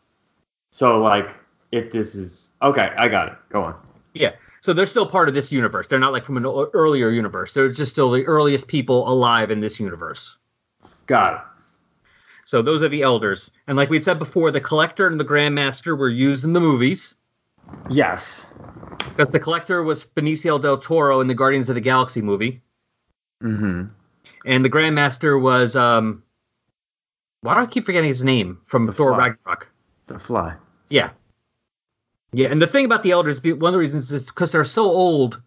[0.71, 1.27] So like,
[1.73, 3.33] if this is okay, I got it.
[3.49, 3.75] Go on.
[4.13, 4.31] Yeah,
[4.61, 5.87] so they're still part of this universe.
[5.87, 7.53] They're not like from an earlier universe.
[7.53, 10.37] They're just still the earliest people alive in this universe.
[11.07, 11.41] Got it.
[12.45, 15.97] So those are the elders, and like we said before, the collector and the grandmaster
[15.97, 17.15] were used in the movies.
[17.89, 18.45] Yes.
[18.97, 22.61] Because the collector was Benicio del Toro in the Guardians of the Galaxy movie.
[23.43, 23.85] Mm-hmm.
[24.45, 26.21] and the Grandmaster was um
[27.41, 29.29] why do I keep forgetting his name from Thor Fly.
[29.29, 29.71] Ragnarok?
[30.05, 30.53] The Fly.
[30.91, 31.09] Yeah.
[32.33, 34.85] Yeah, and the thing about the elders, one of the reasons is because they're so
[34.85, 35.41] old,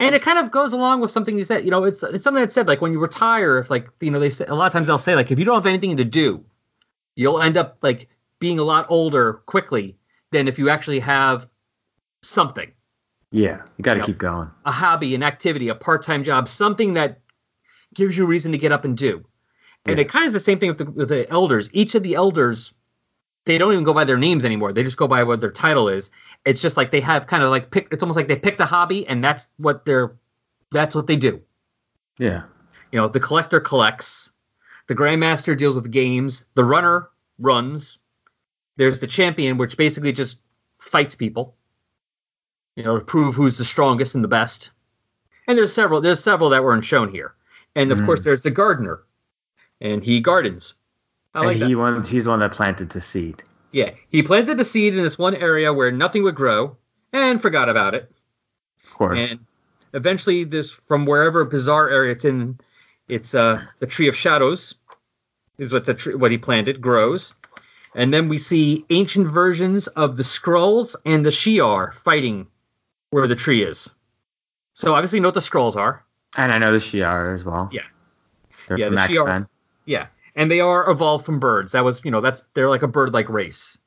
[0.00, 1.64] and it kind of goes along with something you said.
[1.64, 4.18] You know, it's it's something that said like when you retire, if like you know
[4.20, 6.04] they say a lot of times they'll say like if you don't have anything to
[6.04, 6.44] do,
[7.14, 8.08] you'll end up like
[8.40, 9.96] being a lot older quickly
[10.32, 11.48] than if you actually have
[12.24, 12.70] something
[13.30, 14.50] Yeah, you got to keep going.
[14.64, 17.20] a hobby, an activity, a part-time job, something that
[17.94, 19.24] gives you a reason to get up and do.
[19.86, 21.68] And it kind of is the same thing with the, with the elders.
[21.74, 22.72] Each of the elders,
[23.44, 24.72] they don't even go by their names anymore.
[24.72, 26.10] They just go by what their title is.
[26.46, 27.88] It's just like they have kind of like pick.
[27.92, 30.16] It's almost like they picked a hobby, and that's what they're.
[30.72, 31.42] That's what they do.
[32.18, 32.44] Yeah.
[32.92, 34.30] You know, the collector collects,
[34.86, 37.98] the grandmaster deals with games, the runner runs.
[38.76, 40.40] There's the champion, which basically just
[40.80, 41.56] fights people.
[42.76, 44.70] You know, to prove who's the strongest and the best.
[45.46, 46.00] And there's several.
[46.00, 47.34] There's several that weren't shown here.
[47.76, 48.06] And of Mhm.
[48.06, 49.02] course, there's the gardener,
[49.80, 50.74] and he gardens.
[51.34, 51.78] I and like he that.
[51.78, 53.42] wants, he's the one that planted the seed.
[53.72, 56.76] Yeah, he planted the seed in this one area where nothing would grow,
[57.12, 58.10] and forgot about it.
[58.84, 59.30] Of course.
[59.30, 59.40] And
[59.92, 62.58] eventually, this from wherever bizarre area it's in,
[63.08, 64.74] it's uh the tree of shadows,
[65.58, 67.34] is what the tree, what he planted grows,
[67.94, 72.46] and then we see ancient versions of the Skrulls and the Shi'ar fighting
[73.14, 73.88] where the tree is.
[74.72, 76.04] So obviously, you know what the Skrulls are.
[76.36, 77.68] and I know the Shi'ar as well.
[77.72, 77.82] Yeah.
[78.66, 79.46] They're Yeah, from the Shi'ar- Men.
[79.86, 81.72] Yeah, and they are evolved from birds.
[81.72, 83.78] That was you know that's they're like a bird-like race.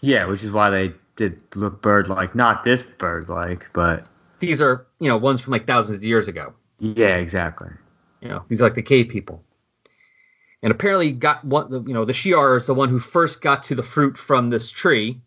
[0.00, 2.34] Yeah, which is why they did look bird like.
[2.34, 4.08] Not this bird like, but
[4.40, 6.54] These are you know ones from like thousands of years ago.
[6.78, 7.70] yeah, exactly.
[8.20, 9.42] You know, these are like the cave people.
[10.62, 13.74] And apparently, got what you know, the Shi'ar is the one who first got to
[13.74, 15.20] the fruit from this tree,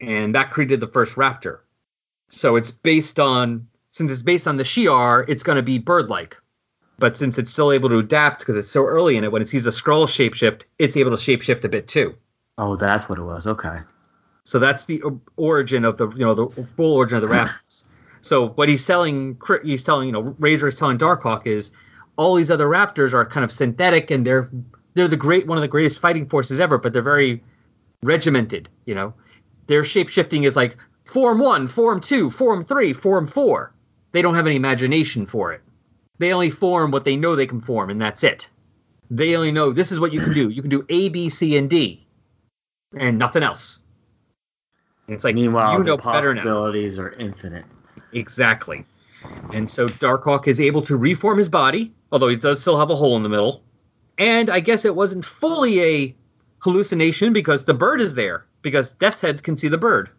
[0.00, 1.60] and that created the first raptor.
[2.28, 6.36] So it's based on since it's based on the Shi'ar, it's going to be bird-like.
[6.98, 9.48] But since it's still able to adapt because it's so early in it, when it
[9.48, 12.14] sees a Skrull shapeshift, it's able to shapeshift a bit too.
[12.58, 13.46] Oh, that's what it was.
[13.46, 13.78] Okay.
[14.44, 15.02] So that's the
[15.36, 17.84] origin of the you know the full origin of the raptors.
[18.20, 21.72] So what he's telling he's telling you know Razor is telling Darkhawk is
[22.16, 24.48] all these other raptors are kind of synthetic and they're
[24.94, 27.44] they're the great one of the greatest fighting forces ever, but they're very
[28.02, 28.70] regimented.
[28.86, 29.14] You know,
[29.66, 33.72] their shapeshifting is like form one, form two, form three, form four.
[34.12, 35.60] They don't have any imagination for it.
[36.18, 38.48] They only form what they know they can form, and that's it.
[39.10, 40.48] They only know this is what you can do.
[40.48, 42.06] You can do A, B, C, and D,
[42.96, 43.80] and nothing else.
[45.06, 47.64] And it's like Meanwhile, you know the possibilities are infinite.
[48.12, 48.86] Exactly.
[49.52, 52.96] And so Darkhawk is able to reform his body, although he does still have a
[52.96, 53.62] hole in the middle.
[54.16, 56.16] And I guess it wasn't fully a
[56.60, 60.10] hallucination because the bird is there, because Death's Heads can see the bird.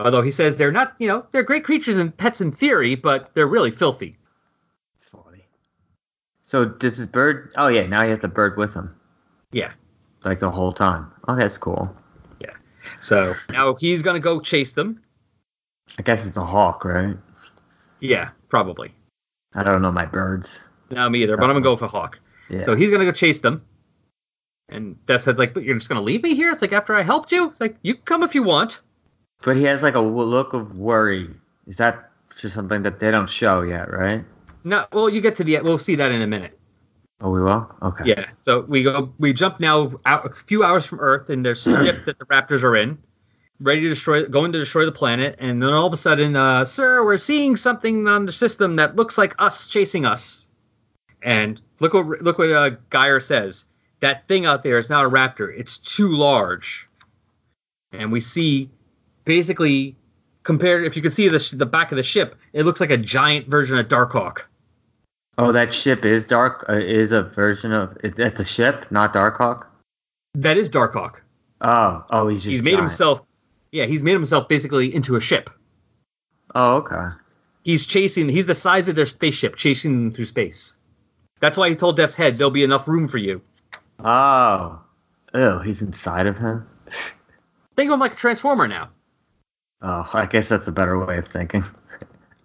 [0.00, 3.34] Although he says they're not, you know, they're great creatures and pets in theory, but
[3.34, 4.14] they're really filthy.
[4.96, 5.44] Funny.
[6.42, 7.52] So does his bird?
[7.56, 8.94] Oh yeah, now he has the bird with him,
[9.52, 9.72] Yeah.
[10.24, 11.12] like the whole time.
[11.28, 11.94] Okay, that's cool.
[12.40, 12.54] Yeah.
[13.00, 15.02] So now he's gonna go chase them.
[15.98, 17.16] I guess it's a hawk, right?
[18.00, 18.94] Yeah, probably.
[19.54, 20.60] I don't know my birds.
[20.90, 21.36] No, me either.
[21.36, 22.20] But I'm gonna go with a hawk.
[22.48, 22.62] Yeah.
[22.62, 23.64] So he's gonna go chase them.
[24.68, 27.32] And Death's like, "But you're just gonna leave me here?" It's like after I helped
[27.32, 27.48] you.
[27.48, 28.80] It's like you can come if you want.
[29.42, 31.30] But he has like a look of worry.
[31.66, 34.24] Is that just something that they don't show yet, right?
[34.64, 35.60] No, well, you get to the.
[35.60, 36.58] We'll see that in a minute.
[37.22, 37.70] Oh, we will.
[37.82, 38.04] Okay.
[38.06, 38.26] Yeah.
[38.42, 39.12] So we go.
[39.18, 42.62] We jump now out a few hours from Earth, and there's ship that the Raptors
[42.62, 42.98] are in,
[43.60, 45.36] ready to destroy, going to destroy the planet.
[45.38, 48.96] And then all of a sudden, uh, sir, we're seeing something on the system that
[48.96, 50.46] looks like us chasing us.
[51.22, 53.66] And look what look what uh, Gyre says.
[54.00, 55.52] That thing out there is not a raptor.
[55.54, 56.88] It's too large.
[57.92, 58.70] And we see,
[59.34, 59.94] basically,
[60.42, 62.90] compared if you can see the sh- the back of the ship, it looks like
[62.90, 64.42] a giant version of Darkhawk.
[65.38, 66.64] Oh, that ship is dark.
[66.68, 69.66] Uh, is a version of it, it's a ship, not Darkhawk.
[70.34, 71.20] That is Darkhawk.
[71.60, 72.82] Oh, oh, he's just he's made giant.
[72.88, 73.20] himself
[73.70, 75.48] yeah he's made himself basically into a ship
[76.56, 77.14] Oh, okay.
[77.62, 80.76] he's chasing he's the size of their spaceship chasing them through space
[81.38, 83.42] that's why he told death's head there'll be enough room for you
[84.02, 84.80] Oh,
[85.34, 86.66] oh, he's inside of him.
[87.76, 88.88] think of him like a transformer now
[89.82, 91.64] Oh, I guess that's a better way of thinking.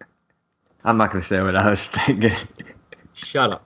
[0.85, 2.31] I'm not gonna say what I was thinking.
[3.13, 3.65] shut up.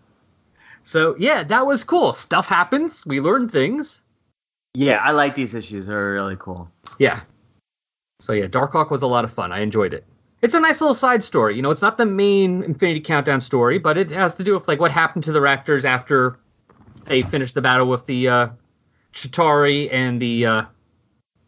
[0.84, 2.14] So yeah that was cool.
[2.14, 3.06] Stuff happens.
[3.06, 4.02] We learn things.
[4.74, 5.88] Yeah, I like these issues.
[5.88, 6.70] They're really cool.
[6.98, 7.22] yeah.
[8.20, 9.52] So yeah darkhawk was a lot of fun.
[9.52, 10.06] I enjoyed it.
[10.42, 11.56] It's a nice little side story.
[11.56, 14.68] You know it's not the main infinity countdown story but it has to do with
[14.68, 16.40] like what happened to the raptors after
[17.06, 18.48] they finished the battle with the uh
[19.14, 20.66] Chitauri and the uh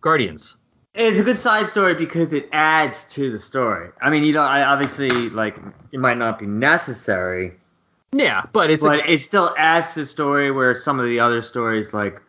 [0.01, 0.57] guardians
[0.93, 3.91] It's a good side story because it adds to the story.
[4.01, 5.57] I mean, you know, I obviously like
[5.91, 7.53] it might not be necessary,
[8.13, 11.19] Yeah, but it's but a, it still adds to the story where some of the
[11.21, 12.21] other stories like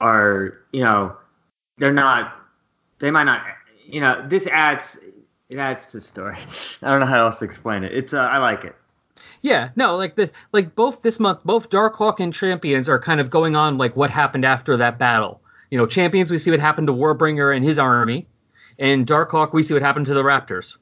[0.00, 1.16] are you know
[1.78, 2.34] they're not
[3.00, 3.42] they might not
[3.86, 4.98] you know this adds
[5.48, 6.36] it adds to the story.
[6.82, 7.92] I don't know how else to explain it.
[7.94, 8.76] It's uh, I like it.
[9.42, 13.30] yeah, no, like this, like both this month, both Darkhawk and Champions are kind of
[13.30, 15.41] going on like what happened after that battle.
[15.72, 18.26] You know, Champions, we see what happened to Warbringer and his army,
[18.78, 20.76] and Darkhawk, we see what happened to the Raptors.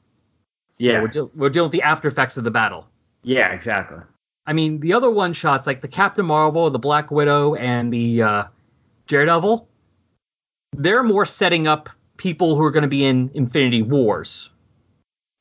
[0.77, 2.89] Yeah, we're, deal- we're dealing with the after effects of the battle.
[3.23, 3.99] yeah, exactly.
[4.45, 8.21] I mean, the other one shots like the Captain Marvel, the Black Widow, and the
[8.21, 8.43] uh,
[9.07, 9.69] Daredevil,
[10.73, 14.49] they're more setting up people who are going to be in Infinity Wars.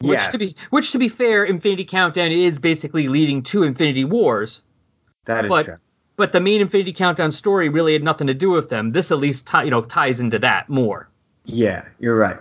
[0.00, 0.28] Which Yes.
[0.28, 4.62] to be which to be fair, Infinity Countdown is basically leading to Infinity Wars.
[5.24, 5.76] That is but true.
[6.20, 8.92] But the main Infinity Countdown story really had nothing to do with them.
[8.92, 11.08] This at least ti- you know ties into that more.
[11.46, 12.36] Yeah, you're right.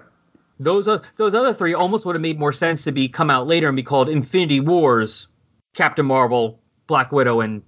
[0.60, 3.48] Those uh, those other three almost would have made more sense to be come out
[3.48, 5.30] later and be called Infinity Wars,
[5.74, 7.62] Captain Marvel, Black Widow, and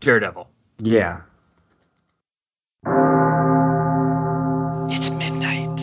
[0.00, 0.50] Daredevil.
[0.80, 1.20] Yeah.
[4.90, 5.76] It's midnight,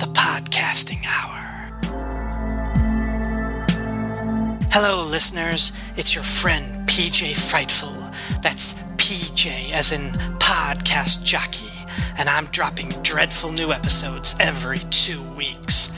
[0.00, 1.38] the podcasting hour.
[4.72, 5.70] Hello, listeners.
[5.96, 7.94] It's your friend PJ Frightful.
[8.42, 11.72] That's PJ as in podcast jockey,
[12.18, 15.88] and I'm dropping dreadful new episodes every two weeks.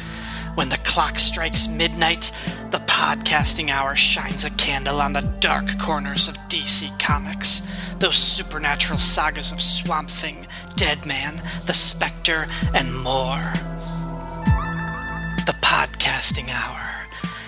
[0.55, 2.31] When the clock strikes midnight,
[2.71, 7.67] the podcasting hour shines a candle on the dark corners of DC Comics.
[7.99, 10.47] Those supernatural sagas of Swamp Thing,
[10.77, 12.47] Deadman, The Spectre,
[12.77, 13.43] and more.
[15.47, 17.00] The Podcasting Hour.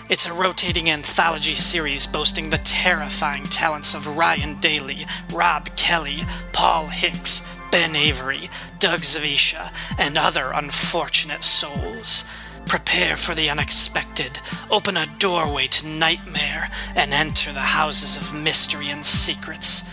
[0.09, 6.19] It's a rotating anthology series boasting the terrifying talents of Ryan Daly, Rob Kelly,
[6.53, 8.51] Paul Hicks, Ben Avery,
[8.81, 12.25] Doug Zawisza, and other unfortunate souls.
[12.67, 18.91] Prepare for the unexpected, open a doorway to nightmare, and enter the houses of mystery
[18.91, 19.85] and secrets.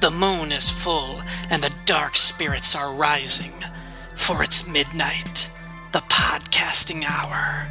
[0.00, 1.20] The moon is full,
[1.50, 3.52] and the dark spirits are rising.
[4.14, 5.50] For it's midnight,
[5.92, 7.68] the podcasting hour.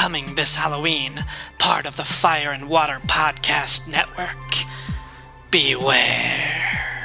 [0.00, 1.26] Coming this Halloween,
[1.58, 4.64] part of the Fire and Water Podcast Network.
[5.50, 6.96] Beware.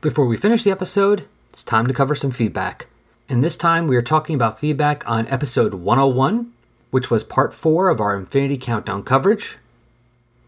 [0.00, 2.86] Before we finish the episode, it's time to cover some feedback.
[3.28, 6.52] And this time we are talking about feedback on episode 101,
[6.92, 9.58] which was part 4 of our Infinity Countdown coverage.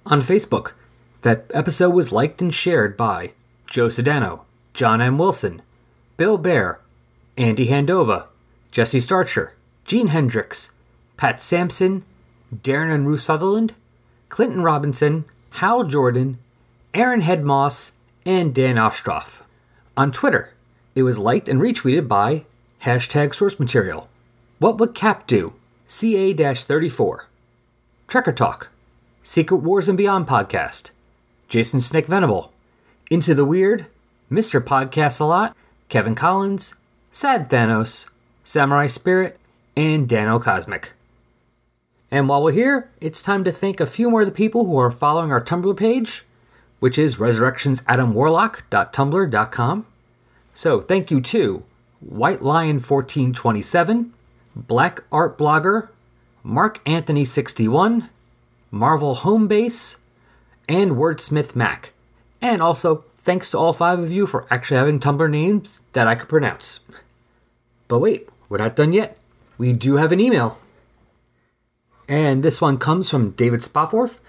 [0.06, 0.74] On Facebook,
[1.22, 3.32] that episode was liked and shared by
[3.66, 4.42] Joe Sedano,
[4.74, 5.18] John M.
[5.18, 5.60] Wilson,
[6.16, 6.78] Bill Bear,
[7.36, 8.26] Andy Handova,
[8.70, 10.72] Jesse Starcher, Gene Hendricks,
[11.16, 12.04] Pat Sampson,
[12.54, 13.74] Darren and Ruth Sutherland,
[14.28, 16.38] Clinton Robinson, Hal Jordan,
[16.94, 17.92] Aaron Headmoss,
[18.24, 19.42] and Dan Ostroff.
[19.96, 20.52] On Twitter,
[20.94, 22.44] it was liked and retweeted by
[22.82, 24.08] hashtag source material.
[24.58, 25.54] What would Cap do?
[25.86, 27.26] CA 34.
[28.08, 28.70] Trekker Talk.
[29.22, 30.90] Secret Wars and Beyond podcast,
[31.48, 32.52] Jason Snick Venable,
[33.10, 33.86] Into the Weird,
[34.32, 34.60] Mr.
[34.62, 35.54] Podcast a Lot,
[35.90, 36.74] Kevin Collins,
[37.12, 38.06] Sad Thanos,
[38.44, 39.38] Samurai Spirit,
[39.76, 40.92] and Dano Cosmic.
[42.10, 44.76] And while we're here, it's time to thank a few more of the people who
[44.78, 46.24] are following our Tumblr page,
[46.80, 49.86] which is resurrectionsadamwarlock.tumblr.com.
[50.54, 51.62] So thank you to
[52.00, 54.12] White Lion 1427,
[54.56, 55.88] Black Art Blogger,
[56.42, 58.08] Mark Anthony 61,
[58.70, 59.98] Marvel Homebase,
[60.68, 61.92] and Wordsmith Mac.
[62.40, 66.14] And also thanks to all five of you for actually having Tumblr names that I
[66.14, 66.80] could pronounce.
[67.90, 69.18] But wait, we're not done yet.
[69.58, 70.58] We do have an email.
[72.08, 74.20] And this one comes from David Spofforth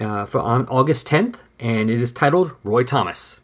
[0.00, 3.40] uh, for, on August 10th, and it is titled Roy Thomas.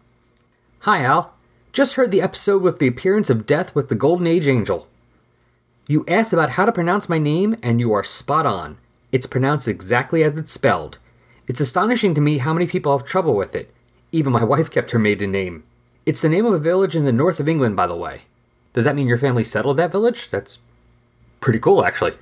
[0.80, 1.34] Hi, Al.
[1.74, 4.88] Just heard the episode with the appearance of Death with the Golden Age Angel.
[5.86, 8.78] You asked about how to pronounce my name, and you are spot on.
[9.12, 10.96] It's pronounced exactly as it's spelled.
[11.46, 13.70] It's astonishing to me how many people have trouble with it.
[14.10, 15.64] Even my wife kept her maiden name.
[16.06, 18.22] It's the name of a village in the north of England, by the way.
[18.72, 20.28] Does that mean your family settled that village?
[20.30, 20.60] That's
[21.40, 22.14] pretty cool, actually.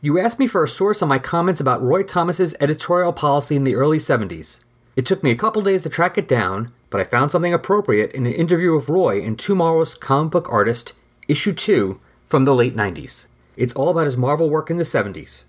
[0.00, 3.64] You asked me for a source on my comments about Roy Thomas's editorial policy in
[3.64, 4.58] the early 70s.
[4.96, 8.12] It took me a couple days to track it down, but I found something appropriate
[8.12, 10.92] in an interview with Roy in TwoMorrows' Comic Book Artist,
[11.28, 13.26] Issue 2, from the late 90s.
[13.56, 15.44] It's all about his Marvel work in the 70s.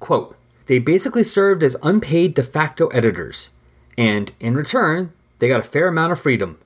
[0.00, 0.36] Quote,
[0.66, 3.50] they basically served as unpaid de facto editors,
[3.96, 6.58] and in return, they got a fair amount of freedom.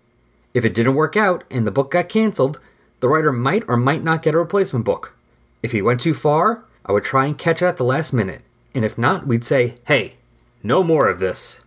[0.54, 2.58] If it didn't work out and the book got canceled,
[3.02, 5.12] the writer might or might not get a replacement book.
[5.60, 8.42] If he went too far, I would try and catch it at the last minute,
[8.76, 10.14] and if not, we'd say, hey,
[10.62, 11.64] no more of this.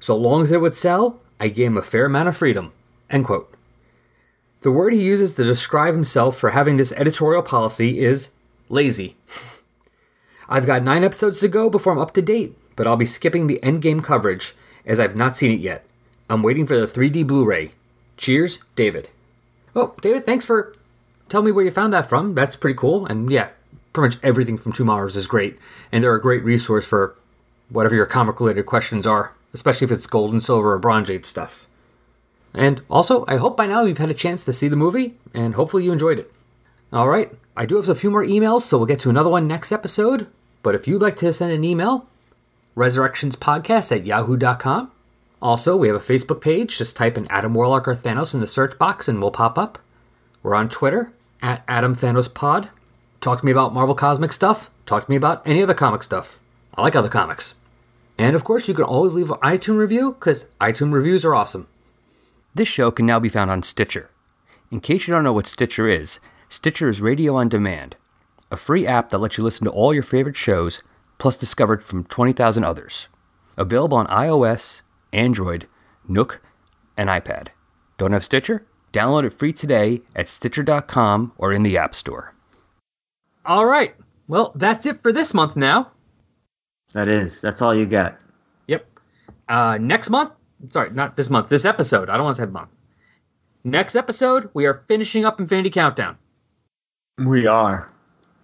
[0.00, 2.72] So long as it would sell, I gave him a fair amount of freedom.
[3.10, 3.54] End quote.
[4.62, 8.30] The word he uses to describe himself for having this editorial policy is
[8.70, 9.16] lazy.
[10.48, 13.48] I've got nine episodes to go before I'm up to date, but I'll be skipping
[13.48, 14.54] the endgame coverage
[14.86, 15.84] as I've not seen it yet.
[16.30, 17.72] I'm waiting for the 3D Blu ray.
[18.16, 19.10] Cheers, David.
[19.74, 20.72] Oh, David, thanks for
[21.28, 22.34] telling me where you found that from.
[22.34, 23.06] That's pretty cool.
[23.06, 23.50] And yeah,
[23.92, 25.58] pretty much everything from TwoMorrows is great,
[25.92, 27.14] and they're a great resource for
[27.68, 31.24] whatever your comic related questions are, especially if it's gold and silver or bronze age
[31.24, 31.66] stuff.
[32.54, 35.54] And also, I hope by now you've had a chance to see the movie, and
[35.54, 36.32] hopefully you enjoyed it.
[36.92, 39.72] Alright, I do have a few more emails, so we'll get to another one next
[39.72, 40.26] episode.
[40.62, 42.06] But if you'd like to send an email,
[42.76, 44.90] resurrectionspodcast at yahoo.com.
[45.40, 46.78] Also, we have a Facebook page.
[46.78, 49.78] Just type in Adam Warlock or Thanos in the search box and we'll pop up.
[50.42, 51.12] We're on Twitter
[51.42, 52.68] at Adam Thanos Pod.
[53.20, 54.70] Talk to me about Marvel Cosmic stuff.
[54.86, 56.40] Talk to me about any other comic stuff.
[56.74, 57.54] I like other comics.
[58.16, 61.68] And of course, you can always leave an iTunes review because iTunes reviews are awesome.
[62.54, 64.10] This show can now be found on Stitcher.
[64.70, 67.96] In case you don't know what Stitcher is, Stitcher is radio on demand,
[68.50, 70.82] a free app that lets you listen to all your favorite shows,
[71.18, 73.06] plus discovered from 20,000 others.
[73.56, 74.80] Available on iOS,
[75.12, 75.66] Android,
[76.06, 76.42] Nook,
[76.96, 77.48] and iPad.
[77.96, 78.66] Don't have Stitcher?
[78.92, 82.34] Download it free today at Stitcher.com or in the App Store.
[83.44, 83.94] All right.
[84.26, 85.90] Well, that's it for this month now.
[86.92, 87.40] That is.
[87.40, 88.20] That's all you got.
[88.66, 88.86] Yep.
[89.48, 90.32] Uh, next month,
[90.70, 92.08] sorry, not this month, this episode.
[92.08, 92.70] I don't want to say month.
[93.64, 96.16] Next episode, we are finishing up Infinity Countdown.
[97.18, 97.90] We are.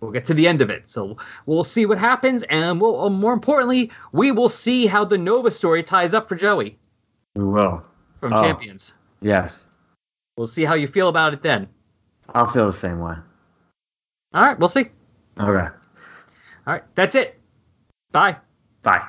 [0.04, 0.90] We'll get to the end of it.
[0.90, 1.16] So
[1.46, 5.50] we'll see what happens, and we'll, uh, more importantly, we will see how the Nova
[5.50, 6.78] story ties up for Joey
[7.34, 7.82] We will.
[8.20, 8.42] from Oh.
[8.42, 8.92] Champions.
[9.22, 9.64] Yes.
[10.36, 11.68] We'll see how you feel about it then.
[12.28, 13.14] I'll feel the same way.
[14.34, 14.90] All right, we'll see.
[15.40, 15.68] Okay.
[15.68, 15.70] All
[16.66, 17.40] right, that's it.
[18.12, 18.36] Bye.
[18.82, 19.08] Bye.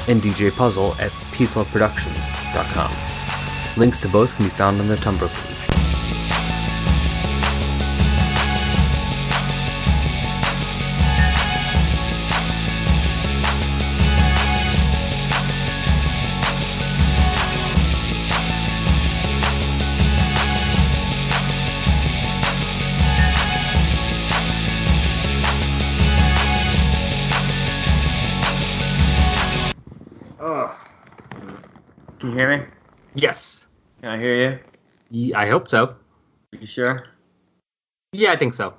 [0.09, 2.93] and DJ Puzzle at peaceloveproductions.com.
[3.77, 5.56] Links to both can be found on the Tumblr page.
[34.17, 34.59] I hear you?
[35.11, 35.95] Ye- I hope so.
[36.59, 37.07] You sure?
[38.13, 38.75] Yeah, I think so.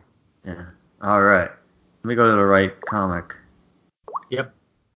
[0.45, 0.65] Yeah.
[1.03, 1.49] All right.
[1.49, 3.35] Let me go to the right comic.
[4.30, 4.53] Yep.